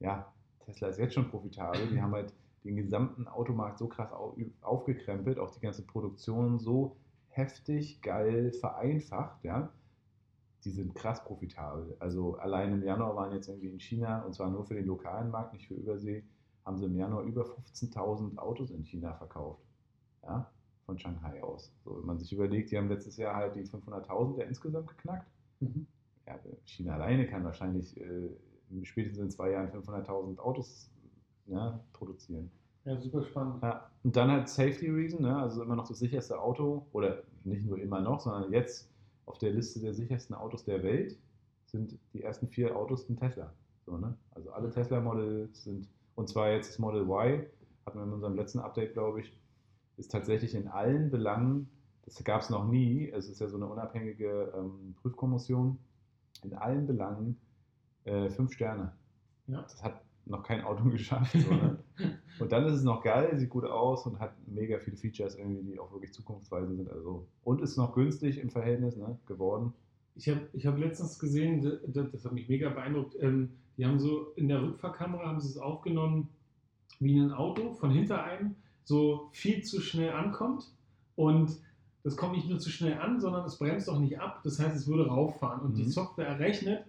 Ja, 0.00 0.32
Tesla 0.64 0.88
ist 0.88 0.98
jetzt 0.98 1.14
schon 1.14 1.30
profitabel. 1.30 1.86
Die 1.88 2.00
haben 2.00 2.12
halt 2.12 2.32
den 2.64 2.76
gesamten 2.76 3.26
Automarkt 3.26 3.78
so 3.78 3.88
krass 3.88 4.12
au 4.12 4.36
aufgekrempelt, 4.60 5.38
auch 5.38 5.50
die 5.50 5.60
ganze 5.60 5.82
Produktion 5.82 6.58
so 6.58 6.96
heftig, 7.28 8.02
geil 8.02 8.52
vereinfacht, 8.52 9.42
ja. 9.44 9.72
Die 10.64 10.70
sind 10.70 10.94
krass 10.94 11.24
profitabel. 11.24 11.96
Also 12.00 12.36
allein 12.36 12.72
im 12.72 12.82
Januar 12.82 13.16
waren 13.16 13.32
jetzt 13.32 13.48
irgendwie 13.48 13.70
in 13.70 13.80
China, 13.80 14.22
und 14.24 14.34
zwar 14.34 14.50
nur 14.50 14.64
für 14.66 14.74
den 14.74 14.86
lokalen 14.86 15.30
Markt, 15.30 15.54
nicht 15.54 15.68
für 15.68 15.74
Übersee, 15.74 16.22
haben 16.66 16.76
sie 16.76 16.84
im 16.84 16.96
Januar 16.96 17.22
über 17.22 17.44
15.000 17.44 18.36
Autos 18.36 18.70
in 18.70 18.84
China 18.84 19.14
verkauft. 19.14 19.62
Ja, 20.22 20.50
von 20.84 20.98
Shanghai 20.98 21.42
aus. 21.42 21.72
So, 21.82 21.98
wenn 21.98 22.06
man 22.06 22.18
sich 22.18 22.30
überlegt, 22.32 22.70
die 22.70 22.76
haben 22.76 22.88
letztes 22.88 23.16
Jahr 23.16 23.36
halt 23.36 23.54
die 23.54 23.64
500.000 23.64 24.38
ja 24.38 24.44
insgesamt 24.44 24.88
geknackt. 24.88 25.30
Mhm. 25.60 25.86
Ja, 26.26 26.38
China 26.64 26.94
alleine 26.94 27.26
kann 27.26 27.42
wahrscheinlich 27.44 27.98
äh, 27.98 28.28
spätestens 28.82 29.18
in 29.18 29.30
zwei 29.30 29.52
Jahren 29.52 29.70
500.000 29.70 30.38
Autos 30.38 30.89
ja, 31.50 31.80
produzieren. 31.92 32.50
Ja, 32.84 32.96
super 32.98 33.22
spannend. 33.24 33.62
Ja, 33.62 33.90
und 34.04 34.16
dann 34.16 34.30
halt 34.30 34.48
Safety 34.48 34.88
Reason, 34.88 35.20
ne? 35.20 35.36
also 35.36 35.62
immer 35.62 35.76
noch 35.76 35.86
das 35.88 35.98
sicherste 35.98 36.40
Auto, 36.40 36.86
oder 36.92 37.22
nicht 37.44 37.66
nur 37.66 37.78
immer 37.78 38.00
noch, 38.00 38.20
sondern 38.20 38.50
jetzt 38.52 38.90
auf 39.26 39.38
der 39.38 39.52
Liste 39.52 39.80
der 39.80 39.94
sichersten 39.94 40.34
Autos 40.34 40.64
der 40.64 40.82
Welt 40.82 41.18
sind 41.66 41.98
die 42.12 42.22
ersten 42.22 42.48
vier 42.48 42.76
Autos 42.76 43.08
ein 43.08 43.16
Tesla. 43.16 43.52
So, 43.86 43.96
ne? 43.96 44.16
Also 44.32 44.50
alle 44.50 44.70
Tesla 44.70 45.00
Models 45.00 45.64
sind, 45.64 45.88
und 46.14 46.28
zwar 46.28 46.50
jetzt 46.50 46.70
das 46.70 46.78
Model 46.78 47.02
Y, 47.02 47.46
hatten 47.86 47.98
wir 47.98 48.04
in 48.04 48.12
unserem 48.12 48.34
letzten 48.34 48.60
Update, 48.60 48.94
glaube 48.94 49.20
ich, 49.20 49.38
ist 49.96 50.10
tatsächlich 50.10 50.54
in 50.54 50.68
allen 50.68 51.10
Belangen, 51.10 51.68
das 52.04 52.24
gab 52.24 52.40
es 52.40 52.50
noch 52.50 52.66
nie, 52.66 53.10
es 53.10 53.28
ist 53.28 53.40
ja 53.40 53.48
so 53.48 53.56
eine 53.56 53.66
unabhängige 53.66 54.52
ähm, 54.56 54.94
Prüfkommission, 55.00 55.78
in 56.42 56.54
allen 56.54 56.86
Belangen 56.86 57.38
äh, 58.04 58.30
fünf 58.30 58.52
Sterne. 58.52 58.92
Ja. 59.46 59.62
Das 59.62 59.82
hat 59.82 60.00
noch 60.30 60.42
kein 60.42 60.62
Auto 60.64 60.84
geschafft. 60.90 61.36
So, 61.38 61.50
ne? 61.50 61.78
Und 62.38 62.52
dann 62.52 62.64
ist 62.66 62.74
es 62.74 62.82
noch 62.84 63.02
geil, 63.02 63.36
sieht 63.38 63.50
gut 63.50 63.64
aus 63.64 64.06
und 64.06 64.18
hat 64.18 64.32
mega 64.46 64.78
viele 64.78 64.96
Features 64.96 65.36
irgendwie, 65.36 65.62
die 65.72 65.78
auch 65.78 65.92
wirklich 65.92 66.12
zukunftsweisend 66.14 66.76
sind. 66.78 66.90
Also, 66.90 67.26
und 67.44 67.60
ist 67.60 67.76
noch 67.76 67.94
günstig 67.94 68.38
im 68.38 68.50
Verhältnis 68.50 68.96
ne, 68.96 69.18
geworden. 69.26 69.74
Ich 70.16 70.28
habe 70.28 70.40
ich 70.54 70.66
hab 70.66 70.78
letztens 70.78 71.18
gesehen, 71.18 71.60
d- 71.60 71.78
d- 71.86 72.08
das 72.10 72.24
hat 72.24 72.32
mich 72.32 72.48
mega 72.48 72.70
beeindruckt, 72.70 73.16
ähm, 73.20 73.50
die 73.76 73.84
haben 73.86 73.98
so 73.98 74.32
in 74.36 74.48
der 74.48 74.62
Rückfahrkamera 74.62 75.26
haben 75.26 75.40
sie 75.40 75.48
es 75.48 75.58
aufgenommen, 75.58 76.28
wie 76.98 77.18
ein 77.18 77.32
Auto 77.32 77.72
von 77.74 77.90
hinter 77.90 78.22
einem 78.24 78.56
so 78.84 79.28
viel 79.32 79.62
zu 79.62 79.80
schnell 79.80 80.12
ankommt 80.12 80.72
und 81.16 81.50
das 82.02 82.16
kommt 82.16 82.34
nicht 82.34 82.48
nur 82.48 82.58
zu 82.58 82.70
schnell 82.70 82.94
an, 82.98 83.20
sondern 83.20 83.44
es 83.44 83.58
bremst 83.58 83.88
auch 83.90 83.98
nicht 83.98 84.18
ab, 84.18 84.40
das 84.42 84.58
heißt, 84.58 84.74
es 84.76 84.88
würde 84.88 85.06
rauffahren 85.08 85.60
und 85.62 85.76
die 85.76 85.84
Mhm. 85.84 85.88
Software 85.90 86.26
errechnet, 86.26 86.84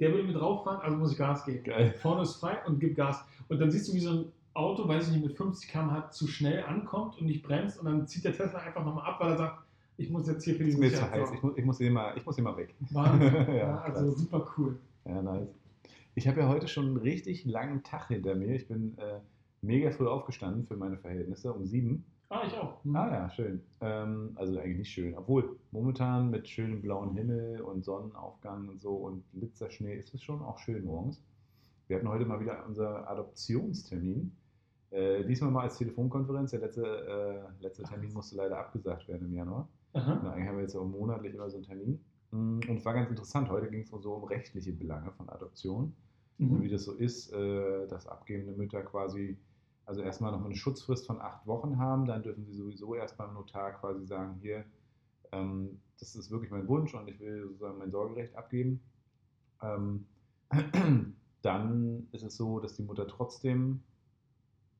der 0.00 0.12
würde 0.12 0.24
mit 0.24 0.40
rauffahren, 0.40 0.80
also 0.80 0.96
muss 0.96 1.12
ich 1.12 1.18
Gas 1.18 1.44
geben. 1.44 1.64
Geil. 1.64 1.94
Vorne 2.00 2.22
ist 2.22 2.36
frei 2.36 2.58
und 2.66 2.80
gibt 2.80 2.96
Gas. 2.96 3.24
Und 3.48 3.60
dann 3.60 3.70
siehst 3.70 3.88
du, 3.88 3.94
wie 3.94 4.00
so 4.00 4.10
ein 4.10 4.24
Auto, 4.54 4.86
weiß 4.86 5.08
ich 5.08 5.14
nicht, 5.14 5.26
mit 5.26 5.36
50 5.36 5.68
km/h 5.70 6.10
zu 6.10 6.26
schnell 6.26 6.64
ankommt 6.64 7.18
und 7.18 7.26
nicht 7.26 7.42
bremst 7.42 7.78
und 7.78 7.86
dann 7.86 8.06
zieht 8.06 8.24
der 8.24 8.32
Tesla 8.32 8.60
einfach 8.60 8.84
nochmal 8.84 9.06
ab, 9.06 9.20
weil 9.20 9.32
er 9.32 9.36
sagt, 9.36 9.64
ich 9.96 10.10
muss 10.10 10.26
jetzt 10.26 10.44
hier 10.44 10.56
für 10.56 10.64
die 10.64 10.70
Ist 10.70 10.78
mir 10.78 10.92
zu 10.92 11.08
heiß. 11.08 11.30
Ich 11.32 11.42
muss, 11.42 11.56
ich, 11.56 11.64
muss 11.64 11.78
hier 11.78 11.90
mal, 11.90 12.16
ich 12.16 12.26
muss 12.26 12.34
hier 12.34 12.44
mal 12.44 12.56
weg. 12.56 12.74
Wahnsinn. 12.90 13.34
Ja, 13.48 13.54
ja, 13.54 13.80
also 13.80 14.06
krass. 14.06 14.18
super 14.18 14.52
cool. 14.56 14.78
Ja, 15.04 15.22
nice. 15.22 15.48
Ich 16.16 16.28
habe 16.28 16.40
ja 16.40 16.48
heute 16.48 16.68
schon 16.68 16.86
einen 16.86 16.96
richtig 16.96 17.44
langen 17.44 17.82
Tag 17.82 18.08
hinter 18.08 18.34
mir. 18.34 18.54
Ich 18.54 18.68
bin 18.68 18.96
äh, 18.98 19.20
mega 19.62 19.90
früh 19.90 20.06
aufgestanden 20.06 20.66
für 20.66 20.76
meine 20.76 20.96
Verhältnisse, 20.96 21.52
um 21.52 21.64
sieben. 21.64 22.04
Ah, 22.30 22.42
ich 22.46 22.54
auch. 22.54 22.82
Hm. 22.84 22.96
Ah 22.96 23.10
ja, 23.12 23.30
schön. 23.30 23.62
Ähm, 23.80 24.32
also 24.36 24.58
eigentlich 24.58 24.78
nicht 24.78 24.90
schön. 24.92 25.16
Obwohl, 25.16 25.56
momentan 25.70 26.30
mit 26.30 26.48
schönem 26.48 26.80
blauen 26.82 27.14
Himmel 27.14 27.60
und 27.60 27.84
Sonnenaufgang 27.84 28.68
und 28.68 28.80
so 28.80 28.94
und 28.96 29.22
Blitzerschnee 29.32 29.94
ist 29.96 30.14
es 30.14 30.22
schon 30.22 30.42
auch 30.42 30.58
schön 30.58 30.84
morgens. 30.84 31.22
Wir 31.86 31.96
hatten 31.96 32.08
heute 32.08 32.24
mal 32.24 32.40
wieder 32.40 32.64
unser 32.66 33.08
Adoptionstermin. 33.08 34.32
Äh, 34.90 35.24
diesmal 35.24 35.50
mal 35.50 35.62
als 35.64 35.76
Telefonkonferenz. 35.78 36.50
Der 36.52 36.60
letzte, 36.60 36.82
äh, 37.60 37.62
letzte 37.62 37.82
Termin 37.84 38.12
musste 38.12 38.36
leider 38.36 38.58
abgesagt 38.58 39.06
werden 39.08 39.26
im 39.28 39.34
Januar. 39.34 39.68
Eigentlich 39.92 40.48
haben 40.48 40.56
wir 40.56 40.62
jetzt 40.62 40.74
auch 40.74 40.84
monatlich 40.86 41.34
immer 41.34 41.48
so 41.50 41.56
einen 41.58 41.66
Termin. 41.66 42.00
Mm, 42.32 42.60
Und 42.68 42.76
es 42.78 42.84
war 42.84 42.94
ganz 42.94 43.10
interessant. 43.10 43.48
Heute 43.48 43.70
ging 43.70 43.82
es 43.82 43.90
so 43.90 44.14
um 44.14 44.24
rechtliche 44.24 44.72
Belange 44.72 45.12
von 45.12 45.28
Adoption. 45.28 45.94
Und 46.38 46.62
wie 46.62 46.66
Mhm. 46.66 46.70
das 46.72 46.82
so 46.84 46.92
ist, 46.94 47.32
äh, 47.32 47.86
dass 47.86 48.08
abgebende 48.08 48.52
Mütter 48.52 48.82
quasi, 48.82 49.36
also 49.86 50.02
erstmal 50.02 50.32
nochmal 50.32 50.48
eine 50.48 50.56
Schutzfrist 50.56 51.06
von 51.06 51.20
acht 51.20 51.46
Wochen 51.46 51.78
haben, 51.78 52.06
dann 52.06 52.22
dürfen 52.22 52.44
sie 52.44 52.54
sowieso 52.54 52.94
erst 52.94 53.16
beim 53.16 53.34
Notar 53.34 53.72
quasi 53.74 54.06
sagen, 54.06 54.38
hier, 54.40 54.64
ähm, 55.32 55.80
das 55.98 56.14
ist 56.16 56.30
wirklich 56.30 56.50
mein 56.50 56.68
Wunsch 56.68 56.94
und 56.94 57.08
ich 57.08 57.20
will 57.20 57.42
sozusagen 57.42 57.78
mein 57.78 57.90
Sorgerecht 57.90 58.34
abgeben. 58.36 58.80
Ähm, 59.62 60.06
dann 61.42 62.08
ist 62.12 62.22
es 62.24 62.36
so, 62.36 62.60
dass 62.60 62.74
die 62.76 62.82
Mutter 62.82 63.06
trotzdem 63.06 63.82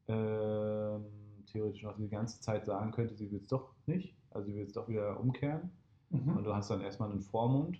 ähm, 0.08 1.04
theoretisch 1.46 1.82
noch 1.82 1.96
die 1.96 2.08
ganze 2.08 2.40
Zeit 2.40 2.66
sagen 2.66 2.92
könnte, 2.92 3.14
sie 3.16 3.30
will 3.30 3.40
es 3.40 3.46
doch 3.48 3.74
nicht, 3.86 4.16
also 4.30 4.46
sie 4.46 4.54
will 4.56 4.64
es 4.64 4.72
doch 4.72 4.88
wieder 4.88 5.18
umkehren. 5.20 5.70
Und 6.32 6.42
Mhm. 6.42 6.44
du 6.44 6.54
hast 6.54 6.70
dann 6.70 6.80
erstmal 6.80 7.10
einen 7.10 7.20
Vormund 7.22 7.78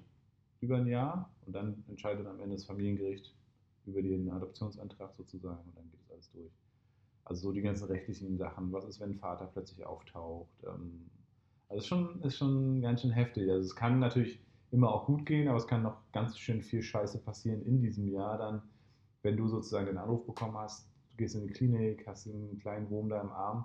über 0.60 0.76
ein 0.78 0.86
Jahr 0.86 1.30
und 1.46 1.54
dann 1.54 1.84
entscheidet 1.88 2.26
am 2.26 2.40
Ende 2.40 2.56
das 2.56 2.64
Familiengericht 2.66 3.34
über 3.86 4.02
den 4.02 4.30
Adoptionsantrag 4.30 5.14
sozusagen 5.14 5.62
und 5.68 5.76
dann 5.76 5.90
geht 5.90 6.00
es 6.02 6.10
alles 6.10 6.30
durch. 6.32 6.52
Also 7.24 7.48
so 7.48 7.52
die 7.52 7.62
ganzen 7.62 7.86
rechtlichen 7.86 8.36
Sachen. 8.36 8.72
Was 8.72 8.84
ist, 8.84 9.00
wenn 9.00 9.14
Vater 9.14 9.46
plötzlich 9.46 9.84
auftaucht? 9.86 10.50
Ähm, 10.66 11.10
Also 11.68 11.78
ist 11.80 11.86
schon, 11.88 12.22
ist 12.22 12.36
schon 12.38 12.82
ganz 12.82 13.02
schön 13.02 13.10
heftig. 13.12 13.50
Also 13.50 13.64
es 13.66 13.74
kann 13.76 13.98
natürlich 13.98 14.40
immer 14.70 14.92
auch 14.92 15.06
gut 15.06 15.24
gehen, 15.26 15.48
aber 15.48 15.58
es 15.58 15.66
kann 15.66 15.82
noch 15.82 15.96
ganz 16.12 16.38
schön 16.38 16.62
viel 16.62 16.82
Scheiße 16.82 17.18
passieren 17.20 17.62
in 17.64 17.80
diesem 17.80 18.08
Jahr 18.08 18.38
dann, 18.38 18.62
wenn 19.22 19.36
du 19.36 19.48
sozusagen 19.48 19.86
den 19.86 19.98
Anruf 19.98 20.26
bekommen 20.26 20.56
hast, 20.58 20.88
du 21.12 21.16
gehst 21.18 21.34
in 21.34 21.46
die 21.46 21.52
Klinik, 21.52 22.06
hast 22.06 22.26
einen 22.28 22.58
kleinen 22.58 22.90
Wurm 22.90 23.08
da 23.08 23.20
im 23.20 23.30
Arm 23.30 23.64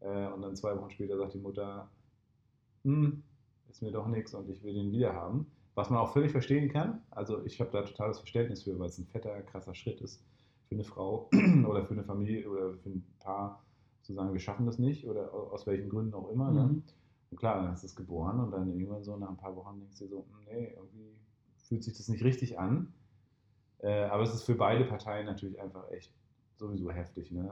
äh, 0.00 0.28
und 0.28 0.42
dann 0.42 0.54
zwei 0.56 0.76
Wochen 0.78 0.90
später 0.90 1.16
sagt 1.16 1.34
die 1.34 1.38
Mutter, 1.38 1.90
hm, 2.84 3.22
ist 3.70 3.82
mir 3.82 3.90
doch 3.90 4.06
nichts 4.06 4.34
und 4.34 4.48
ich 4.50 4.62
will 4.62 4.74
den 4.74 4.92
wieder 4.92 5.14
haben. 5.14 5.50
Was 5.74 5.90
man 5.90 5.98
auch 5.98 6.12
völlig 6.12 6.30
verstehen 6.30 6.68
kann. 6.68 7.02
Also 7.10 7.44
ich 7.44 7.58
habe 7.60 7.70
da 7.72 7.82
totales 7.82 8.18
Verständnis 8.18 8.62
für, 8.62 8.78
weil 8.78 8.88
es 8.88 8.98
ein 8.98 9.06
fetter, 9.06 9.42
krasser 9.42 9.74
Schritt 9.74 10.00
ist 10.02 10.22
für 10.74 10.80
eine 10.80 10.84
Frau 10.84 11.30
oder 11.68 11.84
für 11.84 11.94
eine 11.94 12.04
Familie 12.04 12.48
oder 12.48 12.74
für 12.74 12.88
ein 12.90 13.04
Paar 13.20 13.62
zu 14.02 14.12
sagen, 14.12 14.32
wir 14.32 14.40
schaffen 14.40 14.66
das 14.66 14.78
nicht 14.78 15.06
oder 15.08 15.32
au- 15.32 15.50
aus 15.52 15.66
welchen 15.66 15.88
Gründen 15.88 16.14
auch 16.14 16.28
immer. 16.30 16.50
Ne? 16.50 16.62
Mhm. 16.64 16.82
Und 17.30 17.36
klar, 17.38 17.56
dann 17.62 17.70
hast 17.72 17.82
du 17.82 17.86
es 17.86 17.96
geboren 17.96 18.40
und 18.40 18.50
dann 18.50 18.68
irgendwann 18.68 19.02
so 19.02 19.16
nach 19.16 19.28
ein 19.30 19.36
paar 19.36 19.56
Wochen 19.56 19.78
denkst 19.80 19.98
du 19.98 20.04
dir 20.04 20.10
so, 20.10 20.18
hm, 20.18 20.44
nee, 20.46 20.74
irgendwie 20.76 21.14
fühlt 21.68 21.82
sich 21.82 21.96
das 21.96 22.08
nicht 22.08 22.22
richtig 22.22 22.58
an. 22.58 22.92
Äh, 23.78 24.04
aber 24.04 24.22
es 24.22 24.34
ist 24.34 24.44
für 24.44 24.54
beide 24.54 24.84
Parteien 24.84 25.26
natürlich 25.26 25.60
einfach 25.60 25.90
echt 25.90 26.12
sowieso 26.56 26.90
heftig. 26.90 27.30
Ne? 27.32 27.50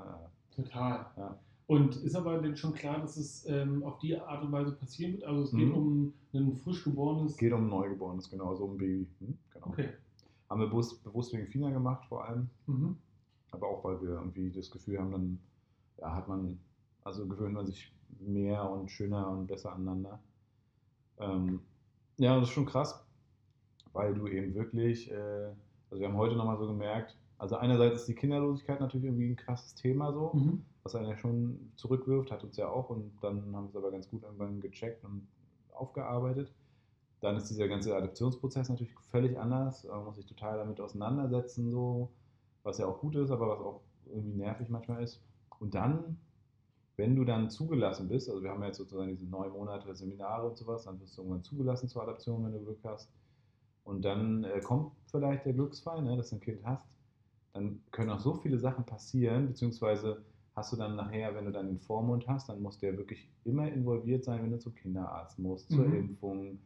Total. 0.54 1.06
Ja. 1.16 1.38
Und 1.66 1.96
ist 1.96 2.14
aber 2.14 2.38
denn 2.38 2.56
schon 2.56 2.74
klar, 2.74 3.00
dass 3.00 3.16
es 3.16 3.46
ähm, 3.48 3.82
auf 3.84 3.98
die 3.98 4.16
Art 4.18 4.42
und 4.44 4.52
Weise 4.52 4.72
passieren 4.72 5.14
wird? 5.14 5.24
Also 5.24 5.42
es 5.44 5.50
geht 5.52 5.68
Mhm. 5.68 5.74
um 5.74 6.12
ein 6.34 6.54
frisch 6.56 6.84
geborenes. 6.84 7.32
Es 7.32 7.38
geht 7.38 7.52
um 7.52 7.62
ein 7.64 7.68
Neugeborenes, 7.70 8.28
genau, 8.30 8.54
so 8.54 8.64
um 8.64 8.72
ein 8.74 8.78
Baby. 8.78 9.08
Hm? 9.20 9.38
Genau. 9.54 9.66
Okay. 9.68 9.88
Haben 10.50 10.60
wir 10.60 10.66
bewusst, 10.68 11.02
bewusst 11.02 11.32
wegen 11.32 11.46
Fina 11.46 11.70
gemacht 11.70 12.04
vor 12.08 12.24
allem. 12.26 12.50
Mhm. 12.66 12.96
Aber 13.52 13.68
auch 13.68 13.84
weil 13.84 14.00
wir 14.02 14.10
irgendwie 14.10 14.50
das 14.50 14.70
Gefühl 14.70 14.98
haben, 14.98 15.12
dann 15.12 15.40
ja, 15.98 16.14
hat 16.14 16.28
man, 16.28 16.58
also 17.04 17.26
gewöhnt 17.26 17.54
man 17.54 17.66
sich 17.66 17.94
mehr 18.20 18.68
und 18.70 18.90
schöner 18.90 19.30
und 19.30 19.46
besser 19.46 19.72
aneinander. 19.72 20.20
Ähm, 21.18 21.60
ja, 22.18 22.34
das 22.38 22.48
ist 22.48 22.54
schon 22.54 22.66
krass, 22.66 23.06
weil 23.92 24.14
du 24.14 24.26
eben 24.26 24.54
wirklich, 24.54 25.10
äh, 25.10 25.54
also 25.90 26.00
wir 26.00 26.08
haben 26.08 26.16
heute 26.16 26.36
nochmal 26.36 26.58
so 26.58 26.66
gemerkt, 26.66 27.16
also 27.38 27.56
einerseits 27.56 28.00
ist 28.02 28.08
die 28.08 28.14
Kinderlosigkeit 28.14 28.80
natürlich 28.80 29.06
irgendwie 29.06 29.28
ein 29.30 29.36
krasses 29.36 29.74
Thema 29.74 30.12
so, 30.12 30.32
Mhm. 30.34 30.64
was 30.84 30.94
einen 30.94 31.08
ja 31.08 31.16
schon 31.16 31.72
zurückwirft, 31.76 32.30
hat 32.30 32.44
uns 32.44 32.56
ja 32.56 32.68
auch 32.68 32.90
und 32.90 33.12
dann 33.22 33.54
haben 33.54 33.64
wir 33.64 33.70
es 33.70 33.76
aber 33.76 33.90
ganz 33.90 34.08
gut 34.10 34.22
irgendwann 34.22 34.60
gecheckt 34.60 35.04
und 35.04 35.26
aufgearbeitet. 35.72 36.52
Dann 37.20 37.36
ist 37.36 37.48
dieser 37.48 37.68
ganze 37.68 37.96
Adoptionsprozess 37.96 38.68
natürlich 38.68 38.94
völlig 39.10 39.38
anders, 39.38 39.84
man 39.84 40.04
muss 40.04 40.16
sich 40.16 40.26
total 40.26 40.58
damit 40.58 40.80
auseinandersetzen, 40.80 41.70
so, 41.70 42.10
was 42.62 42.78
ja 42.78 42.86
auch 42.86 43.00
gut 43.00 43.16
ist, 43.16 43.30
aber 43.30 43.48
was 43.48 43.60
auch 43.60 43.80
irgendwie 44.06 44.34
nervig 44.36 44.68
manchmal 44.68 45.02
ist. 45.02 45.22
Und 45.58 45.74
dann, 45.74 46.18
wenn 46.96 47.16
du 47.16 47.24
dann 47.24 47.50
zugelassen 47.50 48.08
bist, 48.08 48.28
also 48.28 48.42
wir 48.42 48.50
haben 48.50 48.60
ja 48.60 48.68
jetzt 48.68 48.78
sozusagen 48.78 49.10
diese 49.10 49.28
neun 49.28 49.52
Monate 49.52 49.94
Seminare 49.94 50.48
und 50.48 50.56
sowas, 50.56 50.84
dann 50.84 51.00
wirst 51.00 51.16
du 51.16 51.22
irgendwann 51.22 51.42
zugelassen 51.44 51.88
zur 51.88 52.02
Adoption, 52.02 52.44
wenn 52.44 52.52
du 52.52 52.60
Glück 52.64 52.80
hast. 52.84 53.10
Und 53.84 54.04
dann 54.04 54.44
äh, 54.44 54.60
kommt 54.60 54.92
vielleicht 55.10 55.44
der 55.46 55.54
Glücksfall, 55.54 56.02
ne, 56.02 56.16
dass 56.16 56.30
du 56.30 56.36
ein 56.36 56.40
Kind 56.40 56.64
hast. 56.64 56.86
Dann 57.52 57.82
können 57.90 58.10
auch 58.10 58.20
so 58.20 58.34
viele 58.34 58.58
Sachen 58.58 58.84
passieren, 58.86 59.48
beziehungsweise 59.48 60.24
hast 60.54 60.72
du 60.72 60.76
dann 60.76 60.96
nachher, 60.96 61.34
wenn 61.34 61.46
du 61.46 61.52
dann 61.52 61.66
den 61.68 61.80
Vormund 61.80 62.26
hast, 62.28 62.48
dann 62.48 62.62
muss 62.62 62.78
der 62.78 62.96
wirklich 62.96 63.30
immer 63.44 63.70
involviert 63.70 64.24
sein, 64.24 64.42
wenn 64.42 64.50
du 64.52 64.58
zum 64.58 64.74
Kinderarzt 64.74 65.38
musst, 65.38 65.70
zur 65.70 65.86
Mhm. 65.86 65.94
Impfung. 65.94 66.58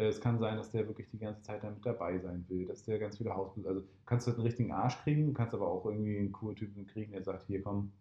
Äh, 0.00 0.08
Es 0.08 0.20
kann 0.20 0.38
sein, 0.38 0.56
dass 0.56 0.70
der 0.70 0.86
wirklich 0.88 1.08
die 1.10 1.18
ganze 1.18 1.42
Zeit 1.42 1.62
damit 1.64 1.84
dabei 1.84 2.18
sein 2.18 2.44
will, 2.48 2.66
dass 2.66 2.84
der 2.84 2.98
ganz 2.98 3.18
viele 3.18 3.34
Hausbesuche, 3.34 3.68
also 3.68 3.82
kannst 4.06 4.26
du 4.26 4.32
einen 4.32 4.40
richtigen 4.42 4.72
Arsch 4.72 4.98
kriegen, 5.02 5.34
kannst 5.34 5.54
aber 5.54 5.68
auch 5.68 5.84
irgendwie 5.86 6.18
einen 6.18 6.32
Kurtypen 6.32 6.86
kriegen, 6.86 7.12
der 7.12 7.22
sagt, 7.22 7.44
hier 7.46 7.62
komm, 7.62 7.92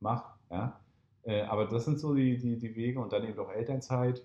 mach, 0.00 0.36
ja. 0.50 0.80
Äh, 1.24 1.42
Aber 1.42 1.66
das 1.66 1.84
sind 1.84 1.98
so 1.98 2.14
die, 2.14 2.38
die, 2.38 2.58
die 2.58 2.76
Wege 2.76 3.00
und 3.00 3.12
dann 3.12 3.24
eben 3.24 3.38
auch 3.38 3.50
Elternzeit. 3.52 4.22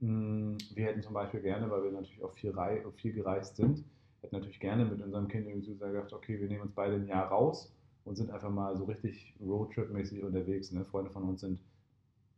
Mm, 0.00 0.56
Wir 0.74 0.86
hätten 0.86 1.02
zum 1.02 1.14
Beispiel 1.14 1.40
gerne, 1.42 1.70
weil 1.70 1.84
wir 1.84 1.92
natürlich 1.92 2.22
auch 2.24 2.32
viel, 2.32 2.54
viel 2.96 3.12
gereist 3.12 3.56
sind, 3.56 3.84
hätten 4.22 4.36
natürlich 4.36 4.60
gerne 4.60 4.84
mit 4.84 5.02
unserem 5.02 5.28
Kind 5.28 5.46
irgendwie 5.48 5.66
so 5.66 5.74
gesagt, 5.76 6.12
okay, 6.12 6.40
wir 6.40 6.48
nehmen 6.48 6.62
uns 6.62 6.72
beide 6.74 6.96
ein 6.96 7.06
Jahr 7.06 7.28
raus 7.28 7.72
und 8.04 8.16
sind 8.16 8.30
einfach 8.30 8.50
mal 8.50 8.76
so 8.76 8.84
richtig 8.84 9.34
Roadtrip-mäßig 9.40 10.24
unterwegs. 10.24 10.72
Ne? 10.72 10.84
Freunde 10.84 11.10
von 11.10 11.24
uns 11.24 11.40
sind, 11.42 11.60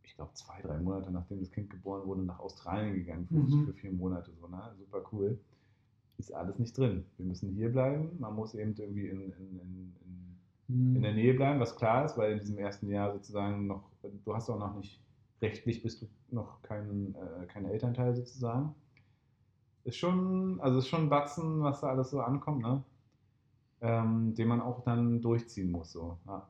ich 0.04 0.14
glaube, 0.16 0.32
zwei, 0.34 0.60
drei 0.62 0.78
Monate 0.78 1.10
nachdem 1.10 1.40
das 1.40 1.50
Kind 1.50 1.70
geboren 1.70 2.06
wurde, 2.06 2.22
nach 2.22 2.38
Australien 2.38 2.94
gegangen 2.94 3.26
für, 3.28 3.34
Mhm. 3.38 3.66
für 3.66 3.72
vier 3.74 3.92
Monate. 3.92 4.32
So, 4.40 4.46
ne? 4.48 4.72
Super 4.78 5.02
cool. 5.12 5.38
Ist 6.18 6.32
alles 6.32 6.58
nicht 6.58 6.76
drin. 6.78 7.04
Wir 7.16 7.26
müssen 7.26 7.50
hier 7.54 7.70
bleiben. 7.72 8.10
Man 8.20 8.34
muss 8.34 8.54
eben 8.54 8.74
irgendwie 8.76 9.08
in, 9.08 9.20
in, 9.32 9.60
in, 9.60 9.96
in 10.00 10.34
Mhm. 10.66 10.96
in 10.96 11.02
der 11.02 11.12
Nähe 11.12 11.34
bleiben, 11.34 11.60
was 11.60 11.76
klar 11.76 12.06
ist, 12.06 12.16
weil 12.16 12.32
in 12.32 12.38
diesem 12.38 12.56
ersten 12.58 12.88
Jahr 12.88 13.12
sozusagen 13.12 13.66
noch, 13.66 13.90
du 14.24 14.34
hast 14.34 14.48
auch 14.48 14.58
noch 14.58 14.74
nicht, 14.76 14.98
rechtlich 15.42 15.82
bist 15.82 16.00
du 16.00 16.06
noch 16.30 16.62
kein, 16.62 17.14
äh, 17.14 17.44
kein 17.46 17.66
Elternteil 17.66 18.14
sozusagen. 18.14 18.74
Ist 19.84 19.98
schon, 19.98 20.58
also 20.60 20.78
ist 20.78 20.88
schon 20.88 21.02
ein 21.02 21.08
Batzen, 21.10 21.62
was 21.62 21.80
da 21.82 21.88
alles 21.88 22.10
so 22.10 22.20
ankommt, 22.20 22.62
ne? 22.62 22.82
Ähm, 23.82 24.34
den 24.34 24.48
man 24.48 24.62
auch 24.62 24.82
dann 24.84 25.20
durchziehen 25.20 25.70
muss, 25.70 25.92
so. 25.92 26.16
Ja. 26.26 26.48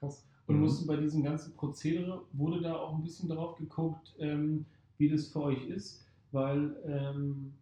Krass. 0.00 0.24
Und 0.48 0.56
Mhm. 0.56 0.62
mussten 0.62 0.86
bei 0.86 0.96
diesem 0.96 1.22
ganzen 1.22 1.54
Prozedere, 1.54 2.22
wurde 2.32 2.60
da 2.62 2.74
auch 2.76 2.94
ein 2.96 3.02
bisschen 3.02 3.28
drauf 3.28 3.56
geguckt, 3.56 4.14
ähm, 4.18 4.64
wie 4.96 5.08
das 5.08 5.28
für 5.28 5.42
euch 5.42 5.66
ist? 5.68 6.04
Weil, 6.32 6.74
ähm, 6.86 7.52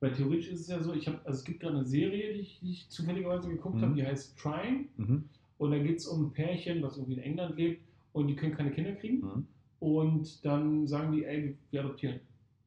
weil 0.00 0.12
theoretisch 0.12 0.48
ist 0.48 0.60
es 0.60 0.68
ja 0.68 0.82
so, 0.82 0.94
ich 0.94 1.06
habe, 1.08 1.18
also 1.24 1.38
es 1.38 1.44
gibt 1.44 1.60
gerade 1.60 1.76
eine 1.76 1.84
Serie, 1.84 2.32
die 2.34 2.40
ich, 2.40 2.60
die 2.60 2.70
ich 2.70 2.88
zufälligerweise 2.88 3.48
geguckt 3.48 3.76
Mhm. 3.76 3.82
habe, 3.82 3.94
die 3.94 4.06
heißt 4.06 4.38
Trying. 4.38 4.88
Mhm. 4.96 5.24
Und 5.58 5.70
da 5.70 5.78
geht 5.78 5.98
es 5.98 6.06
um 6.06 6.26
ein 6.26 6.32
Pärchen, 6.32 6.82
was 6.82 6.96
irgendwie 6.96 7.14
in 7.14 7.22
England 7.22 7.56
lebt 7.56 7.82
und 8.12 8.28
die 8.28 8.36
können 8.36 8.54
keine 8.54 8.70
Kinder 8.70 8.92
kriegen. 8.92 9.18
Mhm. 9.20 9.46
Und 9.80 10.44
dann 10.44 10.86
sagen 10.86 11.12
die, 11.12 11.24
ey, 11.24 11.56
wir 11.70 11.80
adoptieren. 11.80 12.20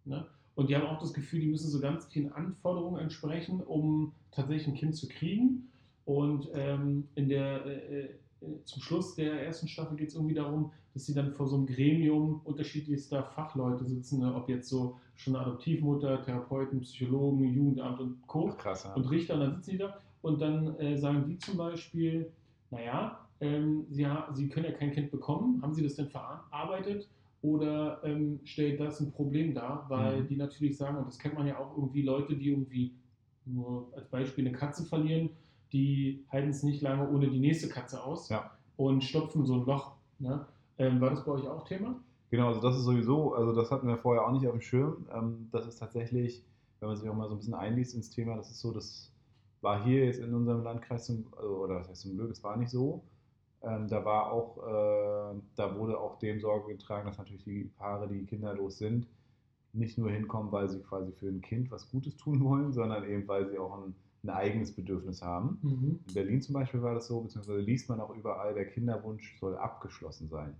Ne? 0.05 0.25
Und 0.55 0.69
die 0.69 0.75
haben 0.75 0.85
auch 0.85 0.99
das 0.99 1.13
Gefühl, 1.13 1.39
die 1.39 1.47
müssen 1.47 1.69
so 1.69 1.79
ganz 1.79 2.05
vielen 2.07 2.31
Anforderungen 2.33 2.99
entsprechen, 2.99 3.61
um 3.61 4.11
tatsächlich 4.31 4.67
ein 4.67 4.73
Kind 4.75 4.95
zu 4.95 5.07
kriegen. 5.07 5.69
Und 6.05 6.49
ähm, 6.53 7.07
in 7.15 7.29
der, 7.29 7.65
äh, 7.65 7.99
äh, 8.01 8.09
zum 8.63 8.81
Schluss 8.81 9.15
der 9.15 9.43
ersten 9.45 9.67
Staffel 9.67 9.97
geht 9.97 10.09
es 10.09 10.15
irgendwie 10.15 10.35
darum, 10.35 10.71
dass 10.93 11.05
sie 11.05 11.13
dann 11.13 11.33
vor 11.33 11.47
so 11.47 11.55
einem 11.57 11.65
Gremium 11.67 12.41
unterschiedlichster 12.43 13.23
Fachleute 13.23 13.85
sitzen, 13.85 14.19
ne? 14.19 14.33
ob 14.33 14.49
jetzt 14.49 14.69
so 14.69 14.97
schon 15.15 15.35
eine 15.35 15.45
Adoptivmutter, 15.45 16.21
Therapeuten, 16.23 16.81
Psychologen, 16.81 17.43
Jugendamt 17.53 17.99
und 17.99 18.25
Co 18.27 18.49
Ach, 18.51 18.57
krass, 18.57 18.83
ja. 18.85 18.93
und 18.93 19.09
Richter 19.09 19.35
und 19.35 19.39
dann 19.41 19.55
sitzen 19.55 19.71
die 19.71 19.77
da 19.77 19.97
und 20.21 20.41
dann 20.41 20.75
äh, 20.79 20.97
sagen 20.97 21.25
die 21.27 21.37
zum 21.37 21.57
Beispiel, 21.57 22.31
naja, 22.71 23.19
ähm, 23.41 23.85
sie, 23.89 24.05
sie 24.33 24.49
können 24.49 24.65
ja 24.65 24.71
kein 24.73 24.91
Kind 24.91 25.11
bekommen, 25.11 25.61
haben 25.61 25.73
sie 25.73 25.83
das 25.83 25.95
denn 25.95 26.07
verarbeitet 26.09 27.09
oder 27.41 28.01
ähm, 28.03 28.39
stellt 28.43 28.79
das 28.79 28.99
ein 28.99 29.11
Problem 29.11 29.53
dar, 29.53 29.85
weil 29.89 30.23
Mhm. 30.23 30.27
die 30.27 30.35
natürlich 30.35 30.77
sagen, 30.77 30.97
und 30.97 31.07
das 31.07 31.19
kennt 31.19 31.35
man 31.35 31.47
ja 31.47 31.57
auch 31.57 31.75
irgendwie 31.77 32.01
Leute, 32.01 32.35
die 32.35 32.49
irgendwie 32.49 32.93
nur 33.45 33.91
als 33.95 34.07
Beispiel 34.09 34.45
eine 34.47 34.55
Katze 34.57 34.83
verlieren, 34.85 35.29
die 35.71 36.25
halten 36.31 36.49
es 36.49 36.63
nicht 36.63 36.81
lange 36.81 37.09
ohne 37.09 37.29
die 37.29 37.39
nächste 37.39 37.69
Katze 37.69 38.03
aus. 38.03 38.29
Ja. 38.29 38.51
und 38.77 39.03
stopfen 39.03 39.45
so 39.45 39.55
ein 39.55 39.65
Loch. 39.65 39.95
Ne? 40.19 40.45
Ähm, 40.77 41.01
war 41.01 41.09
das 41.09 41.25
bei 41.25 41.33
euch 41.33 41.47
auch 41.47 41.65
Thema? 41.65 41.99
Genau, 42.31 42.47
also 42.47 42.61
das 42.61 42.77
ist 42.77 42.83
sowieso, 42.83 43.33
also 43.33 43.53
das 43.53 43.71
hatten 43.71 43.87
wir 43.87 43.97
vorher 43.97 44.25
auch 44.25 44.31
nicht 44.31 44.45
auf 44.45 44.53
dem 44.53 44.61
Schirm. 44.61 45.05
Ähm, 45.13 45.49
das 45.51 45.67
ist 45.67 45.77
tatsächlich, 45.79 46.43
wenn 46.79 46.87
man 46.87 46.97
sich 46.97 47.09
auch 47.09 47.15
mal 47.15 47.27
so 47.27 47.35
ein 47.35 47.39
bisschen 47.39 47.55
einliest 47.55 47.95
ins 47.95 48.09
Thema, 48.09 48.35
das 48.35 48.51
ist 48.51 48.61
so, 48.61 48.71
das 48.71 49.11
war 49.61 49.83
hier 49.83 50.05
jetzt 50.05 50.19
in 50.19 50.33
unserem 50.33 50.63
Landkreis, 50.63 51.05
zum, 51.07 51.25
also, 51.35 51.57
oder 51.57 51.75
was 51.75 51.89
heißt 51.89 52.01
zum 52.01 52.15
Glück, 52.15 52.31
es 52.31 52.43
war 52.43 52.55
nicht 52.55 52.69
so. 52.69 53.03
Ähm, 53.61 53.89
da 53.89 54.05
war 54.05 54.31
auch, 54.31 54.57
äh, 54.59 55.39
da 55.55 55.77
wurde 55.77 55.99
auch 55.99 56.17
dem 56.19 56.39
Sorge 56.39 56.71
getragen, 56.73 57.07
dass 57.07 57.17
natürlich 57.17 57.43
die 57.43 57.69
Paare, 57.77 58.07
die 58.07 58.25
kinderlos 58.25 58.77
sind, 58.77 59.07
nicht 59.73 59.97
nur 59.97 60.09
hinkommen, 60.09 60.51
weil 60.51 60.69
sie 60.69 60.79
quasi 60.79 61.11
für 61.11 61.27
ein 61.27 61.41
Kind 61.41 61.69
was 61.69 61.89
Gutes 61.91 62.15
tun 62.15 62.43
wollen, 62.43 62.71
sondern 62.71 63.03
eben, 63.09 63.27
weil 63.27 63.49
sie 63.49 63.57
auch 63.57 63.83
ein, 63.83 63.95
ein 64.23 64.29
eigenes 64.29 64.73
Bedürfnis 64.73 65.21
haben. 65.21 65.59
Mhm. 65.61 65.99
In 66.07 66.13
Berlin 66.13 66.41
zum 66.41 66.53
Beispiel 66.53 66.81
war 66.81 66.93
das 66.93 67.07
so, 67.07 67.21
beziehungsweise 67.21 67.59
liest 67.59 67.89
man 67.89 68.01
auch 68.01 68.15
überall, 68.15 68.53
der 68.53 68.65
Kinderwunsch 68.65 69.37
soll 69.39 69.57
abgeschlossen 69.57 70.27
sein. 70.27 70.55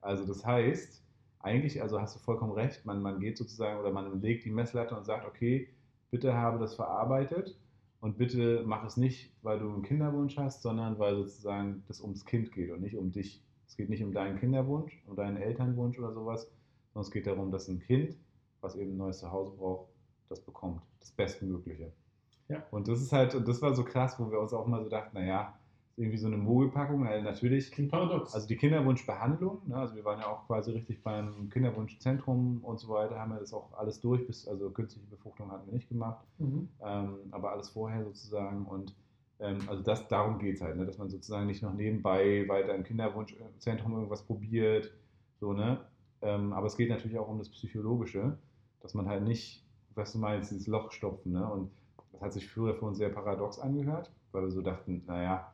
Also 0.00 0.24
das 0.24 0.44
heißt, 0.44 1.02
eigentlich, 1.40 1.82
also 1.82 2.00
hast 2.00 2.16
du 2.16 2.20
vollkommen 2.20 2.52
recht, 2.52 2.84
man, 2.84 3.02
man 3.02 3.20
geht 3.20 3.36
sozusagen 3.36 3.78
oder 3.78 3.90
man 3.92 4.20
legt 4.20 4.44
die 4.44 4.50
Messlatte 4.50 4.96
und 4.96 5.04
sagt, 5.04 5.26
okay, 5.26 5.68
bitte 6.10 6.34
habe 6.34 6.58
das 6.58 6.74
verarbeitet 6.74 7.58
und 8.00 8.16
bitte 8.16 8.64
mach 8.66 8.84
es 8.84 8.96
nicht, 8.96 9.32
weil 9.42 9.58
du 9.58 9.68
einen 9.68 9.82
Kinderwunsch 9.82 10.36
hast, 10.36 10.62
sondern 10.62 10.98
weil 10.98 11.16
sozusagen 11.16 11.84
das 11.88 12.00
ums 12.00 12.24
Kind 12.24 12.52
geht 12.52 12.70
und 12.70 12.80
nicht 12.80 12.96
um 12.96 13.12
dich. 13.12 13.42
Es 13.66 13.76
geht 13.76 13.90
nicht 13.90 14.02
um 14.02 14.12
deinen 14.12 14.38
Kinderwunsch, 14.38 15.02
um 15.06 15.14
deinen 15.14 15.36
Elternwunsch 15.36 15.98
oder 15.98 16.12
sowas, 16.12 16.50
sondern 16.92 17.06
es 17.06 17.10
geht 17.10 17.26
darum, 17.26 17.50
dass 17.50 17.68
ein 17.68 17.80
Kind, 17.80 18.16
was 18.60 18.76
eben 18.76 18.92
ein 18.92 18.96
neues 18.96 19.18
Zuhause 19.18 19.52
braucht, 19.56 19.90
das 20.28 20.40
bekommt, 20.40 20.82
das 21.00 21.10
Bestmögliche. 21.12 21.92
Ja. 22.48 22.62
Und 22.70 22.88
das 22.88 23.00
ist 23.00 23.12
halt, 23.12 23.34
und 23.34 23.46
das 23.46 23.60
war 23.60 23.74
so 23.74 23.84
krass, 23.84 24.18
wo 24.18 24.30
wir 24.30 24.40
uns 24.40 24.52
auch 24.52 24.66
mal 24.66 24.82
so 24.82 24.88
dachten, 24.88 25.16
naja, 25.18 25.58
irgendwie 25.98 26.18
so 26.18 26.28
eine 26.28 26.36
Mogelpackung, 26.36 27.04
weil 27.04 27.22
natürlich, 27.22 27.72
Klingt 27.72 27.90
paradox. 27.90 28.32
also 28.32 28.46
die 28.46 28.56
Kinderwunschbehandlung, 28.56 29.62
ne, 29.66 29.76
also 29.76 29.96
wir 29.96 30.04
waren 30.04 30.20
ja 30.20 30.28
auch 30.28 30.46
quasi 30.46 30.70
richtig 30.70 31.02
beim 31.02 31.50
Kinderwunschzentrum 31.50 32.60
und 32.62 32.78
so 32.78 32.88
weiter, 32.88 33.18
haben 33.18 33.32
wir 33.32 33.40
das 33.40 33.52
auch 33.52 33.76
alles 33.76 34.00
durch, 34.00 34.24
bis, 34.24 34.46
also 34.46 34.70
künstliche 34.70 35.08
Befruchtung 35.08 35.50
hatten 35.50 35.66
wir 35.66 35.74
nicht 35.74 35.88
gemacht, 35.88 36.24
mhm. 36.38 36.68
ähm, 36.84 37.16
aber 37.32 37.50
alles 37.50 37.70
vorher 37.70 38.04
sozusagen 38.04 38.64
und 38.66 38.94
ähm, 39.40 39.58
also 39.66 39.82
das, 39.82 40.06
darum 40.06 40.38
geht 40.38 40.54
es 40.54 40.62
halt, 40.62 40.76
ne, 40.76 40.86
dass 40.86 40.98
man 40.98 41.10
sozusagen 41.10 41.46
nicht 41.46 41.64
noch 41.64 41.74
nebenbei 41.74 42.46
weiter 42.46 42.76
im 42.76 42.84
Kinderwunschzentrum 42.84 43.92
irgendwas 43.92 44.22
probiert, 44.22 44.92
so, 45.40 45.52
ne, 45.52 45.80
ähm, 46.22 46.52
aber 46.52 46.68
es 46.68 46.76
geht 46.76 46.90
natürlich 46.90 47.18
auch 47.18 47.28
um 47.28 47.38
das 47.38 47.50
Psychologische, 47.50 48.38
dass 48.82 48.94
man 48.94 49.08
halt 49.08 49.24
nicht, 49.24 49.64
was 49.98 50.12
du 50.12 50.18
meinst, 50.18 50.50
dieses 50.50 50.66
Loch 50.66 50.92
stopfen, 50.92 51.32
ne, 51.32 51.46
und 51.46 51.70
das 52.12 52.22
hat 52.22 52.32
sich 52.32 52.48
früher 52.48 52.74
für 52.74 52.86
uns 52.86 52.98
sehr 52.98 53.10
paradox 53.10 53.58
angehört, 53.58 54.10
weil 54.32 54.42
wir 54.42 54.50
so 54.50 54.62
dachten, 54.62 55.02
naja, 55.06 55.52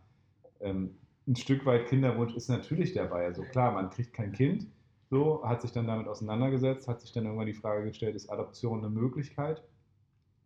ähm, 0.61 0.97
ein 1.26 1.36
Stück 1.36 1.64
weit 1.66 1.86
Kinderwunsch 1.88 2.34
ist 2.34 2.49
natürlich 2.49 2.92
dabei. 2.92 3.24
Also 3.24 3.42
klar, 3.42 3.72
man 3.72 3.90
kriegt 3.90 4.12
kein 4.12 4.32
Kind, 4.32 4.66
so, 5.11 5.42
hat 5.45 5.62
sich 5.62 5.72
dann 5.72 5.86
damit 5.86 6.07
auseinandergesetzt, 6.09 6.88
hat 6.88 7.01
sich 7.01 7.12
dann 7.12 7.24
irgendwann 7.24 7.47
die 7.47 7.55
Frage 7.55 7.84
gestellt, 7.84 8.14
ist 8.14 8.30
Adoption 8.30 8.78
eine 8.78 8.90
Möglichkeit? 8.90 9.62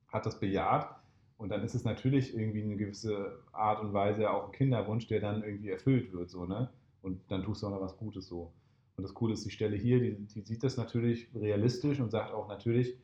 Hat 0.09 0.27
das 0.27 0.39
bejaht? 0.39 0.95
Und 1.37 1.51
dann 1.51 1.63
ist 1.63 1.75
es 1.75 1.85
natürlich 1.85 2.37
irgendwie 2.37 2.63
eine 2.63 2.77
gewisse 2.77 3.39
Art 3.53 3.81
und 3.81 3.93
Weise 3.93 4.31
auch 4.31 4.47
ein 4.47 4.53
Kinderwunsch, 4.53 5.07
der 5.07 5.21
dann 5.21 5.43
irgendwie 5.43 5.71
erfüllt 5.71 6.13
wird, 6.13 6.31
so, 6.31 6.47
ne? 6.47 6.69
Und 7.03 7.21
dann 7.29 7.45
tust 7.45 7.63
du 7.63 7.69
auch 7.69 7.71
noch 7.71 7.81
was 7.81 7.97
Gutes 7.97 8.27
so. 8.27 8.53
Und 8.97 9.05
das 9.05 9.15
Coole 9.15 9.35
ist, 9.35 9.45
die 9.45 9.51
Stelle 9.51 9.77
hier, 9.77 10.01
die, 10.01 10.17
die 10.17 10.41
sieht 10.41 10.65
das 10.65 10.77
natürlich 10.77 11.29
realistisch 11.35 12.01
und 12.01 12.11
sagt 12.11 12.35
auch 12.35 12.49
natürlich, 12.49 12.99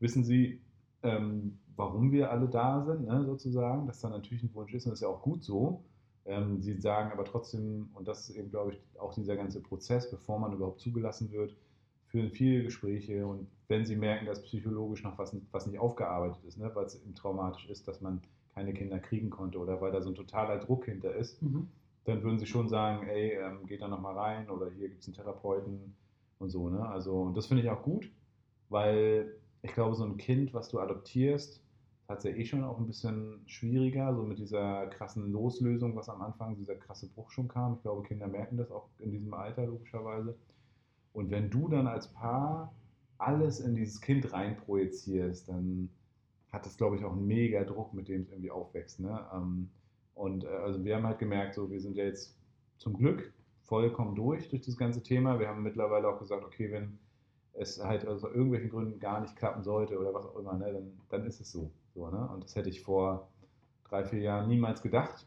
wissen 0.00 0.24
Sie, 0.24 0.60
ähm, 1.02 1.58
warum 1.76 2.12
wir 2.12 2.30
alle 2.30 2.48
da 2.48 2.84
sind, 2.84 3.06
ne, 3.06 3.24
sozusagen, 3.24 3.86
dass 3.86 4.00
da 4.00 4.08
natürlich 4.08 4.42
ein 4.44 4.54
Wunsch 4.54 4.74
ist 4.74 4.86
und 4.86 4.90
das 4.90 4.98
ist 4.98 5.02
ja 5.02 5.08
auch 5.08 5.22
gut 5.22 5.44
so. 5.44 5.84
Ähm, 6.24 6.60
sie 6.60 6.80
sagen 6.80 7.12
aber 7.12 7.24
trotzdem, 7.24 7.90
und 7.94 8.08
das 8.08 8.28
ist 8.28 8.36
eben, 8.36 8.50
glaube 8.50 8.72
ich, 8.72 8.80
auch 8.98 9.14
dieser 9.14 9.36
ganze 9.36 9.60
Prozess, 9.62 10.10
bevor 10.10 10.38
man 10.40 10.52
überhaupt 10.52 10.80
zugelassen 10.80 11.30
wird, 11.30 11.56
führen 12.06 12.30
viele 12.30 12.64
Gespräche 12.64 13.26
und 13.26 13.48
wenn 13.68 13.84
sie 13.84 13.96
merken, 13.96 14.26
dass 14.26 14.42
psychologisch 14.42 15.02
noch 15.02 15.18
was, 15.18 15.36
was 15.52 15.66
nicht 15.66 15.78
aufgearbeitet 15.78 16.42
ist, 16.44 16.58
ne, 16.58 16.70
weil 16.74 16.86
es 16.86 17.00
eben 17.00 17.14
traumatisch 17.14 17.68
ist, 17.68 17.86
dass 17.88 18.00
man 18.00 18.22
keine 18.54 18.72
Kinder 18.72 18.98
kriegen 18.98 19.30
konnte 19.30 19.58
oder 19.58 19.80
weil 19.80 19.92
da 19.92 20.00
so 20.02 20.08
ein 20.10 20.14
totaler 20.14 20.58
Druck 20.58 20.86
hinter 20.86 21.14
ist, 21.14 21.42
Mhm. 21.42 21.68
dann 22.04 22.22
würden 22.22 22.38
sie 22.38 22.46
schon 22.46 22.68
sagen, 22.68 23.06
ey, 23.08 23.32
ähm, 23.32 23.66
geht 23.66 23.82
da 23.82 23.88
nochmal 23.88 24.16
rein 24.16 24.48
oder 24.50 24.70
hier 24.70 24.88
gibt 24.88 25.02
es 25.02 25.08
einen 25.08 25.14
Therapeuten 25.16 25.96
und 26.38 26.50
so. 26.50 26.68
Ne? 26.70 26.86
Also 26.88 27.22
und 27.22 27.36
das 27.36 27.46
finde 27.46 27.62
ich 27.62 27.70
auch 27.70 27.82
gut, 27.82 28.10
weil 28.68 29.36
ich 29.66 29.74
glaube, 29.74 29.94
so 29.96 30.04
ein 30.04 30.16
Kind, 30.16 30.54
was 30.54 30.68
du 30.70 30.80
adoptierst, 30.80 31.62
hat 32.08 32.18
es 32.18 32.24
ja 32.24 32.30
eh 32.30 32.44
schon 32.44 32.64
auch 32.64 32.78
ein 32.78 32.86
bisschen 32.86 33.42
schwieriger, 33.46 34.14
so 34.14 34.22
mit 34.22 34.38
dieser 34.38 34.86
krassen 34.88 35.30
Loslösung, 35.32 35.96
was 35.96 36.08
am 36.08 36.22
Anfang, 36.22 36.56
dieser 36.56 36.76
krasse 36.76 37.08
Bruch 37.08 37.30
schon 37.30 37.48
kam. 37.48 37.74
Ich 37.74 37.82
glaube, 37.82 38.02
Kinder 38.02 38.28
merken 38.28 38.56
das 38.56 38.70
auch 38.70 38.88
in 38.98 39.10
diesem 39.10 39.34
Alter 39.34 39.66
logischerweise. 39.66 40.38
Und 41.12 41.30
wenn 41.30 41.50
du 41.50 41.68
dann 41.68 41.86
als 41.86 42.12
Paar 42.12 42.74
alles 43.18 43.60
in 43.60 43.74
dieses 43.76 44.00
Kind 44.00 44.32
reinprojizierst, 44.32 45.48
dann 45.48 45.90
hat 46.52 46.66
das, 46.66 46.76
glaube 46.76 46.96
ich, 46.96 47.04
auch 47.04 47.12
einen 47.12 47.26
mega 47.26 47.64
Druck, 47.64 47.94
mit 47.94 48.08
dem 48.08 48.22
es 48.22 48.30
irgendwie 48.30 48.50
aufwächst. 48.50 49.00
Ne? 49.00 49.26
Ähm, 49.34 49.70
Und 50.14 50.44
äh, 50.44 50.48
also 50.48 50.84
wir 50.84 50.96
haben 50.96 51.06
halt 51.06 51.18
gemerkt, 51.18 51.54
so 51.54 51.70
wir 51.70 51.80
sind 51.80 51.96
ja 51.96 52.04
jetzt 52.04 52.38
zum 52.78 52.94
Glück 52.96 53.32
vollkommen 53.64 54.14
durch 54.14 54.48
durch 54.48 54.62
das 54.62 54.76
ganze 54.76 55.02
Thema. 55.02 55.38
Wir 55.40 55.48
haben 55.48 55.62
mittlerweile 55.62 56.08
auch 56.08 56.18
gesagt, 56.18 56.44
okay, 56.44 56.70
wenn 56.72 56.98
es 57.58 57.82
halt 57.82 58.06
aus 58.06 58.22
irgendwelchen 58.22 58.70
Gründen 58.70 58.98
gar 59.00 59.20
nicht 59.20 59.36
klappen 59.36 59.62
sollte 59.62 59.98
oder 59.98 60.12
was 60.14 60.26
auch 60.26 60.38
immer, 60.38 60.54
ne, 60.54 60.72
dann, 60.72 60.92
dann 61.08 61.26
ist 61.26 61.40
es 61.40 61.50
so. 61.50 61.70
so 61.94 62.08
ne? 62.10 62.28
Und 62.32 62.44
das 62.44 62.54
hätte 62.56 62.68
ich 62.68 62.82
vor 62.82 63.28
drei, 63.88 64.04
vier 64.04 64.20
Jahren 64.20 64.48
niemals 64.48 64.82
gedacht. 64.82 65.26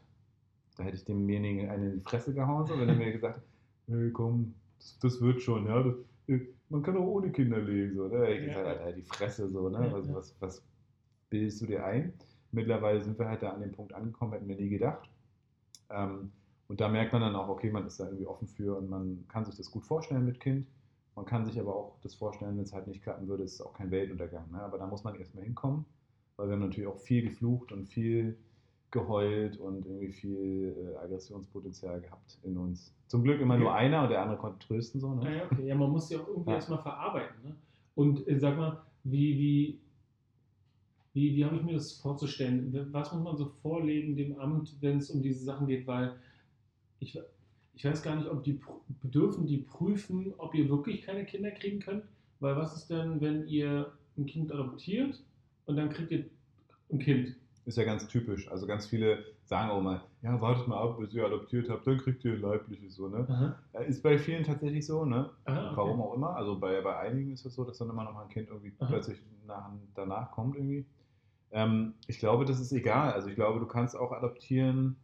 Da 0.76 0.84
hätte 0.84 0.96
ich 0.96 1.04
demjenigen 1.04 1.68
einen 1.68 1.90
in 1.92 1.98
die 1.98 2.00
Fresse 2.04 2.32
gehauen, 2.32 2.66
so, 2.66 2.78
wenn 2.78 2.88
er 2.88 2.94
mir 2.94 3.12
gesagt 3.12 3.40
hätte, 3.88 4.10
komm, 4.12 4.54
das, 4.78 4.98
das 5.00 5.20
wird 5.20 5.42
schon, 5.42 5.66
ja. 5.66 5.82
Das, 5.82 5.94
äh, 6.28 6.40
man 6.68 6.82
kann 6.82 6.96
auch 6.96 7.06
ohne 7.06 7.32
Kinder 7.32 7.58
leben. 7.58 7.96
So, 7.96 8.08
ne? 8.08 8.30
Ich 8.30 8.40
Ja. 8.46 8.62
gesagt, 8.62 8.66
Alter, 8.80 8.92
die 8.92 9.02
Fresse, 9.02 9.50
so, 9.50 9.68
ne? 9.68 9.86
Ja, 9.88 9.92
Was, 9.92 10.06
ja. 10.06 10.14
was, 10.14 10.36
was 10.40 10.62
bildest 11.30 11.60
du 11.62 11.66
dir 11.66 11.84
ein? 11.84 12.12
Mittlerweile 12.52 13.00
sind 13.00 13.18
wir 13.18 13.28
halt 13.28 13.42
da 13.42 13.50
an 13.50 13.60
dem 13.60 13.72
Punkt 13.72 13.92
angekommen, 13.94 14.32
hätten 14.32 14.48
wir 14.48 14.56
nie 14.56 14.68
gedacht. 14.68 15.08
Ähm, 15.90 16.32
und 16.68 16.80
da 16.80 16.88
merkt 16.88 17.12
man 17.12 17.22
dann 17.22 17.34
auch, 17.34 17.48
okay, 17.48 17.70
man 17.70 17.86
ist 17.86 17.98
da 17.98 18.04
irgendwie 18.06 18.26
offen 18.26 18.46
für 18.46 18.76
und 18.78 18.88
man 18.88 19.24
kann 19.28 19.44
sich 19.44 19.56
das 19.56 19.70
gut 19.70 19.84
vorstellen 19.84 20.24
mit 20.24 20.38
Kind. 20.40 20.66
Man 21.16 21.24
kann 21.24 21.44
sich 21.44 21.58
aber 21.60 21.74
auch 21.74 21.98
das 22.02 22.14
vorstellen, 22.14 22.56
wenn 22.56 22.64
es 22.64 22.72
halt 22.72 22.86
nicht 22.86 23.02
klappen 23.02 23.28
würde, 23.28 23.42
ist 23.42 23.54
es 23.54 23.60
auch 23.60 23.74
kein 23.74 23.90
Weltuntergang. 23.90 24.50
Ne? 24.50 24.62
Aber 24.62 24.78
da 24.78 24.86
muss 24.86 25.04
man 25.04 25.14
erstmal 25.16 25.44
hinkommen, 25.44 25.84
weil 26.36 26.48
wir 26.48 26.54
haben 26.54 26.60
natürlich 26.60 26.88
auch 26.88 26.98
viel 26.98 27.22
geflucht 27.22 27.72
und 27.72 27.86
viel 27.86 28.38
geheult 28.90 29.56
und 29.58 29.86
irgendwie 29.86 30.12
viel 30.12 30.76
äh, 30.94 30.96
Aggressionspotenzial 30.96 32.00
gehabt 32.00 32.38
in 32.42 32.56
uns. 32.56 32.92
Zum 33.06 33.22
Glück 33.22 33.40
immer 33.40 33.56
nur 33.56 33.68
Ja. 33.68 33.74
einer 33.74 34.02
und 34.02 34.10
der 34.10 34.22
andere 34.22 34.38
konnte 34.38 34.66
trösten. 34.66 35.00
So, 35.00 35.14
ne? 35.14 35.36
Ja, 35.36 35.44
okay. 35.44 35.66
ja, 35.66 35.74
man 35.74 35.90
muss 35.90 36.10
ja 36.10 36.20
auch 36.20 36.28
irgendwie 36.28 36.50
Ja. 36.50 36.56
erstmal 36.56 36.82
verarbeiten. 36.82 37.42
Ne? 37.42 37.56
Und 37.94 38.26
äh, 38.26 38.38
sag 38.38 38.56
mal, 38.56 38.82
wie, 39.04 39.38
wie, 39.38 39.80
wie, 41.12 41.36
wie 41.36 41.44
habe 41.44 41.56
ich 41.56 41.62
mir 41.62 41.74
das 41.74 41.92
vorzustellen? 41.92 42.88
Was 42.92 43.12
muss 43.12 43.22
man 43.22 43.36
so 43.36 43.46
vorlegen 43.46 44.16
dem 44.16 44.38
Amt, 44.38 44.76
wenn 44.80 44.98
es 44.98 45.10
um 45.10 45.22
diese 45.22 45.44
Sachen 45.44 45.66
geht? 45.66 45.86
Weil 45.86 46.16
ich, 46.98 47.18
ich 47.80 47.86
weiß 47.86 48.02
gar 48.02 48.14
nicht, 48.14 48.28
ob 48.28 48.44
die 48.44 48.60
dürfen 49.02 49.46
die 49.46 49.56
prüfen, 49.56 50.34
ob 50.36 50.54
ihr 50.54 50.68
wirklich 50.68 51.00
keine 51.00 51.24
Kinder 51.24 51.50
kriegen 51.50 51.80
könnt. 51.80 52.04
Weil 52.38 52.54
was 52.54 52.76
ist 52.76 52.90
denn, 52.90 53.22
wenn 53.22 53.46
ihr 53.46 53.90
ein 54.18 54.26
Kind 54.26 54.52
adoptiert 54.52 55.18
und 55.64 55.76
dann 55.76 55.88
kriegt 55.88 56.10
ihr 56.10 56.26
ein 56.92 56.98
Kind? 56.98 57.36
Ist 57.64 57.78
ja 57.78 57.84
ganz 57.84 58.06
typisch. 58.06 58.50
Also 58.50 58.66
ganz 58.66 58.84
viele 58.84 59.24
sagen 59.44 59.70
auch 59.70 59.80
mal, 59.80 60.02
ja, 60.20 60.38
wartet 60.42 60.68
mal 60.68 60.76
ab, 60.76 60.98
bis 60.98 61.14
ihr 61.14 61.24
adoptiert 61.24 61.70
habt, 61.70 61.86
dann 61.86 61.96
kriegt 61.96 62.22
ihr 62.22 62.34
ein 62.34 62.42
leibliches. 62.42 62.96
So, 62.96 63.08
ne? 63.08 63.26
Aha. 63.26 63.58
Äh, 63.72 63.88
Ist 63.88 64.02
bei 64.02 64.18
vielen 64.18 64.44
tatsächlich 64.44 64.84
so, 64.84 65.06
ne? 65.06 65.30
Aha, 65.46 65.68
okay. 65.68 65.76
Warum 65.76 66.02
auch 66.02 66.12
immer. 66.12 66.36
Also 66.36 66.58
bei, 66.58 66.82
bei 66.82 66.98
einigen 66.98 67.32
ist 67.32 67.46
es 67.46 67.54
so, 67.54 67.64
dass 67.64 67.78
dann 67.78 67.88
immer 67.88 68.04
noch 68.04 68.12
mal 68.12 68.24
ein 68.24 68.28
Kind 68.28 68.50
irgendwie 68.50 68.74
Aha. 68.80 68.88
plötzlich 68.88 69.22
nach, 69.46 69.70
danach 69.94 70.32
kommt 70.32 70.54
irgendwie. 70.54 70.84
Ähm, 71.50 71.94
ich 72.08 72.18
glaube, 72.18 72.44
das 72.44 72.60
ist 72.60 72.72
egal. 72.72 73.14
Also 73.14 73.30
ich 73.30 73.36
glaube, 73.36 73.58
du 73.58 73.64
kannst 73.64 73.96
auch 73.96 74.12
adoptieren. 74.12 74.96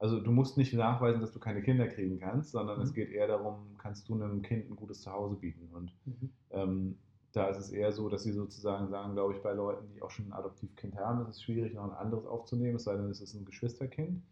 Also 0.00 0.20
du 0.20 0.32
musst 0.32 0.58
nicht 0.58 0.74
nachweisen, 0.74 1.22
dass 1.22 1.32
du 1.32 1.40
keine 1.40 1.62
Kinder 1.62 1.88
kriegen 1.88 2.18
kannst, 2.20 2.52
sondern 2.52 2.80
Mhm. 2.80 2.82
es 2.82 2.94
geht 2.94 3.10
eher 3.10 3.28
darum, 3.28 3.76
kannst 3.78 4.08
du 4.10 4.14
einem 4.16 4.42
Kind 4.42 4.70
ein 4.70 4.76
gutes 4.76 5.02
Zuhause 5.02 5.36
bieten. 5.36 5.72
Und 5.74 5.96
Mhm. 6.06 6.30
ähm, 6.50 7.00
da 7.32 7.48
ist 7.48 7.58
es 7.58 7.70
eher 7.72 7.92
so, 7.92 8.08
dass 8.10 8.24
sie 8.24 8.32
sozusagen 8.32 8.88
sagen, 8.90 9.14
glaube 9.14 9.34
ich, 9.36 9.42
bei 9.42 9.52
Leuten, 9.54 9.88
die 9.90 10.02
auch 10.02 10.10
schon 10.10 10.28
ein 10.28 10.32
Adoptivkind 10.34 10.96
haben, 10.96 11.22
ist 11.22 11.28
es 11.30 11.42
schwierig, 11.42 11.74
noch 11.74 11.84
ein 11.84 11.92
anderes 11.92 12.26
aufzunehmen, 12.26 12.76
es 12.76 12.84
sei 12.84 12.96
denn, 12.96 13.10
es 13.10 13.22
ist 13.22 13.34
ein 13.34 13.46
Geschwisterkind, 13.46 14.24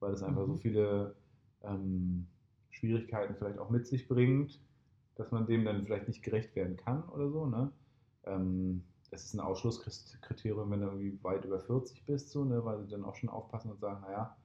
weil 0.00 0.12
es 0.14 0.22
einfach 0.22 0.46
Mhm. 0.46 0.46
so 0.46 0.56
viele 0.56 1.16
ähm, 1.62 2.28
Schwierigkeiten 2.70 3.36
vielleicht 3.36 3.58
auch 3.58 3.70
mit 3.70 3.86
sich 3.86 4.08
bringt, 4.08 4.64
dass 5.14 5.32
man 5.32 5.46
dem 5.46 5.64
dann 5.64 5.84
vielleicht 5.84 6.08
nicht 6.08 6.22
gerecht 6.24 6.56
werden 6.56 6.76
kann 6.76 7.08
oder 7.08 7.30
so. 7.30 7.46
Ne? 7.46 7.72
Ähm, 8.24 8.84
es 9.10 9.24
ist 9.24 9.34
ein 9.34 9.40
Ausschlusskriterium, 9.40 10.70
wenn 10.70 10.80
du 10.80 10.86
irgendwie 10.88 11.22
weit 11.24 11.44
über 11.44 11.60
40 11.60 12.04
bist, 12.06 12.30
so, 12.30 12.44
ne? 12.44 12.64
weil 12.64 12.80
sie 12.80 12.88
dann 12.88 13.04
auch 13.04 13.14
schon 13.16 13.30
aufpassen 13.30 13.70
und 13.70 13.80
sagen, 13.80 14.02
naja, 14.02 14.36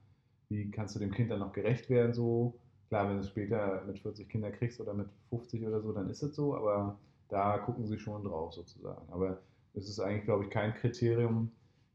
wie 0.52 0.70
kannst 0.70 0.94
du 0.94 1.00
dem 1.00 1.10
Kind 1.12 1.30
dann 1.30 1.40
noch 1.40 1.52
gerecht 1.52 1.88
werden? 1.90 2.12
So, 2.14 2.54
klar, 2.88 3.08
wenn 3.08 3.18
du 3.18 3.24
später 3.24 3.82
mit 3.86 3.98
40 3.98 4.28
Kinder 4.28 4.50
kriegst 4.50 4.80
oder 4.80 4.94
mit 4.94 5.08
50 5.30 5.66
oder 5.66 5.80
so, 5.80 5.92
dann 5.92 6.08
ist 6.10 6.22
es 6.22 6.34
so, 6.34 6.54
aber 6.54 6.98
da 7.28 7.58
gucken 7.58 7.86
sie 7.86 7.98
schon 7.98 8.24
drauf 8.24 8.52
sozusagen. 8.52 9.10
Aber 9.10 9.38
es 9.74 9.88
ist 9.88 9.98
eigentlich, 10.00 10.24
glaube 10.24 10.44
ich, 10.44 10.50
kein 10.50 10.74
Kriterium, 10.74 11.50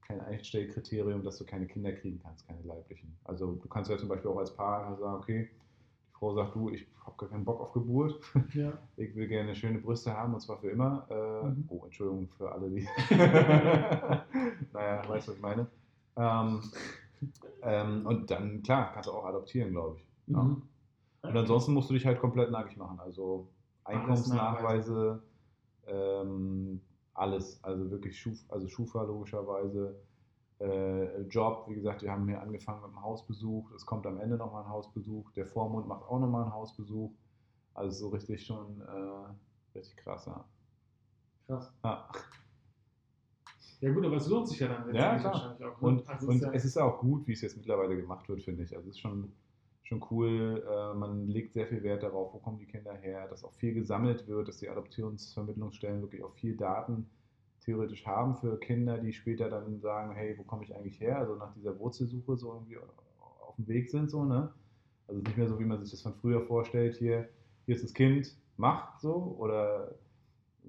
kein 0.08 0.22
Einstellkriterium, 0.22 1.24
dass 1.24 1.38
du 1.38 1.46
keine 1.46 1.68
Kinder 1.68 1.92
kriegen 1.92 2.20
kannst, 2.24 2.48
keine 2.48 2.62
leiblichen. 2.64 3.16
Also 3.24 3.54
du 3.54 3.68
kannst 3.68 3.90
ja 3.92 3.98
zum 3.98 4.10
Beispiel 4.10 4.32
auch 4.32 4.38
als 4.38 4.56
Paar 4.56 4.98
sagen, 4.98 5.18
okay, 5.18 5.50
die 5.52 6.14
Frau 6.18 6.34
sagt, 6.34 6.56
du, 6.56 6.70
ich 6.72 6.88
habe 7.06 7.16
gar 7.18 7.30
keinen 7.30 7.46
Bock 7.46 7.62
auf 7.62 7.74
Geburt, 7.74 8.20
Ja. 8.54 8.74
ich 8.98 9.16
will 9.16 9.28
gerne 9.28 9.54
schöne 9.56 9.80
Brüste 9.80 10.14
haben 10.14 10.34
und 10.34 10.40
zwar 10.42 10.58
für 10.60 10.70
immer. 10.72 11.06
Äh, 11.10 11.28
Mhm. 11.38 11.66
Oh, 11.70 11.86
Entschuldigung 11.86 12.28
für 12.38 12.52
alle, 12.52 12.70
die. 12.70 12.88
naja, 14.74 15.08
weißt 15.08 15.28
du, 15.28 15.32
was 15.32 15.36
ich 15.36 15.42
meine. 15.42 15.68
Ähm, 16.16 16.62
ähm, 17.62 18.06
und 18.06 18.30
dann, 18.32 18.62
klar, 18.64 18.92
kannst 18.94 19.10
du 19.10 19.14
auch 19.14 19.26
adoptieren, 19.26 19.72
glaube 19.72 19.98
ich. 19.98 20.08
Ja. 20.28 20.44
Mhm. 20.44 20.62
Und 21.22 21.38
ansonsten 21.38 21.74
musst 21.74 21.90
du 21.90 21.94
dich 21.94 22.06
halt 22.06 22.20
komplett 22.20 22.52
nackig 22.52 22.78
machen. 22.78 23.00
Also 23.00 23.50
Einkommensnachweise, 23.84 25.22
ähm, 25.88 26.82
alles. 27.14 27.64
Also 27.64 27.90
wirklich 27.92 28.20
Schuf, 28.20 28.38
also 28.50 28.68
Schufa 28.68 29.04
logischerweise. 29.04 30.00
Äh, 30.60 31.22
Job, 31.24 31.66
wie 31.68 31.76
gesagt, 31.76 32.02
wir 32.02 32.12
haben 32.12 32.28
hier 32.28 32.42
angefangen 32.42 32.82
mit 32.82 32.90
einem 32.90 33.02
Hausbesuch. 33.02 33.72
Es 33.76 33.86
kommt 33.86 34.08
am 34.08 34.20
Ende 34.20 34.38
nochmal 34.38 34.64
ein 34.64 34.70
Hausbesuch. 34.70 35.32
Der 35.32 35.46
Vormund 35.46 35.88
macht 35.88 36.04
auch 36.04 36.20
nochmal 36.20 36.44
einen 36.44 36.54
Hausbesuch. 36.54 37.12
Also 37.74 38.08
so 38.08 38.10
richtig 38.10 38.46
schon 38.46 38.82
äh, 38.82 39.78
richtig 39.78 39.98
krass, 39.98 40.26
ja. 40.26 40.46
Krass. 41.48 41.72
ja. 41.84 42.10
Ja 43.80 43.92
gut, 43.92 44.06
aber 44.06 44.16
es 44.18 44.28
lohnt 44.28 44.48
sich 44.50 44.60
ja 44.60 44.68
dann 44.68 44.94
Ja, 44.96 45.18
klar. 45.18 45.34
wahrscheinlich 45.34 45.64
auch. 45.64 45.82
ne? 45.82 45.88
Und, 45.88 46.10
Also 46.10 46.28
und 46.28 46.42
ja- 46.42 46.52
es 46.52 46.66
ist 46.66 46.78
auch 46.78 47.00
gut, 47.00 47.28
wie 47.28 47.34
es 47.34 47.42
jetzt 47.42 47.58
mittlerweile 47.58 47.96
gemacht 47.96 48.28
wird, 48.28 48.42
finde 48.42 48.64
ich. 48.64 48.76
Also 48.76 48.90
es 48.90 48.96
ist 48.96 49.00
schon, 49.02 49.32
schon 49.84 50.04
cool. 50.10 50.64
Äh, 50.68 50.94
man 50.98 51.28
legt 51.28 51.54
sehr 51.54 51.68
viel 51.68 51.84
Wert 51.84 52.02
darauf, 52.04 52.34
wo 52.34 52.40
kommen 52.40 52.58
die 52.58 52.66
Kinder 52.66 52.94
her, 52.94 53.28
dass 53.28 53.44
auch 53.44 53.54
viel 53.54 53.74
gesammelt 53.74 54.28
wird, 54.28 54.48
dass 54.48 54.58
die 54.58 54.70
Adoptionsvermittlungsstellen 54.70 56.02
wirklich 56.02 56.24
auch 56.24 56.34
viel 56.34 56.56
Daten 56.58 57.08
theoretisch 57.62 58.06
haben 58.08 58.36
für 58.36 58.58
Kinder, 58.60 58.98
die 58.98 59.14
später 59.14 59.50
dann 59.50 59.80
sagen, 59.80 60.16
hey, 60.16 60.36
wo 60.38 60.44
komme 60.44 60.64
ich 60.64 60.76
eigentlich 60.76 61.00
her? 61.00 61.20
Also 61.20 61.36
nach 61.36 61.54
dieser 61.54 61.78
Wurzelsuche 61.80 62.38
so 62.38 62.54
irgendwie 62.54 62.78
auf 62.78 63.56
dem 63.58 63.68
Weg 63.68 63.90
sind, 63.90 64.10
so, 64.10 64.24
ne? 64.24 64.52
Also 65.08 65.22
nicht 65.22 65.38
mehr 65.38 65.48
so, 65.48 65.60
wie 65.60 65.66
man 65.66 65.80
sich 65.82 65.92
das 65.92 66.02
von 66.02 66.14
früher 66.16 66.42
vorstellt, 66.42 66.96
hier, 66.96 67.30
hier 67.66 67.76
ist 67.76 67.84
das 67.84 67.94
Kind, 67.94 68.36
mach 68.58 69.00
so, 69.00 69.36
oder 69.38 69.96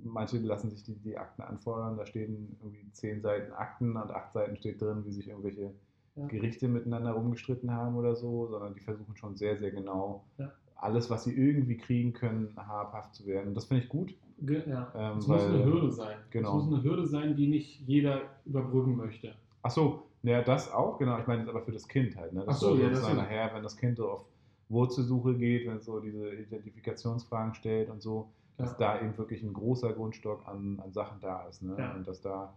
manche 0.04 0.38
lassen 0.38 0.70
sich 0.70 0.82
die, 0.84 0.94
die 0.96 1.16
Akten 1.16 1.42
anfordern, 1.42 1.96
da 1.96 2.06
stehen 2.06 2.56
irgendwie 2.60 2.90
zehn 2.92 3.20
Seiten 3.20 3.52
Akten 3.52 3.96
und 3.96 4.10
acht 4.10 4.32
Seiten 4.32 4.56
steht 4.56 4.80
drin, 4.80 5.04
wie 5.04 5.12
sich 5.12 5.28
irgendwelche 5.28 5.72
Ja. 6.16 6.26
Gerichte 6.26 6.66
miteinander 6.68 7.12
rumgestritten 7.12 7.70
haben 7.72 7.94
oder 7.96 8.16
so, 8.16 8.48
sondern 8.48 8.74
die 8.74 8.80
versuchen 8.80 9.14
schon 9.16 9.36
sehr, 9.36 9.56
sehr 9.56 9.70
genau 9.70 10.24
Ja. 10.38 10.50
alles, 10.76 11.10
was 11.10 11.24
sie 11.24 11.32
irgendwie 11.34 11.76
kriegen 11.76 12.12
können, 12.12 12.52
habhaft 12.56 13.14
zu 13.14 13.24
werden. 13.26 13.48
Und 13.48 13.54
das 13.54 13.66
finde 13.66 13.84
ich 13.84 13.88
gut. 13.88 14.14
Ge- 14.40 14.62
Ja. 14.68 14.92
Ähm, 14.96 15.18
es 15.18 15.26
muss 15.28 15.40
weil- 15.42 15.48
eine 15.54 15.64
Hürde 15.64 15.90
sein. 15.92 16.16
genau. 16.30 16.58
Es 16.58 16.64
muss 16.64 16.74
eine 16.74 16.82
Hürde 16.82 17.06
sein, 17.06 17.36
die 17.36 17.46
nicht 17.48 17.80
jeder 17.86 18.22
überbrücken 18.46 18.96
möchte. 18.96 19.34
Ach 19.62 19.70
so, 19.70 20.02
ja, 20.24 20.42
das 20.42 20.72
auch, 20.72 20.98
genau. 20.98 21.18
Ich 21.20 21.26
meine 21.26 21.42
jetzt 21.42 21.50
aber 21.50 21.62
für 21.62 21.72
das 21.72 21.86
Kind 21.86 22.16
halt. 22.16 22.32
Ne? 22.32 22.42
Ach 22.46 22.54
so, 22.56 22.76
ja, 22.76 22.88
das 22.90 23.02
nachher, 23.14 23.52
wenn 23.54 23.62
das 23.62 23.76
Kind 23.76 23.96
so 23.96 24.08
auf 24.10 24.24
Wurzelsuche 24.68 25.34
geht, 25.36 25.66
wenn 25.68 25.76
es 25.78 25.84
so 25.86 25.98
diese 26.00 26.28
Identifikationsfragen 26.34 27.54
stellt 27.54 27.90
und 27.90 28.02
so, 28.02 28.28
dass 28.58 28.72
Ja. 28.72 28.76
da 28.78 29.00
eben 29.00 29.16
wirklich 29.16 29.42
ein 29.42 29.52
großer 29.54 29.92
Grundstock 29.94 30.46
an, 30.46 30.78
an 30.80 30.92
Sachen 30.92 31.20
da 31.20 31.46
ist. 31.48 31.62
Ne? 31.62 31.74
Ja. 31.78 31.94
Und 31.94 32.06
dass 32.06 32.20
da 32.20 32.54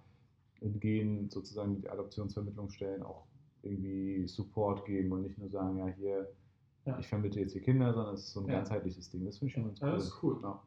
in 0.59 0.79
Gehen 0.79 1.29
sozusagen 1.29 1.75
die 1.81 1.89
Adoptionsvermittlungsstellen 1.89 3.01
auch 3.03 3.25
irgendwie 3.63 4.27
Support 4.27 4.85
geben 4.85 5.11
und 5.11 5.21
nicht 5.21 5.37
nur 5.37 5.49
sagen, 5.49 5.77
ja, 5.77 5.87
hier, 5.87 6.27
Ja. 6.85 6.97
ich 6.99 7.07
vermittle 7.07 7.41
jetzt 7.41 7.53
hier 7.53 7.61
Kinder, 7.61 7.93
sondern 7.93 8.15
es 8.15 8.21
ist 8.27 8.33
so 8.33 8.41
ein 8.41 8.47
Ja. 8.47 8.55
ganzheitliches 8.55 9.09
Ding. 9.09 9.23
Das 9.25 9.37
finde 9.37 9.47
ich 9.49 9.53
schon 9.53 9.65
ganz 9.65 9.79
Ja, 9.79 9.87
cool. 9.87 9.93
das 9.93 10.03
ist 10.05 10.23
cool. 10.23 10.39
Ja. 10.43 10.61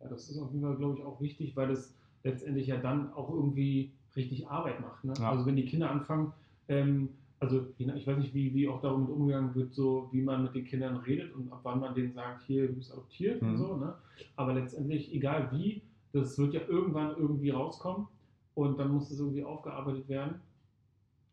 Ja, 0.00 0.08
das 0.08 0.30
ist 0.30 0.38
auf 0.38 0.50
jeden 0.52 0.62
Fall, 0.62 0.76
glaube 0.76 0.98
ich, 0.98 1.04
auch 1.04 1.20
wichtig, 1.20 1.56
weil 1.56 1.70
es 1.70 1.94
letztendlich 2.22 2.66
ja 2.68 2.76
dann 2.76 3.12
auch 3.12 3.30
irgendwie 3.30 3.92
richtig 4.14 4.48
Arbeit 4.48 4.80
macht. 4.80 5.04
Ne? 5.04 5.14
Ja. 5.18 5.30
Also 5.30 5.44
wenn 5.46 5.56
die 5.56 5.64
Kinder 5.66 5.90
anfangen, 5.90 6.32
ähm, 6.68 7.08
also 7.40 7.66
ich 7.78 8.06
weiß 8.06 8.18
nicht, 8.18 8.34
wie, 8.34 8.54
wie 8.54 8.68
auch 8.68 8.80
damit 8.80 9.10
umgegangen 9.10 9.54
wird, 9.54 9.74
so 9.74 10.08
wie 10.12 10.22
man 10.22 10.42
mit 10.44 10.54
den 10.54 10.64
Kindern 10.64 10.96
redet 10.96 11.34
und 11.34 11.52
ab 11.52 11.60
wann 11.64 11.80
man 11.80 11.94
denen 11.94 12.12
sagt, 12.12 12.42
hier, 12.44 12.66
du 12.68 12.74
bist 12.74 12.92
adoptiert 12.92 13.42
und 13.42 13.52
Mhm. 13.52 13.56
so. 13.58 13.76
Ne? 13.76 13.94
Aber 14.36 14.54
letztendlich, 14.54 15.12
egal 15.14 15.50
wie, 15.52 15.82
das 16.12 16.38
wird 16.38 16.54
ja 16.54 16.60
irgendwann 16.66 17.14
irgendwie 17.16 17.50
rauskommen 17.50 18.06
und 18.54 18.78
dann 18.78 18.90
muss 18.92 19.08
das 19.10 19.18
irgendwie 19.20 19.44
aufgearbeitet 19.44 20.08
werden. 20.08 20.40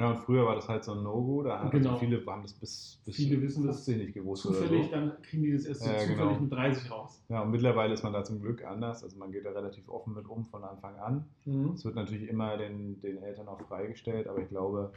Ja, 0.01 0.11
und 0.11 0.17
früher 0.19 0.45
war 0.45 0.55
das 0.55 0.67
halt 0.67 0.83
so 0.83 0.91
ein 0.93 1.03
No-Go, 1.03 1.43
da 1.43 1.59
haben 1.59 1.69
Genau. 1.71 1.91
also 1.91 1.99
viele 2.05 2.25
haben 2.25 2.41
das 2.41 2.53
bis, 2.53 2.99
bis 3.05 3.15
Viele 3.15 3.41
wissen 3.41 3.65
das 3.65 3.85
15 3.85 3.97
nicht 3.99 4.13
gewusst. 4.13 4.41
Zufällig, 4.43 4.85
so. 4.87 4.91
dann 4.91 5.21
kriegen 5.21 5.43
die 5.43 5.53
das 5.53 5.65
erst 5.65 5.83
so 5.83 5.89
Ja, 5.89 5.97
zufällig 5.99 6.17
genau. 6.17 6.39
mit 6.41 6.51
30 6.51 6.91
raus. 6.91 7.23
Ja, 7.29 7.43
und 7.43 7.51
mittlerweile 7.51 7.93
ist 7.93 8.03
man 8.03 8.11
da 8.11 8.23
zum 8.25 8.41
Glück 8.41 8.65
anders. 8.65 9.03
Also 9.03 9.17
man 9.17 9.31
geht 9.31 9.45
da 9.45 9.51
relativ 9.51 9.87
offen 9.87 10.13
mit 10.15 10.27
um 10.27 10.43
von 10.45 10.63
Anfang 10.65 10.97
an. 10.97 11.25
Mhm. 11.45 11.71
Es 11.75 11.85
wird 11.85 11.95
natürlich 11.95 12.27
immer 12.27 12.57
den, 12.57 12.99
den 13.01 13.17
Eltern 13.23 13.47
auch 13.47 13.61
freigestellt, 13.61 14.27
aber 14.27 14.39
ich 14.39 14.49
glaube, 14.49 14.91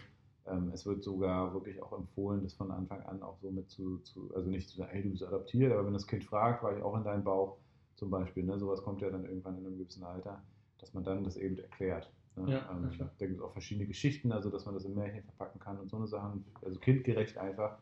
es 0.73 0.87
wird 0.87 1.03
sogar 1.03 1.53
wirklich 1.53 1.83
auch 1.83 1.93
empfohlen, 1.93 2.43
das 2.43 2.55
von 2.55 2.71
Anfang 2.71 3.03
an 3.03 3.23
auch 3.23 3.39
so 3.39 3.51
mit 3.51 3.69
zu, 3.69 3.99
zu 3.99 4.31
also 4.35 4.49
nicht 4.49 4.69
zu 4.69 4.77
sagen, 4.77 4.91
hey, 4.93 5.03
du 5.03 5.11
bist 5.11 5.25
adoptiert, 5.25 5.73
aber 5.73 5.87
wenn 5.87 5.93
das 5.93 6.07
Kind 6.07 6.25
fragt, 6.25 6.63
war 6.63 6.77
ich 6.77 6.83
auch 6.83 6.97
in 6.97 7.05
deinem 7.05 7.25
Bauch 7.25 7.59
zum 7.97 8.11
Beispiel, 8.11 8.45
ne, 8.45 8.59
sowas 8.59 8.83
kommt 8.83 9.01
ja 9.01 9.11
dann 9.11 9.25
irgendwann 9.25 9.59
in 9.59 9.67
einem 9.67 9.79
gewissen 9.79 10.05
Alter, 10.05 10.43
dass 10.79 10.95
man 10.95 11.03
dann 11.03 11.25
das 11.25 11.37
eben 11.37 11.59
erklärt. 11.59 12.13
Ne? 12.37 12.53
Ja, 12.53 12.71
ähm, 12.71 12.91
ja, 12.99 13.11
da 13.19 13.27
gibt 13.27 13.39
es 13.39 13.45
auch 13.45 13.53
verschiedene 13.53 13.87
Geschichten, 13.87 14.33
also 14.33 14.51
dass 14.51 14.67
man 14.67 14.75
das 14.75 14.85
in 14.85 14.95
Märchen 14.95 15.23
verpacken 15.23 15.59
kann 15.59 15.79
und 15.81 15.89
so 15.89 15.97
eine 15.97 16.07
Sachen, 16.07 16.45
also 16.63 16.79
kindgerecht 16.79 17.39
einfach. 17.39 17.79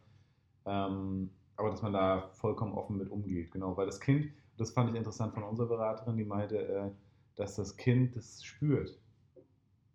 Ähm, 0.66 1.30
aber 1.56 1.70
dass 1.70 1.82
man 1.82 1.92
da 1.92 2.30
vollkommen 2.32 2.72
offen 2.72 2.96
mit 2.96 3.10
umgeht, 3.10 3.50
genau, 3.50 3.76
weil 3.76 3.86
das 3.86 4.00
Kind, 4.00 4.32
das 4.56 4.70
fand 4.70 4.90
ich 4.90 4.96
interessant 4.96 5.34
von 5.34 5.42
unserer 5.42 5.68
Beraterin, 5.68 6.16
die 6.16 6.24
meinte, 6.24 6.66
äh, 6.66 6.90
dass 7.36 7.56
das 7.56 7.76
Kind 7.76 8.16
das 8.16 8.42
spürt. 8.44 8.98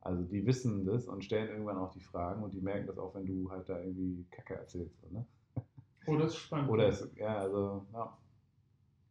Also 0.02 0.24
die 0.24 0.45
wissen 0.45 0.86
das 0.86 1.08
und 1.08 1.24
stellen 1.24 1.50
irgendwann 1.50 1.78
auch 1.78 1.91
die 1.91 2.00
Fragen 2.00 2.43
und 2.43 2.54
die 2.54 2.62
merken 2.62 2.88
das 2.88 2.97
auch, 2.97 3.14
wenn 3.16 3.26
du 3.26 3.50
halt 3.52 3.68
da 3.68 3.80
irgendwie 3.80 4.26
Kacke 4.32 4.56
erzählst. 4.56 4.95
Ne? 5.12 5.26
Oh, 6.08 6.16
das 6.16 6.32
ist 6.32 6.38
spannend. 6.38 6.70
Oder 6.70 6.88
es, 6.88 7.10
ja, 7.16 7.38
also, 7.38 7.86
ja, 7.93 8.18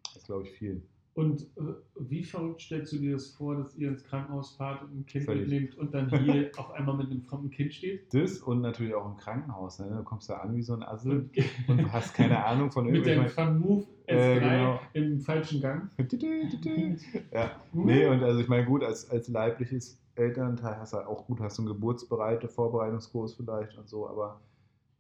das 0.05 0.16
ist 0.16 0.26
glaube 0.26 0.45
ich 0.45 0.51
viel. 0.53 0.82
Und 1.14 1.43
äh, 1.57 1.74
wie 1.99 2.22
verrückt 2.22 2.61
stellst 2.61 2.93
du 2.93 2.99
dir 2.99 3.14
das 3.14 3.32
vor, 3.32 3.57
dass 3.57 3.74
ihr 3.74 3.89
ins 3.89 4.05
Krankenhaus 4.05 4.55
fahrt 4.55 4.82
und 4.84 5.01
ein 5.01 5.07
Kind 5.07 5.24
Völlig. 5.24 5.49
mitnehmt 5.49 5.76
und 5.76 5.93
dann 5.93 6.09
hier 6.22 6.53
auf 6.57 6.70
einmal 6.70 6.97
mit 6.97 7.11
einem 7.11 7.22
fremden 7.22 7.51
Kind 7.51 7.74
steht? 7.74 8.14
Das 8.14 8.39
und 8.39 8.61
natürlich 8.61 8.95
auch 8.95 9.05
im 9.05 9.16
Krankenhaus. 9.16 9.80
Ne? 9.80 9.89
Du 9.91 10.05
kommst 10.05 10.30
da 10.30 10.36
an 10.36 10.55
wie 10.55 10.62
so 10.62 10.74
ein 10.74 10.84
Assel 10.84 11.28
Und 11.66 11.68
und 11.68 11.93
hast 11.93 12.14
keine 12.14 12.45
Ahnung 12.45 12.70
von 12.70 12.86
mit 12.86 13.05
dem 13.05 13.18
irgendwelchen. 13.18 13.34
Fun 13.47 13.59
Move 13.59 13.86
S3 14.09 14.37
Äh, 14.37 14.41
genau. 14.41 14.81
im 14.95 15.21
falschen 15.21 15.61
Gang. 15.61 15.91
ja, 17.33 17.51
nee, 17.73 18.07
und 18.07 18.23
also 18.23 18.41
ich 18.41 18.49
meine, 18.49 18.65
gut, 18.67 18.83
als, 18.83 19.11
als 19.11 19.29
leibliches 19.29 19.99
Elternteil 20.15 20.77
hast 20.79 20.93
du 20.93 20.99
halt 20.99 21.07
auch 21.07 21.27
gut, 21.27 21.41
hast 21.41 21.59
du 21.59 21.63
einen 21.63 21.69
geburtsbereite 21.69 22.49
Vorbereitungskurs 22.49 23.35
vielleicht 23.35 23.77
und 23.79 23.89
so, 23.89 24.09
aber 24.09 24.41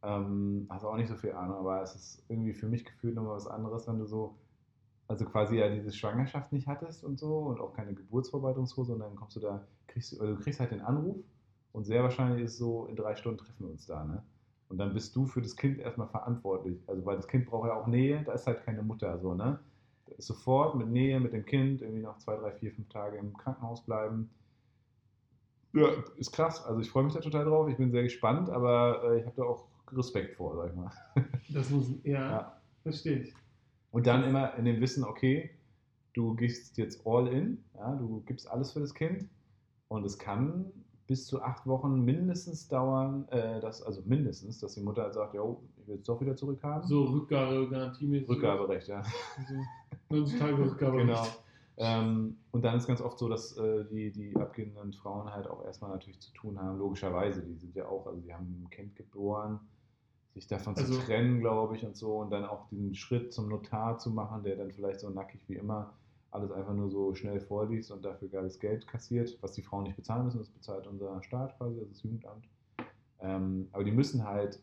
ähm, 0.02 0.66
hast 0.70 0.84
auch 0.84 0.96
nicht 0.96 1.08
so 1.08 1.16
viel 1.16 1.32
Ahnung. 1.32 1.56
Aber 1.56 1.82
es 1.82 1.94
ist 1.94 2.24
irgendwie 2.28 2.52
für 2.52 2.66
mich 2.68 2.84
gefühlt 2.84 3.14
nochmal 3.14 3.36
was 3.36 3.46
anderes, 3.48 3.88
wenn 3.88 3.98
du 3.98 4.04
so, 4.06 4.36
also 5.08 5.24
quasi 5.24 5.56
ja 5.56 5.68
diese 5.68 5.92
Schwangerschaft 5.92 6.52
nicht 6.52 6.66
hattest 6.66 7.02
und 7.04 7.18
so 7.18 7.38
und 7.38 7.60
auch 7.60 7.72
keine 7.74 7.94
Geburtsvorbereitungskurs 7.94 8.90
und 8.90 9.00
dann 9.00 9.16
kommst 9.16 9.36
du 9.36 9.40
da, 9.40 9.66
kriegst 9.88 10.12
du, 10.12 10.20
also 10.20 10.34
du 10.36 10.40
kriegst 10.40 10.60
halt 10.60 10.70
den 10.70 10.82
Anruf 10.82 11.16
und 11.72 11.84
sehr 11.84 12.02
wahrscheinlich 12.02 12.44
ist 12.44 12.52
es 12.52 12.58
so, 12.58 12.86
in 12.86 12.96
drei 12.96 13.16
Stunden 13.16 13.38
treffen 13.38 13.64
wir 13.66 13.70
uns 13.70 13.86
da, 13.86 14.04
ne? 14.04 14.22
Und 14.68 14.78
dann 14.78 14.92
bist 14.94 15.16
du 15.16 15.26
für 15.26 15.40
das 15.40 15.56
Kind 15.56 15.78
erstmal 15.78 16.08
verantwortlich. 16.08 16.78
Also 16.86 17.04
weil 17.06 17.16
das 17.16 17.28
Kind 17.28 17.46
braucht 17.46 17.68
ja 17.68 17.74
auch 17.74 17.86
Nähe, 17.86 18.22
da 18.24 18.32
ist 18.32 18.46
halt 18.46 18.64
keine 18.64 18.82
Mutter 18.82 19.18
so, 19.18 19.34
ne? 19.34 19.58
Sofort 20.18 20.74
mit 20.76 20.88
Nähe, 20.88 21.20
mit 21.20 21.32
dem 21.32 21.44
Kind, 21.44 21.82
irgendwie 21.82 22.02
noch 22.02 22.18
zwei, 22.18 22.36
drei, 22.36 22.52
vier, 22.52 22.72
fünf 22.72 22.88
Tage 22.88 23.16
im 23.18 23.36
Krankenhaus 23.36 23.82
bleiben. 23.84 24.30
Ja, 25.74 25.88
ist 26.16 26.32
krass. 26.32 26.64
Also 26.64 26.80
ich 26.80 26.90
freue 26.90 27.04
mich 27.04 27.14
da 27.14 27.20
total 27.20 27.44
drauf. 27.44 27.68
Ich 27.68 27.76
bin 27.76 27.90
sehr 27.90 28.02
gespannt, 28.02 28.48
aber 28.50 29.02
äh, 29.04 29.20
ich 29.20 29.26
habe 29.26 29.36
da 29.36 29.42
auch 29.44 29.66
Respekt 29.92 30.36
vor, 30.36 30.56
sag 30.56 30.70
ich 30.70 30.76
mal. 30.76 30.90
Das 31.50 31.70
muss, 31.70 31.90
ja, 32.04 32.30
Ja. 32.30 32.60
verstehe 32.82 33.20
ich. 33.20 33.34
Und 33.90 34.06
dann 34.06 34.24
immer 34.24 34.54
in 34.56 34.64
dem 34.66 34.80
Wissen, 34.80 35.04
okay, 35.04 35.50
du 36.14 36.34
gehst 36.34 36.76
jetzt 36.78 37.06
all 37.06 37.28
in, 37.28 37.64
ja, 37.74 37.94
du 37.94 38.22
gibst 38.26 38.50
alles 38.50 38.72
für 38.72 38.80
das 38.80 38.92
Kind 38.94 39.28
und 39.88 40.04
es 40.04 40.18
kann 40.18 40.66
bis 41.08 41.26
zu 41.26 41.42
acht 41.42 41.66
Wochen 41.66 42.04
mindestens 42.04 42.68
dauern, 42.68 43.26
äh, 43.30 43.60
dass, 43.60 43.82
also 43.82 44.02
mindestens, 44.04 44.60
dass 44.60 44.74
die 44.74 44.82
Mutter 44.82 45.02
halt 45.04 45.14
sagt, 45.14 45.34
jo, 45.34 45.62
ich 45.78 45.88
will 45.88 45.96
es 45.96 46.04
doch 46.04 46.20
wieder 46.20 46.36
zurückhaben. 46.36 46.86
So 46.86 47.04
Rückgabegarantiemäßig. 47.04 48.28
Rückgaberecht, 48.28 48.88
ja. 48.88 49.02
So 49.48 49.54
90 50.16 50.38
Tage 50.38 50.58
Rückgaberecht. 50.58 51.06
Genau. 51.08 51.26
Ähm, 51.78 52.36
und 52.50 52.62
dann 52.62 52.76
ist 52.76 52.86
ganz 52.86 53.00
oft 53.00 53.18
so, 53.18 53.28
dass 53.28 53.56
äh, 53.56 53.86
die, 53.86 54.12
die 54.12 54.36
abgebenden 54.36 54.92
Frauen 54.92 55.32
halt 55.32 55.46
auch 55.48 55.64
erstmal 55.64 55.90
natürlich 55.92 56.20
zu 56.20 56.30
tun 56.34 56.60
haben, 56.60 56.76
logischerweise. 56.78 57.42
Die 57.42 57.54
sind 57.56 57.74
ja 57.74 57.86
auch, 57.86 58.06
also 58.06 58.20
die 58.20 58.34
haben 58.34 58.62
ein 58.64 58.70
Kind 58.70 58.94
geboren, 58.94 59.60
sich 60.34 60.46
davon 60.46 60.76
Also- 60.76 60.92
zu 60.94 61.00
trennen, 61.00 61.40
glaube 61.40 61.74
ich, 61.76 61.86
und 61.86 61.96
so. 61.96 62.18
Und 62.18 62.30
dann 62.30 62.44
auch 62.44 62.68
diesen 62.68 62.94
Schritt 62.94 63.32
zum 63.32 63.48
Notar 63.48 63.96
zu 63.96 64.10
machen, 64.10 64.42
der 64.42 64.56
dann 64.56 64.72
vielleicht 64.72 65.00
so 65.00 65.08
nackig 65.08 65.40
wie 65.48 65.54
immer 65.54 65.94
alles 66.30 66.50
einfach 66.52 66.74
nur 66.74 66.90
so 66.90 67.14
schnell 67.14 67.40
vorliest 67.40 67.90
und 67.90 68.04
dafür 68.04 68.28
geiles 68.28 68.58
Geld 68.58 68.86
kassiert, 68.86 69.38
was 69.40 69.52
die 69.52 69.62
Frauen 69.62 69.84
nicht 69.84 69.96
bezahlen 69.96 70.24
müssen, 70.24 70.38
das 70.38 70.50
bezahlt 70.50 70.86
unser 70.86 71.22
Staat 71.22 71.56
quasi, 71.56 71.78
also 71.78 71.88
das 71.90 72.02
Jugendamt. 72.02 72.48
Ähm, 73.20 73.68
aber 73.72 73.84
die 73.84 73.92
müssen 73.92 74.24
halt 74.24 74.60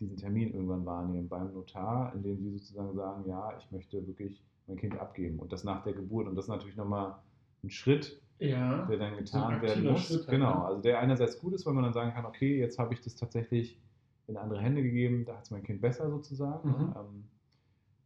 diesen 0.00 0.16
Termin 0.16 0.52
irgendwann 0.52 0.84
wahrnehmen 0.84 1.28
beim 1.28 1.52
Notar, 1.52 2.12
indem 2.14 2.38
sie 2.38 2.50
sozusagen 2.50 2.94
sagen, 2.94 3.24
ja, 3.28 3.56
ich 3.58 3.70
möchte 3.70 4.04
wirklich 4.06 4.42
mein 4.66 4.76
Kind 4.76 4.98
abgeben 4.98 5.38
und 5.38 5.52
das 5.52 5.62
nach 5.62 5.82
der 5.84 5.92
Geburt. 5.92 6.26
Und 6.26 6.34
das 6.34 6.46
ist 6.46 6.48
natürlich 6.50 6.76
nochmal 6.76 7.16
ein 7.62 7.70
Schritt, 7.70 8.20
Ja. 8.38 8.84
der 8.86 8.98
dann 8.98 9.16
getan 9.16 9.62
werden 9.62 9.84
muss. 9.84 10.06
Schritt 10.06 10.20
halt, 10.20 10.30
genau, 10.30 10.58
ne? 10.58 10.64
also 10.64 10.82
der 10.82 10.98
einerseits 10.98 11.38
gut 11.38 11.52
ist, 11.52 11.66
weil 11.66 11.74
man 11.74 11.84
dann 11.84 11.92
sagen 11.92 12.12
kann, 12.12 12.24
okay, 12.24 12.58
jetzt 12.58 12.78
habe 12.78 12.94
ich 12.94 13.00
das 13.02 13.14
tatsächlich 13.14 13.78
in 14.26 14.36
andere 14.36 14.60
Hände 14.60 14.82
gegeben, 14.82 15.24
da 15.26 15.36
hat 15.36 15.44
es 15.44 15.50
mein 15.50 15.62
Kind 15.62 15.80
besser 15.80 16.08
sozusagen. 16.10 16.68
Mhm. 16.68 16.94
Ähm, 16.96 17.24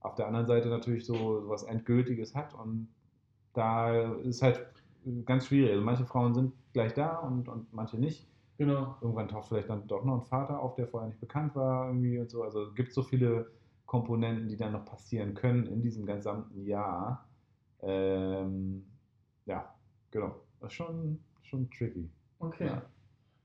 auf 0.00 0.14
der 0.14 0.26
anderen 0.26 0.46
Seite 0.46 0.68
natürlich 0.68 1.04
so, 1.04 1.40
so 1.40 1.48
was 1.48 1.64
Endgültiges 1.64 2.34
hat 2.34 2.54
und 2.54 2.88
da 3.54 4.14
ist 4.18 4.42
halt 4.42 4.66
ganz 5.24 5.46
schwierig. 5.46 5.72
Also 5.72 5.84
manche 5.84 6.04
Frauen 6.06 6.34
sind 6.34 6.52
gleich 6.72 6.94
da 6.94 7.16
und, 7.16 7.48
und 7.48 7.72
manche 7.72 7.98
nicht. 7.98 8.28
Genau. 8.58 8.96
Irgendwann 9.00 9.28
taucht 9.28 9.48
vielleicht 9.48 9.70
dann 9.70 9.86
doch 9.86 10.04
noch 10.04 10.20
ein 10.20 10.26
Vater 10.26 10.60
auf, 10.60 10.74
der 10.74 10.88
vorher 10.88 11.08
nicht 11.08 11.20
bekannt 11.20 11.54
war 11.54 11.86
irgendwie 11.88 12.18
und 12.18 12.30
so. 12.30 12.42
Also 12.42 12.64
es 12.64 12.74
gibt 12.74 12.92
so 12.92 13.02
viele 13.02 13.50
Komponenten, 13.86 14.48
die 14.48 14.56
dann 14.56 14.72
noch 14.72 14.84
passieren 14.84 15.34
können 15.34 15.66
in 15.66 15.80
diesem 15.80 16.04
gesamten 16.06 16.64
Jahr. 16.66 17.26
Ähm, 17.80 18.84
ja, 19.46 19.72
genau. 20.10 20.34
Das 20.60 20.70
ist 20.70 20.74
schon, 20.74 21.20
schon 21.42 21.70
tricky. 21.70 22.10
Okay. 22.40 22.66
Ja. 22.66 22.82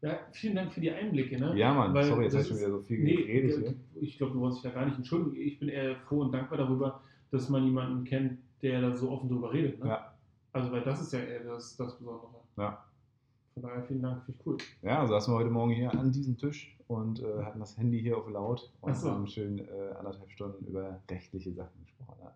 Ja. 0.03 0.19
vielen 0.33 0.55
Dank 0.55 0.73
für 0.73 0.81
die 0.81 0.91
Einblicke. 0.91 1.39
Ne? 1.39 1.57
Ja, 1.57 1.73
Mann, 1.73 1.93
Weil 1.93 2.03
sorry, 2.03 2.25
jetzt 2.25 2.35
hast 2.35 2.51
du 2.51 2.57
wieder 2.57 2.69
so 2.71 2.79
viel 2.81 2.99
Nee, 2.99 3.15
geredet 3.15 3.57
hier. 3.57 3.73
ich 4.01 4.17
glaube, 4.17 4.33
du 4.33 4.41
wolltest 4.41 4.63
dich 4.63 4.71
da 4.71 4.77
gar 4.77 4.85
nicht 4.85 4.97
entschuldigen. 4.97 5.35
Ich 5.41 5.59
bin 5.59 5.69
eher 5.69 5.95
froh 5.95 6.19
und 6.21 6.31
dankbar 6.33 6.57
darüber, 6.57 7.01
dass 7.31 7.47
man 7.49 7.63
jemanden 7.63 8.03
kennt, 8.03 8.37
der 8.61 8.81
da 8.81 8.93
so 8.95 9.09
offen 9.09 9.29
drüber 9.29 9.53
redet. 9.53 9.79
Ne? 9.81 9.89
Ja. 9.89 10.13
Also, 10.51 10.71
weil 10.71 10.81
das 10.81 11.01
ist 11.01 11.13
ja 11.13 11.19
eher 11.19 11.43
das, 11.45 11.75
das 11.77 11.97
Besondere. 11.97 12.27
Ja. 12.57 12.83
Von 13.53 13.63
daher 13.63 13.83
vielen 13.83 14.01
Dank, 14.01 14.23
finde 14.25 14.39
ich 14.39 14.45
cool. 14.47 14.57
Ja, 14.81 15.07
saßen 15.07 15.33
wir 15.33 15.37
heute 15.37 15.49
Morgen 15.49 15.71
hier 15.71 15.91
an 15.97 16.11
diesem 16.11 16.37
Tisch 16.37 16.75
und 16.87 17.21
äh, 17.21 17.43
hatten 17.43 17.59
das 17.59 17.77
Handy 17.77 18.01
hier 18.01 18.17
auf 18.17 18.29
laut 18.29 18.71
und 18.81 18.95
so. 18.97 19.09
haben 19.09 19.27
schön 19.27 19.59
äh, 19.59 19.93
anderthalb 19.97 20.29
Stunden 20.31 20.65
über 20.65 20.99
rechtliche 21.09 21.53
Sachen 21.53 21.81
gesprochen. 21.81 22.17
Ja. 22.23 22.33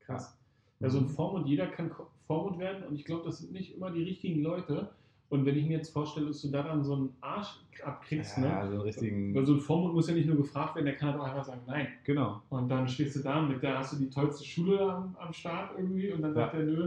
Krass. 0.00 0.36
Ja, 0.80 0.88
so 0.88 0.98
ein 0.98 1.08
Vormund, 1.08 1.46
jeder 1.46 1.66
kann 1.66 1.90
Vormund 2.26 2.58
werden 2.58 2.84
und 2.88 2.94
ich 2.96 3.04
glaube, 3.04 3.24
das 3.24 3.38
sind 3.38 3.52
nicht 3.52 3.76
immer 3.76 3.90
die 3.90 4.02
richtigen 4.02 4.42
Leute. 4.42 4.88
Und 5.30 5.46
wenn 5.46 5.56
ich 5.56 5.64
mir 5.64 5.78
jetzt 5.78 5.92
vorstelle, 5.92 6.26
dass 6.26 6.42
du 6.42 6.48
da 6.50 6.62
dann 6.64 6.82
so 6.84 6.94
einen 6.94 7.16
Arsch 7.20 7.60
abkriegst, 7.84 8.36
ja, 8.38 8.42
ne? 8.44 8.56
also 8.56 8.72
einen 8.74 8.80
richtigen. 8.82 9.34
Weil 9.34 9.46
so 9.46 9.54
ein 9.54 9.60
Vormund 9.60 9.94
muss 9.94 10.08
ja 10.08 10.14
nicht 10.14 10.26
nur 10.26 10.36
gefragt 10.36 10.74
werden, 10.74 10.86
der 10.86 10.96
kann 10.96 11.10
halt 11.12 11.20
auch 11.20 11.24
einfach 11.26 11.44
sagen, 11.44 11.62
nein. 11.66 11.86
Genau. 12.04 12.42
Und 12.50 12.68
dann 12.68 12.86
stehst 12.88 13.16
du 13.16 13.20
da 13.20 13.40
mit 13.40 13.62
der, 13.62 13.78
hast 13.78 13.92
du 13.94 13.96
die 13.98 14.10
tollste 14.10 14.44
Schule 14.44 14.80
am, 14.92 15.16
am 15.18 15.32
Start 15.32 15.78
irgendwie 15.78 16.12
und 16.12 16.20
dann 16.22 16.34
sagt 16.34 16.52
Ja. 16.54 16.58
er, 16.60 16.66
nö, 16.66 16.84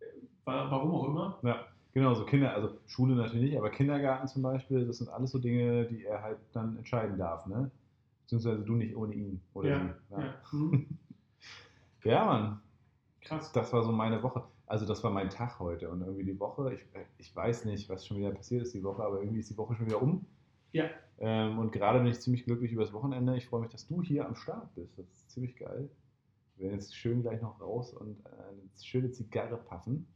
äh, 0.00 0.04
wa- 0.46 0.70
warum 0.70 0.90
auch 0.94 1.08
immer. 1.08 1.38
Ja, 1.42 1.66
genau, 1.92 2.14
so 2.14 2.24
Kinder, 2.24 2.54
also 2.54 2.78
Schule 2.86 3.14
natürlich 3.14 3.50
nicht, 3.50 3.58
aber 3.58 3.70
Kindergarten 3.70 4.26
zum 4.26 4.40
Beispiel, 4.42 4.86
das 4.86 4.96
sind 4.98 5.10
alles 5.10 5.30
so 5.30 5.38
Dinge, 5.38 5.84
die 5.84 6.04
er 6.04 6.22
halt 6.22 6.38
dann 6.52 6.78
entscheiden 6.78 7.18
darf, 7.18 7.46
ne? 7.46 7.70
Beziehungsweise 8.22 8.62
du 8.62 8.72
nicht 8.74 8.96
ohne 8.96 9.12
ihn 9.14 9.40
oder 9.52 9.68
Ja, 9.68 9.80
sie. 10.08 10.14
ja. 10.22 10.34
Hm, 10.50 10.86
ja, 12.04 12.24
Mann, 12.24 12.60
krass. 13.20 13.52
das 13.52 13.70
war 13.72 13.82
so 13.84 13.92
meine 13.92 14.22
Woche. 14.22 14.44
Also 14.66 14.86
das 14.86 15.04
war 15.04 15.10
mein 15.10 15.28
Tag 15.30 15.58
heute 15.58 15.90
und 15.90 16.00
irgendwie 16.00 16.24
die 16.24 16.38
Woche, 16.38 16.74
ich, 16.74 16.80
ich 17.18 17.34
weiß 17.34 17.64
nicht, 17.66 17.88
was 17.88 18.06
schon 18.06 18.16
wieder 18.16 18.30
passiert 18.30 18.62
ist 18.62 18.74
die 18.74 18.82
Woche, 18.82 19.02
aber 19.02 19.20
irgendwie 19.20 19.40
ist 19.40 19.50
die 19.50 19.56
Woche 19.56 19.74
schon 19.74 19.86
wieder 19.86 20.00
um. 20.00 20.24
Ja. 20.72 20.84
Ähm, 21.18 21.58
und 21.58 21.72
gerade 21.72 21.98
bin 21.98 22.08
ich 22.08 22.20
ziemlich 22.20 22.44
glücklich 22.44 22.72
über 22.72 22.82
das 22.82 22.92
Wochenende. 22.92 23.36
Ich 23.36 23.46
freue 23.46 23.60
mich, 23.60 23.70
dass 23.70 23.86
du 23.86 24.02
hier 24.02 24.26
am 24.26 24.34
Start 24.34 24.74
bist. 24.74 24.98
Das 24.98 25.06
ist 25.06 25.30
ziemlich 25.30 25.56
geil. 25.56 25.90
Wir 26.56 26.66
werden 26.66 26.74
jetzt 26.78 26.96
schön 26.96 27.22
gleich 27.22 27.42
noch 27.42 27.60
raus 27.60 27.92
und 27.92 28.18
äh, 28.24 28.28
eine 28.28 28.62
schöne 28.82 29.10
Zigarre 29.10 29.56
puffen. 29.56 30.06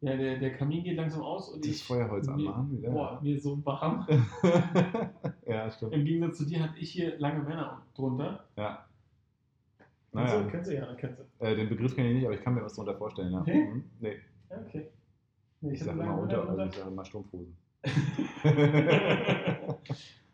Ja, 0.00 0.16
der, 0.16 0.38
der 0.38 0.56
Kamin 0.56 0.82
geht 0.82 0.96
langsam 0.96 1.22
aus 1.22 1.48
und 1.48 1.64
Das 1.64 1.70
ich. 1.70 1.84
Feuerholz 1.84 2.26
mir, 2.26 2.32
anmachen 2.32 2.72
wieder. 2.72 2.90
Boah, 2.90 3.20
mir 3.22 3.40
so 3.40 3.64
warm. 3.64 4.06
ja, 5.46 5.70
stimmt. 5.70 5.92
Im 5.92 6.04
Gegensatz 6.04 6.38
zu 6.38 6.44
dir 6.44 6.60
hatte 6.60 6.78
ich 6.78 6.90
hier 6.90 7.18
lange 7.18 7.42
Männer 7.44 7.86
drunter. 7.94 8.44
Ja. 8.56 8.84
Kennst, 10.14 10.32
Naja, 10.34 10.42
du, 10.42 10.50
kennst 10.50 10.70
du? 10.70 10.74
Ja, 10.74 10.94
kennst 10.94 11.18
du. 11.20 11.44
äh, 11.44 11.56
den 11.56 11.68
Begriff 11.70 11.94
kenne 11.94 12.08
ich 12.10 12.14
nicht, 12.16 12.24
aber 12.26 12.34
ich 12.34 12.42
kann 12.42 12.54
mir 12.54 12.62
was 12.62 12.74
darunter 12.74 12.96
vorstellen. 12.98 13.32
Ja. 13.32 13.42
Nee? 13.46 13.64
Mhm. 13.64 13.84
nee. 14.00 14.16
Ja, 14.50 14.58
okay. 14.60 14.88
Nee, 15.62 15.72
Ich 15.74 15.80
hatte 15.80 15.90
sage 15.96 16.02
immer 16.02 16.18
unter, 16.20 16.48
also 16.48 16.62
ich 16.64 16.72
sage 16.74 16.90
immer 16.90 17.04
Strumpfhosen. 17.04 17.56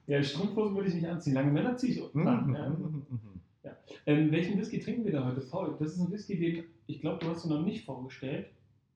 ja, 0.06 0.22
Strumpfhosen 0.22 0.74
würde 0.74 0.88
ich 0.88 0.94
nicht 0.94 1.06
anziehen. 1.08 1.34
Lange 1.34 1.52
Männer 1.52 1.76
ziehe 1.76 1.92
ich 1.94 2.14
Mhm, 2.14 2.26
an. 2.26 2.46
mhm, 2.48 2.54
Ja. 2.54 2.68
mhm, 2.68 3.06
mhm. 3.08 3.40
Ähm, 4.06 4.32
welchen 4.32 4.58
Whisky 4.58 4.80
trinken 4.80 5.04
wir 5.04 5.12
da 5.12 5.24
heute, 5.26 5.40
Paul? 5.42 5.76
Das 5.78 5.92
ist 5.92 5.98
ein 6.00 6.10
Whisky, 6.10 6.38
den 6.38 6.64
ich 6.86 7.00
glaube, 7.00 7.18
du 7.24 7.28
hast 7.30 7.44
ihn 7.44 7.50
noch 7.50 7.62
nicht 7.62 7.84
vorgestellt. 7.84 8.46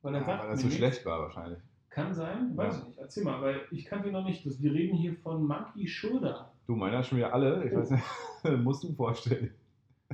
Weil 0.01 0.14
er 0.14 0.20
Ja, 0.22 0.26
sagt 0.26 0.43
weil 0.43 0.51
das 0.51 0.64
mir 0.64 0.70
so 0.70 0.76
schlecht 0.76 1.05
war 1.05 1.20
wahrscheinlich. 1.20 1.59
Kann 1.91 2.14
sein, 2.14 2.57
weiß 2.57 2.74
Ja. 2.74 2.80
ich 2.80 2.87
nicht. 2.89 2.99
Erzähl 2.99 3.24
mal, 3.24 3.41
weil 3.43 3.61
ich 3.70 3.85
kannte 3.85 4.09
ihn 4.09 4.14
noch 4.14 4.24
nicht. 4.24 4.47
Das, 4.47 4.62
wir 4.62 4.72
reden 4.72 4.97
hier 4.97 5.14
von 5.16 5.45
Monkey 5.47 5.87
Shoulder. 5.87 6.51
Du, 6.66 6.74
meiner 6.74 6.99
hat 6.99 7.07
schon 7.07 7.18
wieder 7.18 7.35
alle. 7.35 7.64
Ich 7.66 7.72
Oh. 7.72 7.76
weiß 7.80 7.91
nicht, 7.91 8.03
musst 8.64 8.83
du 8.85 8.93
vorstellen. 8.95 9.53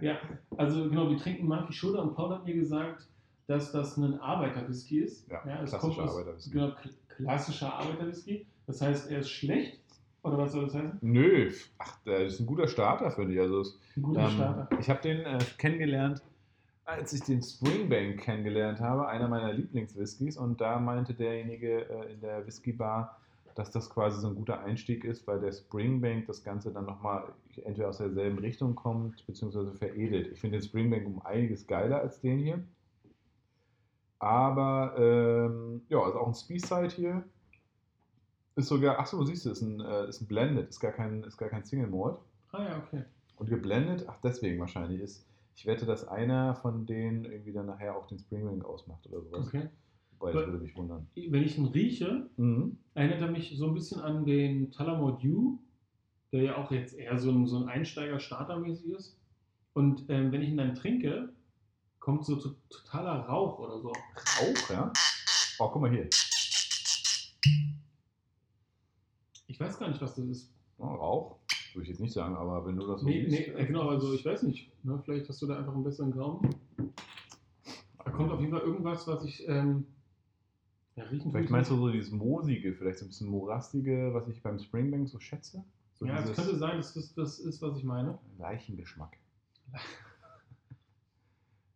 Ja, 0.00 0.18
also 0.56 0.88
genau, 0.88 1.10
wir 1.10 1.18
trinken 1.18 1.46
Monkey 1.46 1.72
Shoulder 1.72 2.02
und 2.02 2.14
Paul 2.14 2.34
hat 2.34 2.44
mir 2.44 2.54
gesagt, 2.54 3.06
dass 3.46 3.72
das 3.72 3.96
ein 3.96 4.20
Arbeiterwhisky 4.20 5.00
ist. 5.00 5.28
Ja, 5.28 5.62
es 5.62 5.70
klassischer 5.70 6.02
Arbeiterwhisky. 6.02 6.50
Genau, 6.50 6.66
kl- 6.68 6.94
klassischer 7.08 7.72
Arbeiterwhisky. 7.74 8.46
Das 8.66 8.80
heißt, 8.82 9.10
er 9.10 9.20
ist 9.20 9.30
schlecht. 9.30 9.80
Oder 10.22 10.36
was 10.38 10.52
soll 10.52 10.64
das 10.64 10.74
heißen? 10.74 10.98
Nö, 11.00 11.50
ach, 11.78 11.98
das 12.04 12.34
ist 12.34 12.40
ein 12.40 12.46
guter 12.46 12.68
Starter, 12.68 13.10
finde 13.10 13.34
ich. 13.34 13.40
Also, 13.40 13.64
Ein 13.96 14.02
guter 14.02 14.20
ähm, 14.24 14.30
Starter. 14.30 14.68
Ich 14.80 14.90
habe 14.90 15.00
den 15.00 15.20
äh, 15.20 15.38
kennengelernt, 15.56 16.22
als 16.84 17.12
ich 17.12 17.22
den 17.22 17.40
Springbank 17.42 18.20
kennengelernt 18.20 18.80
habe, 18.80 19.08
einer 19.08 19.28
meiner 19.28 19.52
Lieblingswhiskys. 19.52 20.36
Und 20.36 20.60
da 20.60 20.78
meinte 20.78 21.14
derjenige 21.14 21.88
äh, 21.88 22.12
in 22.12 22.20
der 22.20 22.46
Whiskybar, 22.46 23.18
dass 23.58 23.72
das 23.72 23.90
quasi 23.90 24.20
so 24.20 24.28
ein 24.28 24.36
guter 24.36 24.60
Einstieg 24.60 25.04
ist, 25.04 25.26
weil 25.26 25.40
der 25.40 25.50
Springbank 25.50 26.26
das 26.26 26.44
Ganze 26.44 26.72
dann 26.72 26.86
nochmal 26.86 27.32
entweder 27.64 27.88
aus 27.88 27.98
derselben 27.98 28.38
Richtung 28.38 28.76
kommt, 28.76 29.26
beziehungsweise 29.26 29.74
veredelt. 29.74 30.30
Ich 30.30 30.40
finde 30.40 30.58
den 30.58 30.64
Springbank 30.64 31.04
um 31.04 31.20
einiges 31.22 31.66
geiler 31.66 31.98
als 31.98 32.20
den 32.20 32.38
hier. 32.38 32.62
Aber 34.20 34.94
ähm, 34.96 35.82
ja, 35.88 36.08
ist 36.08 36.14
auch 36.14 36.28
ein 36.28 36.34
Speyside 36.34 36.90
hier. 36.90 37.24
Ist 38.54 38.68
sogar, 38.68 39.00
achso, 39.00 39.24
siehst 39.24 39.44
du, 39.44 39.50
ist 39.50 39.62
ein, 39.62 39.80
äh, 39.80 40.08
ist 40.08 40.20
ein 40.20 40.28
Blended, 40.28 40.68
ist 40.68 40.78
gar 40.78 40.92
kein, 40.92 41.24
ist 41.24 41.36
gar 41.36 41.48
kein 41.48 41.64
Single 41.64 41.88
Malt. 41.88 42.18
Ah 42.52 42.62
ja, 42.62 42.78
okay. 42.78 43.02
Und 43.38 43.50
geblendet, 43.50 44.04
ach 44.06 44.20
deswegen 44.22 44.60
wahrscheinlich 44.60 45.00
ist, 45.00 45.26
ich 45.56 45.66
wette, 45.66 45.84
dass 45.84 46.06
einer 46.06 46.54
von 46.54 46.86
denen 46.86 47.24
irgendwie 47.24 47.52
dann 47.52 47.66
nachher 47.66 47.96
auch 47.96 48.06
den 48.06 48.20
Springbank 48.20 48.64
ausmacht 48.64 49.04
oder 49.08 49.20
sowas. 49.20 49.48
okay. 49.48 49.68
Wobei, 50.18 50.32
das 50.32 50.46
würde 50.46 50.58
mich 50.58 50.74
wundern. 50.76 51.06
Wenn 51.14 51.42
ich 51.44 51.56
ihn 51.58 51.66
rieche, 51.66 52.28
Mhm. 52.36 52.78
erinnert 52.94 53.20
er 53.20 53.30
mich 53.30 53.54
so 53.56 53.66
ein 53.68 53.74
bisschen 53.74 54.00
an 54.00 54.24
den 54.24 54.70
Tullamore 54.72 55.18
Dew, 55.22 55.58
der 56.32 56.42
ja 56.42 56.56
auch 56.56 56.70
jetzt 56.72 56.94
eher 56.94 57.18
so 57.18 57.30
ein, 57.30 57.46
so 57.46 57.58
ein 57.58 57.68
Einsteiger-Starter-mäßig 57.68 58.90
ist. 58.90 59.16
Und 59.74 60.04
ähm, 60.08 60.32
wenn 60.32 60.42
ich 60.42 60.48
ihn 60.48 60.56
dann 60.56 60.74
trinke, 60.74 61.32
kommt 62.00 62.24
so 62.24 62.36
to 62.36 62.50
totaler 62.68 63.20
Rauch 63.26 63.58
oder 63.58 63.80
so. 63.80 63.88
Rauch, 63.92 64.70
ja? 64.70 64.92
Oh, 65.60 65.68
guck 65.68 65.82
mal 65.82 65.90
hier. 65.90 66.08
Ich 69.46 69.58
weiß 69.60 69.78
gar 69.78 69.88
nicht, 69.88 70.00
was 70.00 70.14
das 70.14 70.24
ist. 70.26 70.50
Oh, 70.78 70.84
Rauch? 70.86 71.36
Würde 71.74 71.84
ich 71.84 71.88
jetzt 71.90 72.00
nicht 72.00 72.12
sagen, 72.12 72.36
aber 72.36 72.66
wenn 72.66 72.76
du 72.76 72.86
das 72.86 73.00
so 73.00 73.06
Nee, 73.06 73.26
siehst. 73.28 73.48
nee, 73.48 73.54
äh, 73.54 73.66
genau, 73.66 73.88
also 73.88 74.12
ich 74.14 74.24
weiß 74.24 74.42
nicht. 74.44 74.70
Ne? 74.84 75.00
Vielleicht 75.04 75.28
hast 75.28 75.40
du 75.42 75.46
da 75.46 75.58
einfach 75.58 75.74
einen 75.74 75.84
besseren 75.84 76.12
Gaumen. 76.12 76.54
Da 78.04 78.10
kommt 78.10 78.30
auf 78.32 78.40
jeden 78.40 78.52
Fall 78.52 78.62
irgendwas, 78.62 79.06
was 79.06 79.24
ich 79.24 79.46
ähm, 79.48 79.86
ja, 80.98 81.04
riechen 81.04 81.30
Vielleicht 81.32 81.50
meinst 81.50 81.70
ich 81.70 81.76
du 81.76 81.82
so 81.82 81.90
dieses 81.90 82.10
Moosige, 82.10 82.74
vielleicht 82.74 82.98
so 82.98 83.04
ein 83.04 83.08
bisschen 83.08 83.28
morastige, 83.28 84.12
was 84.14 84.28
ich 84.28 84.42
beim 84.42 84.58
Springbank 84.58 85.08
so 85.08 85.18
schätze? 85.20 85.64
So. 85.94 86.06
Ja, 86.06 86.18
es 86.18 86.32
könnte 86.34 86.56
sein, 86.56 86.76
dass 86.76 86.94
das 86.94 87.14
das 87.14 87.38
ist, 87.38 87.60
was 87.62 87.76
ich 87.78 87.84
meine. 87.84 88.18
Leichengeschmack. 88.38 89.16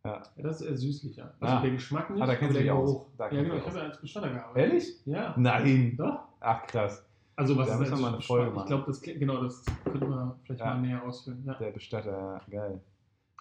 Ja, 0.05 0.21
das 0.35 0.59
ist 0.59 0.67
eher 0.67 0.75
süßlicher. 0.77 1.33
Also 1.39 1.55
Ah. 1.55 1.61
der 1.61 1.71
Geschmack 1.71 2.09
nicht, 2.09 2.21
Ah, 2.21 2.25
da 2.25 2.35
kennst 2.35 2.57
aber 2.57 2.59
du 2.59 2.65
der. 2.65 2.75
Geruch. 2.75 3.05
Da 3.17 3.31
Ja, 3.31 3.41
genau, 3.41 3.55
ich 3.55 3.65
habe 3.65 3.77
ja 3.77 3.83
als 3.85 4.01
Bestatter 4.01 4.29
gearbeitet. 4.33 4.57
Ehrlich? 4.69 5.05
Ja. 5.05 5.33
Nein. 5.37 5.95
Doch. 5.95 6.19
Ach 6.41 6.67
krass. 6.67 7.05
Also 7.37 7.55
was 7.57 7.67
Da 7.69 7.73
ist 7.75 7.79
müssen 7.79 7.91
wir 7.91 7.93
als 7.93 8.01
mal 8.01 8.07
eine 8.09 8.17
Geschmack? 8.17 8.37
Folge 8.37 8.49
Ich 8.49 8.55
machen. 8.55 8.67
glaube, 8.67 8.83
das 8.87 9.01
genau, 9.01 9.41
das 9.43 9.65
könnte 9.85 10.05
man 10.07 10.33
vielleicht 10.43 10.59
Ja. 10.59 10.73
mal 10.73 10.81
näher 10.81 11.03
ausführen. 11.03 11.43
Ja. 11.45 11.53
Der 11.53 11.71
Bestatter, 11.71 12.41
geil. 12.51 12.81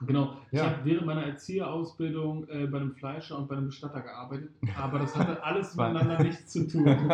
Genau. 0.01 0.37
Ich 0.51 0.59
Ja. 0.59 0.71
habe 0.71 0.85
während 0.85 1.07
meiner 1.07 1.25
Erzieherausbildung 1.27 2.49
äh, 2.49 2.67
bei 2.67 2.79
einem 2.79 2.93
Fleischer 2.93 3.39
und 3.39 3.47
bei 3.49 3.57
einem 3.57 3.67
Bestatter 3.67 4.01
gearbeitet, 4.01 4.51
aber 4.77 4.99
das 4.99 5.15
hatte 5.15 5.43
alles 5.45 5.77
miteinander 5.77 6.23
nichts 6.23 6.51
zu 6.53 6.67
tun. 6.67 6.87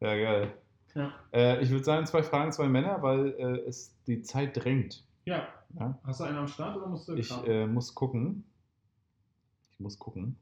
ja, 0.00 0.16
geil. 0.16 0.52
Ja. 0.94 1.12
Äh, 1.32 1.62
ich 1.62 1.70
würde 1.70 1.84
sagen, 1.84 2.04
zwei 2.06 2.22
Fragen, 2.22 2.52
zwei 2.52 2.68
Männer, 2.68 3.00
weil 3.02 3.28
äh, 3.38 3.60
es 3.68 3.94
die 4.06 4.22
Zeit 4.22 4.56
drängt. 4.62 5.04
ja. 5.24 5.46
Ja? 5.78 5.96
Hast 6.02 6.18
du 6.18 6.24
einen 6.24 6.36
am 6.36 6.48
Start 6.48 6.76
oder 6.76 6.88
musst 6.88 7.06
du 7.08 7.14
Ich 7.14 7.30
äh, 7.46 7.64
muss 7.64 7.94
gucken. 7.94 8.42
Ich 9.70 9.78
muss 9.78 10.00
gucken. 10.00 10.34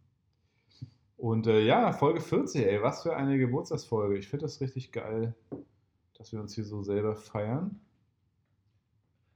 Und 1.19 1.47
äh, 1.47 1.61
ja, 1.61 1.93
Folge 1.93 2.23
40, 2.23 2.65
ey, 2.65 2.81
was 2.83 3.03
für 3.03 3.15
eine 3.15 3.37
Geburtstagsfolge. 3.37 4.17
Ich 4.17 4.27
finde 4.29 4.47
das 4.47 4.63
richtig 4.63 4.91
geil, 4.91 5.35
dass 6.17 6.33
wir 6.33 6.41
uns 6.41 6.55
hier 6.55 6.65
so 6.65 6.83
selber 6.83 7.15
feiern. 7.15 7.79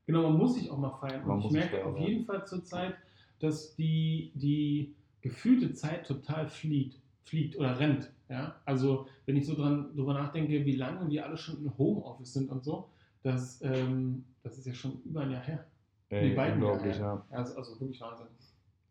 Genau, 0.07 0.22
man 0.22 0.38
muss 0.38 0.55
sich 0.55 0.70
auch 0.70 0.78
mal 0.78 0.90
feiern. 0.98 1.26
Man 1.26 1.38
Und 1.38 1.44
ich 1.46 1.50
merke 1.53 1.84
auf 1.84 1.98
jeden 1.98 2.24
Fall 2.24 2.46
zurzeit, 2.46 2.94
dass 3.38 3.74
die, 3.76 4.32
die 4.34 4.94
gefühlte 5.20 5.72
Zeit 5.74 6.07
total 6.07 6.48
fliegt, 6.48 7.00
fliegt 7.22 7.57
oder 7.57 7.78
rennt. 7.78 8.11
Ja? 8.28 8.57
Also, 8.64 9.07
wenn 9.26 9.36
ich 9.36 9.46
so 9.46 9.55
dran 9.55 9.94
drüber 9.94 10.14
nachdenke, 10.14 10.64
wie 10.64 10.76
lange 10.76 11.09
wir 11.09 11.26
alle 11.26 11.36
schon 11.36 11.59
im 11.64 11.76
Homeoffice 11.78 12.32
sind 12.32 12.50
und 12.50 12.64
so, 12.64 12.88
das, 13.22 13.62
ähm, 13.62 14.24
das 14.42 14.59
ist 14.59 14.66
ja 14.66 14.74
schon 14.74 15.00
über 15.05 15.20
ein 15.20 15.30
Jahr 15.30 15.42
her. 15.42 15.66
Ey, 16.09 16.30
Die 16.30 16.34
beiden 16.34 16.62
unglaublich, 16.62 16.96
ja, 16.96 17.14
ja. 17.14 17.26
Ja, 17.30 17.36
also, 17.38 17.57
also 17.57 17.80
wirklich 17.80 18.00
Wahnsinn. 18.00 18.26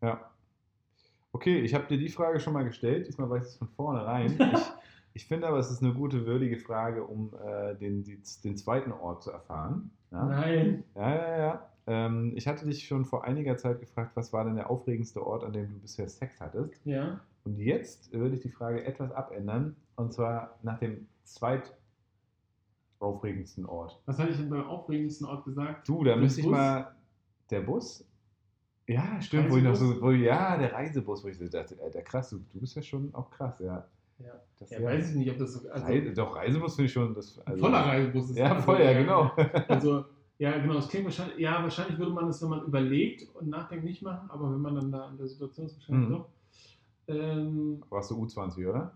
ja. 0.02 0.28
Okay, 1.34 1.60
ich 1.60 1.72
habe 1.74 1.86
dir 1.86 1.96
die 1.96 2.10
Frage 2.10 2.40
schon 2.40 2.52
mal 2.52 2.64
gestellt. 2.64 3.08
Diesmal 3.08 3.30
weiß 3.30 3.44
ich 3.44 3.52
es 3.52 3.56
von 3.58 3.68
vornherein. 3.68 4.38
Ich, 5.14 5.22
ich 5.22 5.26
finde 5.26 5.46
aber, 5.46 5.58
es 5.58 5.70
ist 5.70 5.82
eine 5.82 5.92
gute, 5.92 6.24
würdige 6.24 6.58
Frage, 6.58 7.04
um 7.04 7.34
äh, 7.46 7.74
den, 7.74 8.02
die, 8.02 8.22
den 8.44 8.56
zweiten 8.56 8.92
Ort 8.92 9.22
zu 9.22 9.30
erfahren. 9.30 9.90
Ja, 10.12 10.24
Nein. 10.24 10.84
ja, 10.94 11.14
ja. 11.14 11.38
ja. 11.38 11.68
Ähm, 11.86 12.32
ich 12.36 12.46
hatte 12.46 12.66
dich 12.66 12.86
schon 12.86 13.04
vor 13.04 13.24
einiger 13.24 13.56
Zeit 13.56 13.80
gefragt, 13.80 14.12
was 14.14 14.32
war 14.32 14.44
denn 14.44 14.54
der 14.54 14.70
aufregendste 14.70 15.26
Ort, 15.26 15.42
an 15.42 15.52
dem 15.52 15.72
du 15.72 15.80
bisher 15.80 16.08
Sex 16.08 16.40
hattest? 16.40 16.80
Ja. 16.84 17.18
Und 17.44 17.58
jetzt 17.58 18.12
würde 18.12 18.36
ich 18.36 18.42
die 18.42 18.50
Frage 18.50 18.84
etwas 18.84 19.10
abändern, 19.10 19.74
und 19.96 20.12
zwar 20.12 20.56
nach 20.62 20.78
dem 20.78 21.08
zweitaufregendsten 21.24 23.66
Ort. 23.66 24.00
Was 24.06 24.18
hatte 24.18 24.30
ich 24.30 24.36
denn 24.36 24.48
beim 24.48 24.64
aufregendsten 24.64 25.26
Ort 25.26 25.44
gesagt? 25.44 25.88
Du, 25.88 26.04
da 26.04 26.14
müsste 26.14 26.42
ich 26.42 26.46
mal. 26.46 26.94
Der 27.50 27.60
Bus? 27.60 28.06
Ja, 28.86 29.20
stimmt, 29.20 29.50
wo 29.50 29.56
ich 29.56 29.64
noch 29.64 29.74
so, 29.74 29.86
Reisebus? 29.86 30.02
wo, 30.02 30.10
ja, 30.12 30.56
der 30.56 30.72
Reisebus, 30.72 31.24
wo 31.24 31.28
ich 31.28 31.36
so 31.36 31.48
dachte, 31.48 31.76
Alter, 31.82 32.02
krass, 32.02 32.30
du, 32.30 32.38
du 32.52 32.60
bist 32.60 32.76
ja 32.76 32.82
schon 32.82 33.12
auch 33.14 33.28
krass, 33.30 33.58
ja. 33.58 33.84
Ja. 34.24 34.32
Das, 34.58 34.70
Ja, 34.70 34.82
weiß 34.82 35.10
ich 35.10 35.16
nicht, 35.16 35.30
ob 35.30 35.38
das 35.38 35.52
so. 35.54 35.68
Also, 35.70 35.86
Reise, 35.86 36.12
doch, 36.14 36.36
Reisebus 36.36 36.76
finde 36.76 36.86
ich 36.86 36.92
schon. 36.92 37.14
Das, 37.14 37.38
also, 37.46 37.60
voller 37.64 37.78
Reisebus 37.80 38.30
ist 38.30 38.36
Ja, 38.38 38.54
das. 38.54 38.64
voll, 38.64 38.80
ja, 38.80 38.92
genau. 38.92 39.30
Also, 39.68 40.04
ja, 40.38 40.56
genau, 40.58 40.78
es 40.78 40.88
klingt 40.88 41.04
wahrscheinlich, 41.06 41.38
ja, 41.38 41.62
wahrscheinlich 41.62 41.98
würde 41.98 42.12
man 42.12 42.26
das, 42.26 42.40
wenn 42.42 42.48
man 42.50 42.64
überlegt 42.64 43.28
und 43.34 43.48
nachdenkt, 43.48 43.84
nicht 43.84 44.02
machen, 44.02 44.30
aber 44.30 44.50
wenn 44.52 44.60
man 44.60 44.74
dann 44.76 44.92
da 44.92 45.08
in 45.10 45.16
der 45.18 45.26
Situation 45.26 45.66
ist, 45.66 45.76
wahrscheinlich 45.76 46.08
Mhm. 46.08 46.12
doch. 46.12 46.28
Ähm, 47.08 47.82
Warst 47.90 48.10
du 48.10 48.22
U20, 48.24 48.68
oder? 48.68 48.92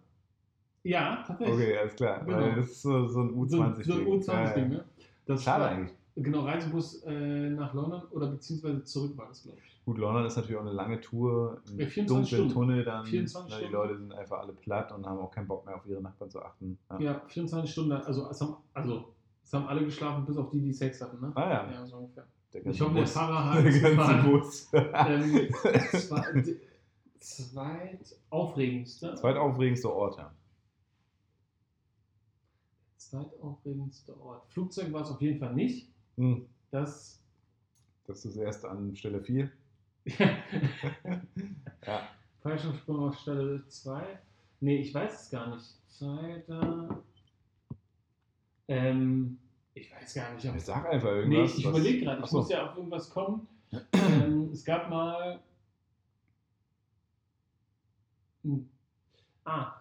ja, 0.85 1.25
tatsächlich. 1.27 1.55
Okay, 1.57 1.79
alles 1.79 1.97
klar. 1.97 2.25
Genau. 2.25 2.55
Das 2.57 2.67
ist 2.67 2.83
so, 2.83 3.07
so 3.09 3.21
ein 3.23 3.49
So, 3.49 3.57
U20-Ding. 3.59 3.85
so 3.85 3.93
ein 3.95 4.07
U20-Ding, 4.07 4.69
ne? 4.69 4.85
Das 5.27 5.43
Schade 5.43 5.65
war- 5.65 5.71
eigentlich. 5.71 5.96
Genau, 6.19 6.45
Reisebus 6.45 7.03
äh, 7.05 7.51
nach 7.51 7.75
London 7.75 8.03
oder 8.11 8.29
beziehungsweise 8.29 8.83
zurück 8.85 9.17
war 9.19 9.29
das, 9.29 9.43
glaube 9.43 9.59
ich. 9.63 9.85
Gut, 9.85 9.99
London 9.99 10.25
ist 10.25 10.37
natürlich 10.37 10.57
auch 10.57 10.63
eine 10.63 10.73
lange 10.73 10.99
Tour, 11.01 11.61
im 11.71 11.79
Ja, 11.81 11.87
24 11.87 12.07
dunklen 12.09 12.27
Stunden. 12.27 12.53
Tunnel 12.55 12.85
dann. 12.85 13.05
24 13.05 13.51
ne, 13.53 13.59
die 13.61 13.67
Stunden. 13.67 13.73
Leute 13.75 13.99
sind 13.99 14.13
einfach 14.15 14.39
alle 14.39 14.53
platt 14.55 14.93
und 14.93 15.07
haben 15.07 15.19
auch 15.19 15.31
keinen 15.31 15.47
Bock 15.47 15.67
mehr 15.67 15.77
auf 15.77 15.87
ihre 15.87 16.01
Nachbarn 16.01 16.31
zu 16.31 16.41
achten. 16.43 16.79
Ja. 16.91 16.99
Ja, 17.01 17.21
24 17.27 17.71
Stunden, 17.71 17.93
also 17.93 18.31
es 18.31 18.41
haben, 18.41 18.57
also 18.73 19.13
es 19.45 19.53
haben 19.53 19.67
alle 19.67 19.85
geschlafen, 19.85 20.25
bis 20.25 20.37
auf 20.39 20.49
die, 20.51 20.61
die 20.63 20.73
Sex 20.73 21.01
hatten, 21.03 21.21
ne? 21.21 21.33
Ah 21.35 21.49
ja, 21.51 21.71
Ja, 21.71 21.87
so 21.87 21.97
ungefähr. 21.99 22.27
Ich 22.65 22.81
hoffe, 22.81 22.95
der. 22.95 23.07
Fahrer 23.07 23.51
hat 23.55 23.65
der 23.65 23.81
ganze. 23.95 24.29
Bus. 24.31 24.69
ähm, 24.73 25.49
zweit, 26.01 26.57
zweit 27.21 28.17
aufregendste. 28.31 29.15
Zweitaufregendste 29.15 29.93
Ort, 29.95 30.17
ja. 30.17 30.33
Zweitaufregendste 32.97 34.19
Ort. 34.21 34.47
Flugzeug 34.49 34.93
war 34.93 35.03
es 35.03 35.11
auf 35.11 35.21
jeden 35.21 35.39
Fall 35.39 35.55
nicht. 35.55 35.93
Hm, 36.17 36.47
Das. 36.71 37.21
Das 38.07 38.25
ist 38.25 38.37
das 38.37 38.43
erste 38.43 38.71
an 38.71 38.95
Stelle 38.97 39.21
4. 39.23 39.51
Ja. 41.87 42.09
Fallschirmsprung 42.43 43.09
auf 43.09 43.19
Stelle 43.19 43.67
2. 43.69 44.19
Nee, 44.61 44.79
ich 44.79 44.93
weiß 44.95 45.23
es 45.25 45.31
gar 45.31 45.55
nicht. 45.55 45.67
Zweiter. 45.89 47.03
Ähm, 48.69 49.39
ich 49.75 49.91
weiß 49.93 50.15
gar 50.15 50.35
nicht. 50.35 50.49
Ob 50.49 50.57
Ich 50.57 50.65
sag 50.65 50.87
einfach 50.87 51.11
Nee, 51.11 51.19
irgendwas. 51.37 51.53
ich, 51.53 51.59
ich 51.59 51.65
überlege 51.67 52.05
gerade, 52.05 52.23
ich 52.23 52.31
so. 52.31 52.39
muss 52.39 52.49
ja 52.51 52.69
auf 52.71 52.77
irgendwas 52.77 53.11
kommen. 53.11 53.47
ähm, 53.93 54.51
es 54.53 54.65
gab 54.65 54.89
mal. 54.89 55.41
Ah, 59.45 59.73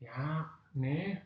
ja, 0.00 0.50
nee. 0.72 1.18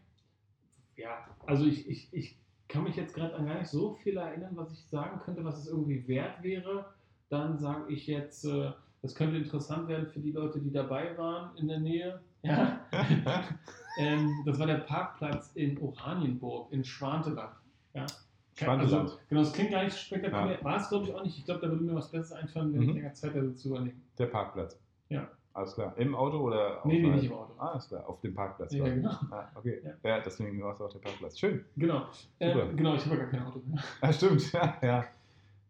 Ja, 0.96 1.28
also 1.46 1.64
ich, 1.64 1.88
ich, 1.88 2.08
ich 2.12 2.36
kann 2.68 2.84
mich 2.84 2.96
jetzt 2.96 3.14
gerade 3.14 3.34
an 3.34 3.46
gar 3.46 3.58
nicht 3.58 3.68
so 3.70 3.92
viel 3.94 4.16
erinnern, 4.16 4.52
was 4.56 4.72
ich 4.72 4.84
sagen 4.86 5.20
könnte, 5.24 5.44
was 5.44 5.58
es 5.58 5.68
irgendwie 5.68 6.06
wert 6.06 6.42
wäre. 6.42 6.86
Dann 7.30 7.58
sage 7.58 7.92
ich 7.92 8.06
jetzt, 8.06 8.44
äh, 8.44 8.70
das 9.02 9.14
könnte 9.14 9.36
interessant 9.36 9.88
werden 9.88 10.06
für 10.06 10.20
die 10.20 10.32
Leute, 10.32 10.60
die 10.60 10.70
dabei 10.70 11.16
waren 11.16 11.56
in 11.56 11.68
der 11.68 11.80
Nähe. 11.80 12.20
Ja. 12.42 12.78
ähm, 13.98 14.32
das 14.46 14.60
war 14.60 14.66
der 14.68 14.76
Parkplatz 14.78 15.50
in 15.56 15.76
Oranienburg, 15.82 16.72
in 16.72 16.84
Schwanteland. 16.84 17.50
Ja. 17.94 18.06
Schwanteland. 18.54 18.92
Also, 19.10 19.18
genau, 19.28 19.40
das 19.42 19.52
klingt 19.52 19.72
gar 19.72 19.82
nicht 19.82 19.98
spektakulär. 19.98 20.62
War 20.62 20.76
es, 20.76 20.88
glaube 20.88 21.06
ich, 21.06 21.14
auch 21.14 21.24
nicht. 21.24 21.36
Ich 21.36 21.44
glaube, 21.44 21.60
da 21.62 21.68
würde 21.68 21.82
mir 21.82 21.96
was 21.96 22.12
Besseres 22.12 22.32
einfallen, 22.40 22.72
wenn 22.72 22.80
Mhm. 22.82 22.88
ich 22.90 22.94
länger 22.94 23.14
Zeit 23.14 23.34
hätte 23.34 23.54
zu 23.56 23.70
überlegen. 23.70 24.00
Der 24.18 24.26
Parkplatz. 24.26 24.78
Ja. 25.08 25.28
Alles 25.59 25.74
klar. 25.74 25.92
Im 25.98 26.14
Auto 26.14 26.38
oder 26.38 26.80
Nee, 26.84 27.00
nee, 27.02 27.11
nicht 27.11 27.24
im 27.24 27.32
Auto. 27.32 27.52
Ah, 27.59 27.70
alles 27.72 27.88
klar. 27.88 28.09
Auf 28.09 28.20
dem 28.20 28.32
Parkplatz. 28.32 28.72
Ja, 28.72 28.84
genau. 28.84 29.11
Ah, 29.32 29.50
okay. 29.56 29.80
Ja. 29.84 30.09
Ja. 30.09 30.20
deswegen 30.20 30.62
war 30.62 30.72
es 30.72 30.80
auch 30.80 30.88
der 30.92 31.00
Parkplatz. 31.00 31.36
Schön. 31.36 31.64
Genau. 31.76 32.06
Äh, 32.38 32.52
Super. 32.52 32.72
genau, 32.74 32.94
ich 32.94 33.04
habe 33.04 33.16
ja 33.16 33.22
gar 33.22 33.30
kein 33.30 33.42
Auto 33.44 33.61
mehr. 33.66 33.82
Ah, 34.00 34.12
stimmt. 34.12 34.52
Ja, 34.52 34.78
ja. 34.82 35.04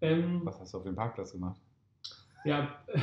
Ähm, 0.03 0.43
Was 0.45 0.61
hast 0.61 0.75
du 0.75 0.79
auf 0.79 0.85
dem 0.85 0.95
Parkplatz 0.95 1.33
gemacht? 1.33 1.59
ja, 2.45 2.69
äh, 2.89 2.99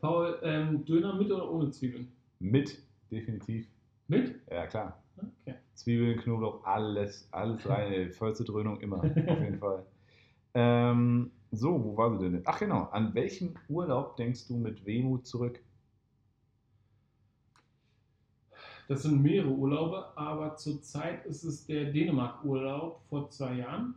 Paul, 0.00 0.38
ähm, 0.42 0.84
Döner 0.86 1.14
mit 1.14 1.30
oder 1.30 1.50
ohne 1.50 1.70
Zwiebeln? 1.70 2.10
Mit, 2.40 2.78
definitiv. 3.10 3.66
Mit? 4.08 4.40
Ja, 4.50 4.66
klar. 4.66 5.02
Okay. 5.18 5.56
Zwiebeln, 5.74 6.18
Knoblauch, 6.18 6.64
alles, 6.64 7.28
alles 7.30 7.68
rein. 7.68 8.10
Vollste 8.10 8.44
Dröhnung 8.44 8.80
immer. 8.80 8.96
Auf 9.04 9.04
jeden 9.40 9.58
Fall. 9.58 9.84
Ähm, 10.54 11.30
so, 11.50 11.84
wo 11.84 11.94
war 11.96 12.18
sie 12.18 12.30
denn? 12.30 12.42
Ach 12.46 12.58
genau. 12.58 12.84
An 12.92 13.14
welchen 13.14 13.54
Urlaub 13.68 14.16
denkst 14.16 14.48
du 14.48 14.56
mit 14.56 14.86
Wehmut 14.86 15.26
zurück? 15.26 15.60
Das 18.92 19.04
sind 19.04 19.22
mehrere 19.22 19.48
Urlaube, 19.48 20.04
aber 20.16 20.54
zurzeit 20.56 21.24
ist 21.24 21.44
es 21.44 21.64
der 21.64 21.86
Dänemark-Urlaub 21.86 23.00
vor 23.08 23.30
zwei 23.30 23.54
Jahren. 23.54 23.94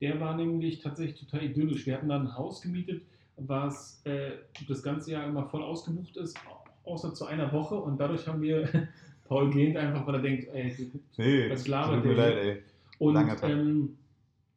Der 0.00 0.18
war 0.18 0.36
nämlich 0.36 0.80
tatsächlich 0.80 1.20
total 1.20 1.44
idyllisch. 1.44 1.86
Wir 1.86 1.94
hatten 1.94 2.08
da 2.08 2.18
ein 2.18 2.36
Haus 2.36 2.62
gemietet, 2.62 3.04
was 3.36 4.04
äh, 4.04 4.32
das 4.68 4.82
ganze 4.82 5.12
Jahr 5.12 5.28
immer 5.28 5.46
voll 5.46 5.62
ausgebucht 5.62 6.16
ist, 6.16 6.36
außer 6.82 7.14
zu 7.14 7.26
einer 7.26 7.52
Woche. 7.52 7.76
Und 7.76 8.00
dadurch 8.00 8.26
haben 8.26 8.42
wir, 8.42 8.68
Paul 9.28 9.50
gähnt 9.50 9.76
einfach, 9.76 10.04
weil 10.04 10.16
er 10.16 10.22
denkt, 10.22 10.48
ey, 10.52 10.90
Nee, 11.16 11.48
Was 11.48 11.68
labert 11.68 12.04
der 12.04 12.14
leid, 12.14 12.36
ey. 12.38 12.62
Und 12.98 13.16
ähm, 13.44 13.96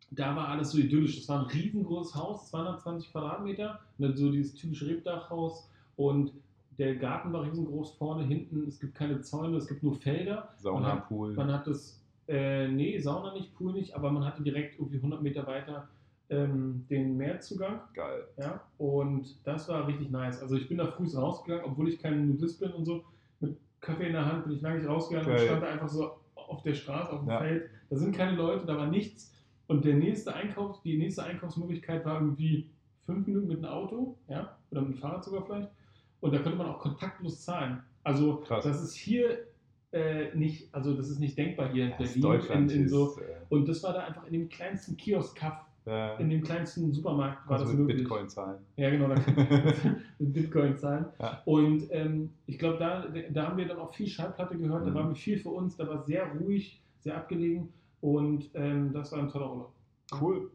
da 0.10 0.36
war 0.36 0.48
alles 0.48 0.72
so 0.72 0.80
idyllisch. 0.80 1.20
Es 1.20 1.30
war 1.30 1.42
ein 1.42 1.52
riesengroßes 1.52 2.16
Haus, 2.16 2.50
220 2.50 3.12
Quadratmeter, 3.12 3.80
und 4.00 4.08
dann 4.08 4.18
so 4.18 4.32
dieses 4.32 4.56
typische 4.56 4.88
Rebdachhaus. 4.88 5.70
Und 5.98 6.32
der 6.78 6.96
Garten 6.96 7.32
war 7.34 7.44
riesengroß 7.44 7.94
vorne, 7.98 8.24
hinten. 8.26 8.68
Es 8.68 8.80
gibt 8.80 8.96
keine 8.96 9.22
Zäune, 9.22 9.58
es 9.58 9.68
gibt 9.68 9.84
nur 9.84 9.96
Felder. 9.96 10.50
Sauna, 10.58 10.80
Man 10.80 10.92
hat- 10.98 11.08
Pool. 11.08 11.34
Man 11.34 11.52
hat 11.54 11.68
das, 11.68 12.02
äh, 12.28 12.68
nee, 12.68 12.98
Sauna 13.00 13.34
nicht, 13.34 13.56
Pool 13.56 13.74
nicht, 13.74 13.96
aber 13.96 14.12
man 14.12 14.26
hatte 14.26 14.44
direkt 14.44 14.78
irgendwie 14.80 14.98
100 14.98 15.22
Meter 15.22 15.46
weiter 15.48 15.88
ähm, 16.30 16.86
den 16.90 17.18
Meerzugang. 17.18 17.82
Geil. 17.94 18.24
Ja, 18.38 18.62
und 18.80 19.36
das 19.46 19.70
war 19.70 19.88
richtig 19.88 20.10
nice. 20.10 20.42
Also 20.42 20.56
ich 20.56 20.68
bin 20.68 20.78
da 20.80 20.88
früh 20.88 21.08
rausgegangen, 21.16 21.66
obwohl 21.66 21.88
ich 21.88 22.00
kein 22.00 22.28
Nudist 22.28 22.60
bin 22.60 22.72
und 22.72 22.84
so. 22.86 23.04
Mit 23.40 23.58
Kaffee 23.80 24.08
in 24.08 24.14
der 24.14 24.26
Hand 24.26 24.46
bin 24.46 24.54
ich 24.54 24.62
lange 24.62 24.80
nicht 24.80 24.88
rausgegangen 24.90 25.30
und 25.30 25.38
Geil. 25.38 25.46
stand 25.48 25.62
da 25.64 25.68
einfach 25.68 25.88
so 25.90 26.12
auf 26.36 26.64
der 26.64 26.74
Straße, 26.74 27.12
auf 27.14 27.20
dem 27.22 27.30
Ja. 27.30 27.38
Feld. 27.40 27.70
Da 27.90 27.96
sind 27.98 28.16
keine 28.16 28.36
Leute, 28.36 28.66
da 28.66 28.76
war 28.76 28.88
nichts. 28.88 29.32
Und 29.68 29.86
der 29.86 29.96
nächste 29.96 30.34
Einkauf, 30.34 30.82
die 30.82 30.98
nächste 30.98 31.24
Einkaufsmöglichkeit 31.24 32.04
war 32.06 32.20
irgendwie 32.22 32.70
fünf 33.06 33.28
Minuten 33.28 33.48
mit 33.48 33.58
dem 33.58 33.66
Auto, 33.66 34.16
ja, 34.28 34.58
oder 34.72 34.82
mit 34.82 34.96
dem 34.96 34.98
Fahrrad 34.98 35.24
sogar 35.24 35.44
vielleicht. 35.46 35.70
Und 36.22 36.34
da 36.34 36.40
könnte 36.40 36.58
man 36.58 36.68
auch 36.68 36.80
kontaktlos 36.80 37.42
zahlen. 37.44 37.82
Also 38.04 38.38
Krass. 38.38 38.64
das 38.64 38.82
ist 38.82 38.96
hier 38.96 39.40
äh, 39.92 40.36
nicht, 40.36 40.74
also 40.74 40.94
das 40.94 41.10
ist 41.10 41.20
nicht 41.20 41.38
denkbar 41.38 41.72
hier 41.72 41.86
in 41.86 41.92
Das 41.92 42.00
Berlin. 42.14 42.22
Deutschland 42.22 42.72
in, 42.72 42.82
in 42.84 42.90
so, 42.90 43.10
ist, 43.12 43.18
äh, 43.20 43.36
und 43.50 43.68
das 43.68 43.82
war 43.84 43.94
da 43.94 44.02
einfach 44.06 44.26
in 44.28 44.34
dem 44.34 44.50
kleinsten 44.50 44.98
Kiosk-Kaff, 44.98 45.62
äh, 45.88 46.22
in 46.22 46.30
dem 46.30 46.42
kleinsten 46.44 46.92
Supermarkt 46.92 47.48
war 47.48 47.60
das 47.60 47.70
mit 47.70 47.80
möglich. 47.80 47.98
Bitcoin 48.00 48.28
zahlen. 48.28 48.58
Ja, 48.76 48.90
genau, 48.90 49.08
da 49.08 49.16
kann 49.16 49.36
man 49.36 50.02
mit 50.20 50.34
Bitcoin 50.34 50.76
zahlen. 50.78 51.06
Ja. 51.20 51.42
Und 51.46 51.84
ähm, 51.92 52.32
ich 52.48 52.58
glaube, 52.60 52.78
da, 52.80 53.06
da 53.32 53.48
haben 53.48 53.58
wir 53.58 53.68
dann 53.68 53.78
auch 53.80 53.94
viel 53.94 54.08
Schallplatte 54.08 54.58
gehört, 54.58 54.86
da 54.86 54.90
Mhm. 54.92 54.96
war 54.96 55.16
viel 55.16 55.38
für 55.38 55.50
uns, 55.50 55.76
da 55.78 55.88
war 55.88 56.04
sehr 56.04 56.26
ruhig, 56.40 56.82
sehr 57.00 57.16
abgelegen 57.18 57.72
und 58.02 58.50
ähm, 58.56 58.92
das 58.94 59.12
war 59.12 59.20
ein 59.20 59.30
toller 59.30 59.52
Urlaub. 59.52 59.74
Cool. 60.20 60.52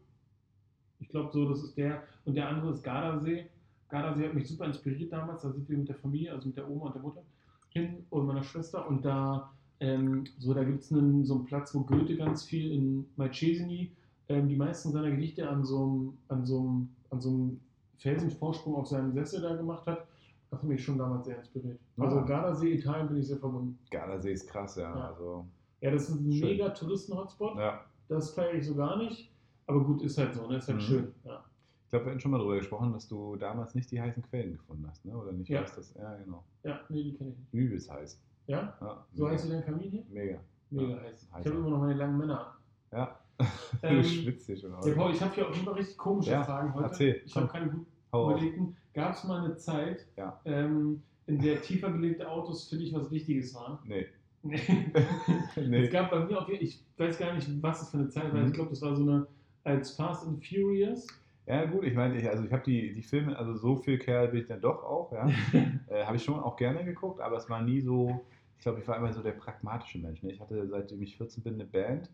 Ich 0.99 1.09
glaube, 1.09 1.31
so, 1.33 1.49
das 1.49 1.63
ist 1.63 1.75
der. 1.77 2.03
Und 2.25 2.35
der 2.35 2.47
andere 2.47 2.71
ist 2.71 2.83
Gardasee. 2.83 3.47
Gardasee 3.91 4.25
hat 4.27 4.33
mich 4.33 4.47
super 4.47 4.65
inspiriert 4.65 5.11
damals. 5.11 5.43
Da 5.43 5.51
sind 5.51 5.69
wir 5.69 5.77
mit 5.77 5.87
der 5.89 5.95
Familie, 5.95 6.31
also 6.33 6.47
mit 6.47 6.57
der 6.57 6.67
Oma 6.69 6.87
und 6.87 6.95
der 6.95 7.01
Mutter 7.01 7.21
hin 7.69 8.05
und 8.09 8.25
meiner 8.25 8.43
Schwester. 8.43 8.87
Und 8.87 9.05
da, 9.05 9.51
ähm, 9.79 10.23
so, 10.39 10.53
da 10.53 10.63
gibt 10.63 10.81
es 10.81 10.89
so 10.89 10.97
einen 10.97 11.45
Platz, 11.45 11.75
wo 11.75 11.81
Goethe 11.81 12.15
ganz 12.17 12.43
viel 12.43 12.71
in 12.71 13.05
Malcesini 13.17 13.91
ähm, 14.29 14.47
die 14.47 14.55
meisten 14.55 14.91
seiner 14.91 15.11
Gedichte 15.11 15.47
an 15.47 15.63
so 15.63 15.83
einem, 15.83 16.17
an 16.29 16.45
so 16.45 16.59
einem, 16.59 16.89
an 17.11 17.21
so 17.21 17.29
einem 17.29 17.59
Felsenvorsprung 17.97 18.75
auf 18.75 18.87
seinem 18.87 19.11
Sessel 19.13 19.41
da 19.41 19.55
gemacht 19.55 19.85
hat. 19.85 20.07
Das 20.49 20.59
hat 20.61 20.67
mich 20.67 20.83
schon 20.83 20.97
damals 20.97 21.25
sehr 21.25 21.37
inspiriert. 21.37 21.79
Also 21.97 22.17
Ja. 22.17 22.23
Gardasee, 22.23 22.73
Italien 22.73 23.07
bin 23.07 23.17
ich 23.17 23.27
sehr 23.27 23.37
verbunden. 23.37 23.77
Gardasee 23.89 24.33
ist 24.33 24.47
krass, 24.49 24.75
ja. 24.75 24.83
Ja. 24.95 25.07
Also, 25.09 25.45
Ja, 25.81 25.91
das 25.91 26.03
ist 26.09 26.15
ein 26.15 26.31
Schön. 26.31 26.47
mega 26.49 26.69
Touristen-Hotspot. 26.69 27.57
ja. 27.57 27.81
Das 28.09 28.31
feiere 28.31 28.55
ich 28.55 28.65
so 28.67 28.75
gar 28.75 28.97
nicht. 28.97 29.31
Aber 29.67 29.81
gut, 29.85 30.01
ist 30.01 30.17
halt 30.17 30.33
so, 30.33 30.45
ne? 30.47 30.57
Ist 30.57 30.67
halt 30.67 30.77
Mhm. 30.79 30.81
schön. 30.81 31.07
Ja. 31.23 31.43
Ich 31.91 31.93
glaube, 31.93 32.05
wir 32.05 32.11
hatten 32.11 32.21
schon 32.21 32.31
mal 32.31 32.37
darüber 32.37 32.55
gesprochen, 32.55 32.93
dass 32.93 33.05
du 33.09 33.35
damals 33.35 33.75
nicht 33.75 33.91
die 33.91 33.99
heißen 33.99 34.23
Quellen 34.23 34.53
gefunden 34.53 34.87
hast, 34.87 35.03
ne? 35.03 35.13
Oder 35.13 35.33
nicht? 35.33 35.49
Ja. 35.49 35.59
weißt, 35.61 35.77
dass, 35.77 35.93
ja, 35.95 36.15
genau. 36.15 36.41
ja, 36.63 36.79
nee, 36.87 37.03
die 37.03 37.13
kenne 37.15 37.31
ich 37.31 37.37
nicht. 37.37 37.53
Übelst 37.53 37.91
heiß. 37.91 38.17
Ja? 38.47 38.77
Ja, 38.79 39.05
So 39.13 39.23
mega. 39.25 39.35
heißt 39.35 39.51
dein 39.51 39.65
Kamin 39.65 39.91
hier? 39.91 40.03
Mega. 40.09 40.39
Mega 40.69 40.89
Ja, 40.93 41.01
heiß. 41.01 41.27
Ich 41.41 41.45
habe 41.47 41.49
immer 41.57 41.69
noch 41.69 41.79
meine 41.79 41.95
langen 41.95 42.17
Männer. 42.17 42.55
Ja. 42.93 43.19
Ähm, 43.83 43.97
du 43.97 44.03
schwitzt 44.05 44.45
hier 44.45 44.55
schon. 44.55 44.71
Ja, 44.71 44.93
Paul, 44.95 45.11
ich 45.11 45.21
habe 45.21 45.35
hier 45.35 45.49
auch 45.49 45.53
immer 45.61 45.75
richtig 45.75 45.97
komische 45.97 46.31
Ja, 46.31 46.43
Fragen 46.45 46.73
heute. 46.75 46.85
erzähl. 46.85 47.21
Ich 47.25 47.35
habe 47.35 47.47
keine 47.47 47.69
gut 47.71 47.85
Hau 48.13 48.25
auf. 48.27 48.31
überlegten. 48.39 48.77
Gab 48.93 49.13
es 49.15 49.23
mal 49.25 49.43
eine 49.43 49.57
Zeit, 49.57 50.05
Ja. 50.15 50.39
ähm, 50.45 51.01
in 51.27 51.39
der 51.41 51.61
tiefer 51.61 51.91
gelegte 51.91 52.29
Autos 52.29 52.69
für 52.69 52.77
dich 52.77 52.93
was 52.93 53.11
Wichtiges 53.11 53.53
waren? 53.53 53.79
Nee. 53.83 54.05
Nee. 54.43 54.61
nee. 55.57 55.85
Es 55.85 55.91
gab 55.91 56.09
bei 56.09 56.23
mir 56.23 56.45
jeden 56.47 56.63
ich 56.63 56.81
weiß 56.97 57.17
gar 57.19 57.33
nicht, 57.33 57.49
was 57.61 57.79
das 57.81 57.91
für 57.91 57.97
eine 57.97 58.07
Zeit 58.09 58.31
war. 58.33 58.39
Mhm. 58.39 58.47
Ich 58.47 58.53
glaube, 58.53 58.69
das 58.69 58.81
war 58.81 58.95
so 58.95 59.03
eine 59.03 59.27
als 59.65 59.91
Fast 59.91 60.25
and 60.25 60.43
Furious. 60.45 61.05
Ja, 61.47 61.65
gut, 61.65 61.83
ich 61.85 61.95
meine, 61.95 62.17
ich, 62.19 62.29
also 62.29 62.43
ich 62.45 62.51
habe 62.53 62.63
die, 62.63 62.93
die 62.93 63.01
Filme, 63.01 63.37
also 63.37 63.55
so 63.55 63.75
viel 63.75 63.97
Kerl 63.97 64.27
bin 64.29 64.41
ich 64.41 64.47
dann 64.47 64.61
doch 64.61 64.83
auch, 64.83 65.11
ja. 65.11 65.27
äh, 65.87 66.05
habe 66.05 66.17
ich 66.17 66.23
schon 66.23 66.39
auch 66.39 66.55
gerne 66.55 66.85
geguckt, 66.85 67.19
aber 67.19 67.37
es 67.37 67.49
war 67.49 67.61
nie 67.63 67.81
so, 67.81 68.25
ich 68.57 68.61
glaube, 68.63 68.79
ich 68.79 68.87
war 68.87 68.97
immer 68.97 69.11
so 69.11 69.21
der 69.23 69.31
pragmatische 69.33 69.97
Mensch. 69.99 70.21
Ne? 70.23 70.31
Ich 70.31 70.39
hatte 70.39 70.67
seitdem 70.67 71.01
ich 71.01 71.17
14 71.17 71.43
bin 71.43 71.55
eine 71.55 71.65
Band, 71.65 72.09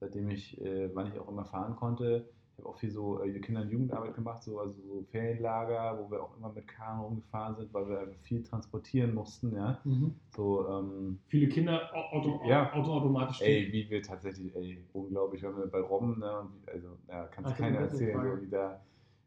seitdem 0.00 0.28
ich, 0.30 0.60
äh, 0.60 0.94
wann 0.94 1.06
ich 1.08 1.18
auch 1.18 1.28
immer 1.28 1.44
fahren 1.46 1.74
konnte. 1.76 2.28
Ich 2.58 2.64
habe 2.64 2.70
auch 2.70 2.78
viel 2.78 2.90
so 2.90 3.22
äh, 3.22 3.38
Kinder- 3.40 3.60
und 3.60 3.68
Jugendarbeit 3.68 4.14
gemacht, 4.14 4.42
so, 4.42 4.58
also 4.58 4.72
so 4.80 5.02
Ferienlager, 5.10 5.98
wo 5.98 6.10
wir 6.10 6.22
auch 6.22 6.34
immer 6.38 6.50
mit 6.54 6.66
Kahn 6.66 7.00
rumgefahren 7.00 7.54
sind, 7.56 7.74
weil 7.74 7.86
wir 7.86 8.00
einfach 8.00 8.18
viel 8.22 8.42
transportieren 8.42 9.12
mussten, 9.14 9.54
ja. 9.54 9.78
Mhm. 9.84 10.14
So, 10.34 10.66
ähm, 10.66 11.18
Viele 11.26 11.48
Kinder 11.50 11.90
au- 11.94 12.16
auto, 12.16 12.40
Ja. 12.48 12.72
auto, 12.72 12.92
automatisch. 12.94 13.42
Ey, 13.42 13.70
wie 13.72 13.90
wir 13.90 14.02
tatsächlich, 14.02 14.56
ey, 14.56 14.82
unglaublich, 14.94 15.42
wenn 15.42 15.54
wir 15.58 15.66
bei 15.66 15.80
Robben, 15.80 16.18
ne, 16.18 16.46
also, 16.72 16.96
ja, 17.08 17.24
kannst 17.26 17.50
Ah, 17.50 17.54
du 17.56 17.62
keiner 17.62 17.80
das 17.80 17.92
ist 17.92 18.00
erzählen, 18.00 18.36
so, 18.36 18.40
wie, 18.42 18.48
da, 18.48 18.80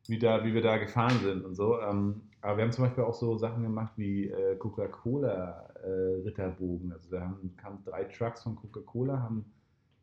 wie, 0.08 0.18
da, 0.18 0.44
wie 0.44 0.54
wir 0.56 0.64
da 0.64 0.78
gefahren 0.78 1.20
sind 1.24 1.46
und 1.46 1.54
so. 1.54 1.80
Ähm, 1.82 2.24
aber 2.42 2.58
wir 2.58 2.64
haben 2.64 2.72
zum 2.72 2.86
Beispiel 2.86 3.04
auch 3.04 3.14
so 3.14 3.38
Sachen 3.38 3.62
gemacht 3.62 3.94
wie 3.96 4.28
äh, 4.30 4.56
Coca-Cola-Ritterbogen. 4.56 6.92
also 6.94 7.12
da 7.12 7.22
haben, 7.22 7.56
kamen 7.58 7.78
drei 7.86 8.06
Trucks 8.06 8.42
von 8.42 8.56
Coca-Cola, 8.56 9.22
haben 9.22 9.46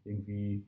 irgendwie, 0.05 0.65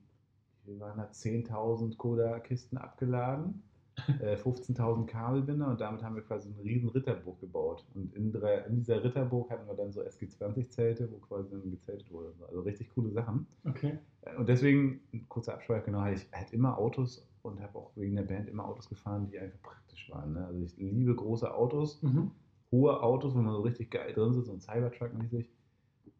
wie 0.69 0.79
waren 0.79 0.97
da, 0.97 1.05
10.000 1.05 1.97
Cola-Kisten 1.97 2.77
abgeladen. 2.77 3.63
äh, 4.21 4.35
15.000 4.37 5.07
Kabelbinder 5.07 5.67
und 5.67 5.81
damit 5.81 6.01
haben 6.03 6.15
wir 6.15 6.21
quasi 6.21 6.49
eine 6.49 6.63
riesen 6.63 6.89
Ritterburg 6.89 7.39
gebaut. 7.41 7.85
Und 7.93 8.13
in, 8.15 8.31
der, 8.31 8.65
in 8.67 8.77
dieser 8.77 9.03
Ritterburg 9.03 9.49
hatten 9.51 9.67
wir 9.67 9.75
dann 9.75 9.91
so 9.91 10.01
SG20-Zelte, 10.01 11.11
wo 11.11 11.17
quasi 11.17 11.49
dann 11.49 11.69
gezeltet 11.69 12.09
wurde. 12.09 12.33
Also 12.47 12.61
richtig 12.61 12.89
coole 12.95 13.11
Sachen. 13.11 13.45
Okay. 13.65 13.97
Äh, 14.21 14.35
Und 14.37 14.47
deswegen, 14.47 15.01
ein 15.13 15.27
kurzer 15.27 15.55
Abschweif, 15.55 15.83
genau, 15.83 15.99
hatte 16.01 16.15
ich 16.15 16.27
halt 16.31 16.53
immer 16.53 16.77
Autos 16.77 17.27
und 17.41 17.59
habe 17.61 17.77
auch 17.77 17.91
wegen 17.95 18.15
der 18.15 18.23
Band 18.23 18.47
immer 18.47 18.65
Autos 18.65 18.87
gefahren, 18.87 19.27
die 19.29 19.37
einfach 19.39 19.61
praktisch 19.61 20.09
waren. 20.11 20.31
Ne? 20.33 20.45
Also 20.45 20.61
ich 20.61 20.77
liebe 20.77 21.13
große 21.15 21.53
Autos, 21.53 22.01
Mhm. 22.01 22.31
hohe 22.71 23.01
Autos, 23.03 23.33
wo 23.35 23.39
man 23.39 23.53
so 23.53 23.61
richtig 23.61 23.91
geil 23.91 24.13
drin 24.13 24.33
sitzt, 24.33 24.47
so 24.47 24.53
ein 24.53 24.59
Cybertruck-mäßig. 24.61 25.49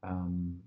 Ähm, 0.04 0.64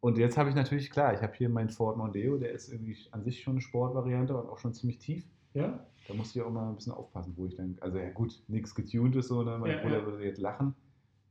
und 0.00 0.18
jetzt 0.18 0.36
habe 0.36 0.48
ich 0.48 0.54
natürlich, 0.54 0.90
klar, 0.90 1.14
ich 1.14 1.22
habe 1.22 1.32
hier 1.34 1.48
meinen 1.48 1.70
Ford 1.70 1.96
Mondeo, 1.96 2.36
der 2.38 2.52
ist 2.52 2.70
irgendwie 2.70 2.96
an 3.10 3.22
sich 3.24 3.42
schon 3.42 3.54
eine 3.54 3.60
Sportvariante 3.60 4.36
und 4.36 4.48
auch 4.48 4.58
schon 4.58 4.72
ziemlich 4.74 4.98
tief. 4.98 5.24
Ja? 5.54 5.86
Da 6.06 6.14
musste 6.14 6.38
ich 6.38 6.44
auch 6.44 6.50
mal 6.50 6.68
ein 6.68 6.76
bisschen 6.76 6.92
aufpassen, 6.92 7.32
wo 7.36 7.46
ich 7.46 7.56
dann, 7.56 7.76
also 7.80 7.98
ja 7.98 8.10
gut, 8.10 8.42
nichts 8.48 8.74
getuned 8.74 9.16
ist 9.16 9.28
so, 9.28 9.42
ne? 9.42 9.58
mein 9.58 9.72
Ja, 9.72 9.82
Bruder 9.82 9.98
ja. 9.98 10.06
würde 10.06 10.24
jetzt 10.24 10.40
lachen. 10.40 10.74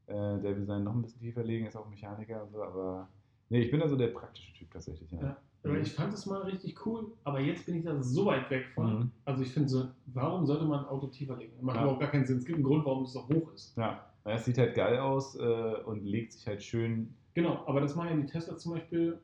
Äh, 0.08 0.14
der 0.14 0.58
will 0.58 0.66
seinen 0.66 0.84
noch 0.84 0.94
ein 0.94 1.02
bisschen 1.02 1.22
tiefer 1.22 1.44
legen, 1.44 1.66
ist 1.66 1.76
auch 1.76 1.90
Mechaniker 1.90 2.44
und 2.44 2.52
so, 2.52 2.62
aber 2.62 3.08
nee, 3.50 3.62
ich 3.62 3.72
bin 3.72 3.80
da 3.80 3.88
so 3.88 3.96
der 3.96 4.10
praktische 4.10 4.54
Typ 4.54 4.72
tatsächlich. 4.72 5.10
Ja. 5.12 5.20
Ja. 5.22 5.38
Aber 5.64 5.80
ich 5.80 5.94
fand 5.94 6.14
es 6.14 6.28
mal 6.28 6.44
richtig 6.44 6.86
cool, 6.86 7.12
aber 7.24 7.40
jetzt 7.40 7.66
bin 7.66 7.76
ich 7.76 7.84
da 7.86 8.00
so 8.02 8.28
weit 8.28 8.50
weg 8.52 8.68
von. 8.76 9.00
Mhm. 9.00 9.12
Also 9.26 9.42
ich 9.42 9.52
finde 9.52 9.68
so, 9.70 9.88
warum 10.06 10.46
sollte 10.46 10.66
man 10.66 10.82
ein 10.82 10.86
Auto 10.86 11.08
tiefer 11.08 11.38
legen? 11.38 11.54
Macht 11.62 11.78
überhaupt 11.82 12.02
gar 12.02 12.12
keinen 12.12 12.26
Sinn. 12.26 12.38
Es 12.38 12.46
gibt 12.46 12.58
einen 12.58 12.66
Grund, 12.66 12.86
warum 12.86 13.04
es 13.06 13.14
so 13.14 13.28
hoch 13.28 13.52
ist. 13.52 13.76
Ja, 13.76 14.06
es 14.26 14.46
sieht 14.46 14.60
halt 14.60 14.76
geil 14.76 15.00
aus 15.00 15.36
äh, 15.36 15.76
und 15.86 16.04
legt 16.04 16.34
sich 16.34 16.46
halt 16.46 16.62
schön. 16.62 17.16
Genau, 17.36 17.64
aber 17.68 17.82
das 17.82 17.96
machen 17.96 18.10
ja 18.10 18.16
die 18.16 18.26
Tesla 18.26 18.58
zum 18.58 18.74
Beispiel 18.74 19.20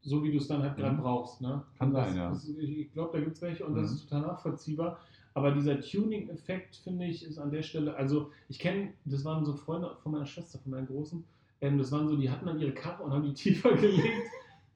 so, 0.00 0.24
wie 0.24 0.32
du 0.32 0.38
es 0.38 0.48
dann 0.48 0.62
halt 0.62 0.76
gerade 0.76 0.96
Mhm. 0.96 1.00
brauchst. 1.02 1.40
Ne? 1.40 1.62
Kann 1.78 1.92
sein, 1.92 2.16
ja. 2.16 2.30
Das, 2.30 2.48
ich 2.48 2.92
glaube, 2.92 3.16
da 3.16 3.20
gibt 3.22 3.36
es 3.36 3.42
welche 3.42 3.64
und 3.64 3.74
Mhm. 3.74 3.82
das 3.82 3.92
ist 3.92 4.08
total 4.08 4.22
nachvollziehbar. 4.26 4.98
Aber 5.34 5.52
dieser 5.52 5.80
Tuning-Effekt, 5.80 6.76
finde 6.76 7.06
ich, 7.06 7.24
ist 7.24 7.38
an 7.38 7.50
der 7.52 7.62
Stelle, 7.62 7.94
also 7.94 8.30
ich 8.48 8.58
kenne, 8.58 8.92
das 9.04 9.24
waren 9.24 9.44
so 9.44 9.54
Freunde 9.54 9.96
von 10.02 10.12
meiner 10.12 10.26
Schwester, 10.26 10.58
von 10.58 10.72
meinen 10.72 10.86
Großen, 10.86 11.24
ähm, 11.60 11.78
das 11.78 11.92
waren 11.92 12.08
so, 12.08 12.16
die 12.16 12.28
hatten 12.28 12.44
dann 12.46 12.58
ihre 12.58 12.72
Karre 12.72 13.02
und 13.04 13.12
haben 13.12 13.22
die 13.22 13.32
tiefer 13.34 13.74
gelegt. 13.74 14.24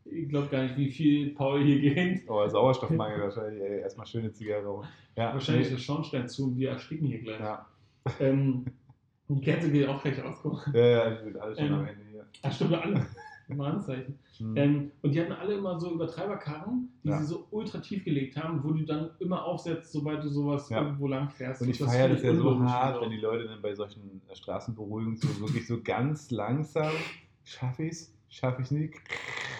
Ich 0.04 0.28
glaube 0.28 0.46
gar 0.48 0.62
nicht, 0.62 0.76
wie 0.76 0.90
viel 0.90 1.34
Paul 1.34 1.62
hier 1.64 1.80
geht. 1.80 2.28
Oh, 2.30 2.46
Sauerstoffmangel 2.48 3.22
wahrscheinlich. 3.22 3.60
Ey, 3.60 3.80
erstmal 3.80 4.06
schöne 4.06 4.30
Zigarre. 4.30 4.66
rum. 4.66 4.84
Ja, 5.16 5.32
Wahrscheinlich 5.34 5.66
nee, 5.68 5.74
der 5.74 5.80
Schornstein 5.82 6.28
zu 6.28 6.44
und 6.44 6.56
wir 6.56 6.70
ersticken 6.70 7.08
hier 7.08 7.18
gleich. 7.18 7.40
Ja, 7.40 7.66
Ähm, 8.20 8.64
die 9.28 9.40
Kerze 9.40 9.72
geht 9.72 9.88
auch 9.88 10.00
gleich 10.00 10.22
aus. 10.22 10.38
ja, 10.72 10.80
ja, 10.86 11.10
die 11.10 11.24
sind 11.24 11.36
alle 11.38 11.56
schon 11.56 11.66
Ähm, 11.66 11.72
am 11.74 11.86
Ende. 11.86 12.05
Ach, 12.42 12.52
stimmt, 12.52 12.74
alle. 12.74 13.06
Immer 13.48 13.66
Anzeichen. 13.68 14.18
Mhm. 14.40 14.56
Ähm, 14.56 14.92
und 15.02 15.14
die 15.14 15.20
hatten 15.20 15.32
alle 15.32 15.54
immer 15.54 15.78
so 15.78 15.92
Übertreiberkarren, 15.92 16.88
die 17.04 17.10
Ja. 17.10 17.18
sie 17.18 17.26
so 17.26 17.46
ultra 17.52 17.78
tief 17.78 18.04
gelegt 18.04 18.36
haben, 18.36 18.62
wo 18.64 18.72
du 18.72 18.84
dann 18.84 19.10
immer 19.20 19.44
aufsetzt, 19.44 19.92
sobald 19.92 20.24
du 20.24 20.28
sowas 20.28 20.68
Ja. 20.68 20.82
irgendwo 20.82 21.06
lang 21.06 21.30
fährst. 21.30 21.62
Und 21.62 21.68
ich 21.68 21.78
das 21.78 21.92
feiere 21.92 22.08
das 22.08 22.22
ja 22.22 22.34
so 22.34 22.60
hart, 22.60 23.00
wenn 23.00 23.10
die 23.10 23.20
Leute 23.20 23.46
dann 23.46 23.62
bei 23.62 23.72
solchen 23.74 24.20
äh, 24.28 24.34
Straßenberuhigungen 24.34 25.16
so 25.16 25.28
wirklich 25.40 25.66
so 25.66 25.80
ganz 25.80 26.32
langsam, 26.32 26.90
schaffe 27.44 27.84
ich 27.84 27.92
es, 27.92 28.14
schaffe 28.28 28.62
ich 28.62 28.66
es 28.66 28.70
nicht. 28.72 28.94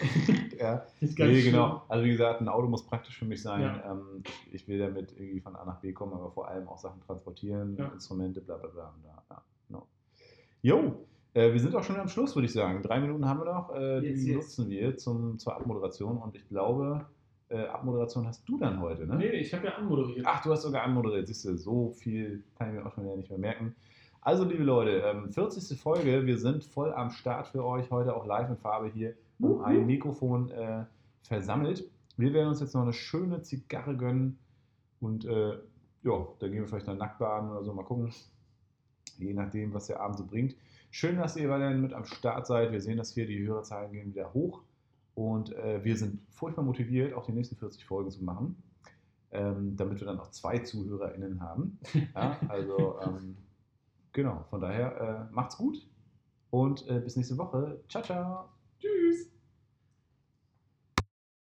ja. 0.59 0.85
Das 0.99 1.09
ist 1.09 1.17
Nee, 1.17 1.41
genau. 1.41 1.83
Also 1.87 2.03
wie 2.03 2.11
gesagt, 2.11 2.41
ein 2.41 2.49
Auto 2.49 2.67
muss 2.67 2.85
praktisch 2.85 3.17
für 3.17 3.25
mich 3.25 3.41
sein. 3.41 3.61
Ja. 3.61 3.91
Ähm, 3.91 4.21
ich, 4.51 4.67
will 4.67 4.79
damit 4.79 5.13
irgendwie 5.17 5.39
von 5.39 5.55
A 5.55 5.63
nach 5.63 5.79
B 5.79 5.93
kommen, 5.93 6.11
aber 6.11 6.29
vor 6.31 6.49
allem 6.49 6.67
auch 6.67 6.77
Sachen 6.77 6.99
transportieren. 7.05 7.77
Instrumente, 7.93 8.41
bla 8.41 8.57
bla 8.57 8.69
bla. 8.69 8.93
Da, 9.01 9.09
ja, 9.29 9.41
genau. 9.69 9.87
Jo, 10.61 11.05
äh, 11.37 11.53
wir 11.53 11.59
sind 11.59 11.75
auch 11.75 11.83
schon 11.83 11.97
am 11.97 12.07
Schluss, 12.07 12.35
würde 12.35 12.47
ich 12.47 12.53
sagen. 12.53 12.81
Drei 12.81 12.99
Minuten 12.99 13.27
haben 13.27 13.39
wir 13.39 13.45
noch. 13.45 13.73
Äh, 13.75 13.99
Yes, 13.99 14.19
die 14.19 14.27
yes. 14.31 14.35
nutzen 14.35 14.69
wir 14.69 14.97
zum, 14.97 15.37
zur 15.37 15.55
Abmoderation 15.55 16.17
und 16.17 16.35
ich 16.35 16.47
glaube, 16.47 17.05
äh, 17.49 17.65
Abmoderation 17.67 18.25
hast 18.27 18.47
du 18.49 18.57
dann 18.57 18.81
heute, 18.81 19.05
ne? 19.05 19.17
Nee, 19.17 19.29
ich 19.29 19.53
habe 19.53 19.67
ja 19.67 19.75
anmoderiert. 19.75 20.25
Ach, 20.27 20.41
du 20.43 20.51
hast 20.51 20.63
sogar 20.63 20.83
anmoderiert. 20.83 21.27
Siehst 21.27 21.45
du, 21.45 21.55
so 21.55 21.91
viel 21.91 22.43
kann 22.57 22.69
ich 22.69 22.75
mir 22.75 22.85
auch 22.85 22.91
schon 22.91 23.05
wieder 23.05 23.15
nicht 23.15 23.29
mehr 23.29 23.39
merken. 23.39 23.75
Also, 24.21 24.43
liebe 24.43 24.63
Leute, 24.63 25.03
ähm, 25.05 25.31
40. 25.31 25.79
Folge. 25.79 26.25
Wir 26.25 26.37
sind 26.37 26.63
voll 26.65 26.91
am 26.91 27.11
Start 27.11 27.47
für 27.47 27.63
euch. 27.63 27.89
Heute 27.91 28.15
auch 28.15 28.25
live 28.25 28.49
in 28.49 28.57
Farbe 28.57 28.89
hier 28.89 29.13
um 29.39 29.61
ein 29.61 29.85
Mikrofon 29.85 30.49
äh, 30.49 30.85
versammelt. 31.21 31.89
Wir 32.17 32.33
werden 32.33 32.49
uns 32.49 32.59
jetzt 32.59 32.73
noch 32.73 32.81
eine 32.81 32.93
schöne 32.93 33.43
Zigarre 33.43 33.95
gönnen. 33.95 34.39
Und 34.99 35.23
äh, 35.25 35.51
ja, 36.03 36.27
da 36.39 36.47
gehen 36.47 36.61
wir 36.61 36.67
vielleicht 36.67 36.87
dann 36.87 36.97
nackt 36.97 37.19
baden 37.19 37.51
oder 37.51 37.63
so. 37.63 37.73
Mal 37.73 37.83
gucken. 37.83 38.11
Je 39.19 39.33
nachdem, 39.33 39.73
was 39.73 39.87
der 39.87 40.01
Abend 40.01 40.17
so 40.17 40.25
bringt. 40.25 40.55
Schön, 40.89 41.17
dass 41.17 41.35
ihr 41.35 41.49
weiterhin 41.49 41.81
mit 41.81 41.93
am 41.93 42.05
Start 42.05 42.47
seid. 42.47 42.71
Wir 42.71 42.81
sehen 42.81 42.97
das 42.97 43.13
hier, 43.13 43.27
die 43.27 43.45
Hörerzahlen 43.45 43.91
gehen 43.91 44.13
wieder 44.13 44.33
hoch. 44.33 44.63
Und 45.15 45.53
äh, 45.55 45.83
wir 45.83 45.97
sind 45.97 46.21
furchtbar 46.29 46.63
motiviert, 46.63 47.13
auch 47.13 47.25
die 47.25 47.31
nächsten 47.31 47.55
40 47.55 47.85
Folgen 47.85 48.11
zu 48.11 48.23
machen, 48.23 48.61
ähm, 49.31 49.75
damit 49.75 49.99
wir 49.99 50.05
dann 50.05 50.19
auch 50.19 50.29
zwei 50.29 50.59
ZuhörerInnen 50.59 51.41
haben. 51.41 51.79
Ja, 52.13 52.39
also, 52.47 52.99
ähm, 53.05 53.35
genau, 54.11 54.45
von 54.49 54.61
daher 54.61 55.27
äh, 55.29 55.33
macht's 55.33 55.57
gut 55.57 55.87
und 56.51 56.87
äh, 56.87 56.99
bis 56.99 57.15
nächste 57.15 57.37
Woche. 57.37 57.79
Ciao, 57.89 58.03
ciao. 58.03 58.49
Tschüss. 58.79 59.36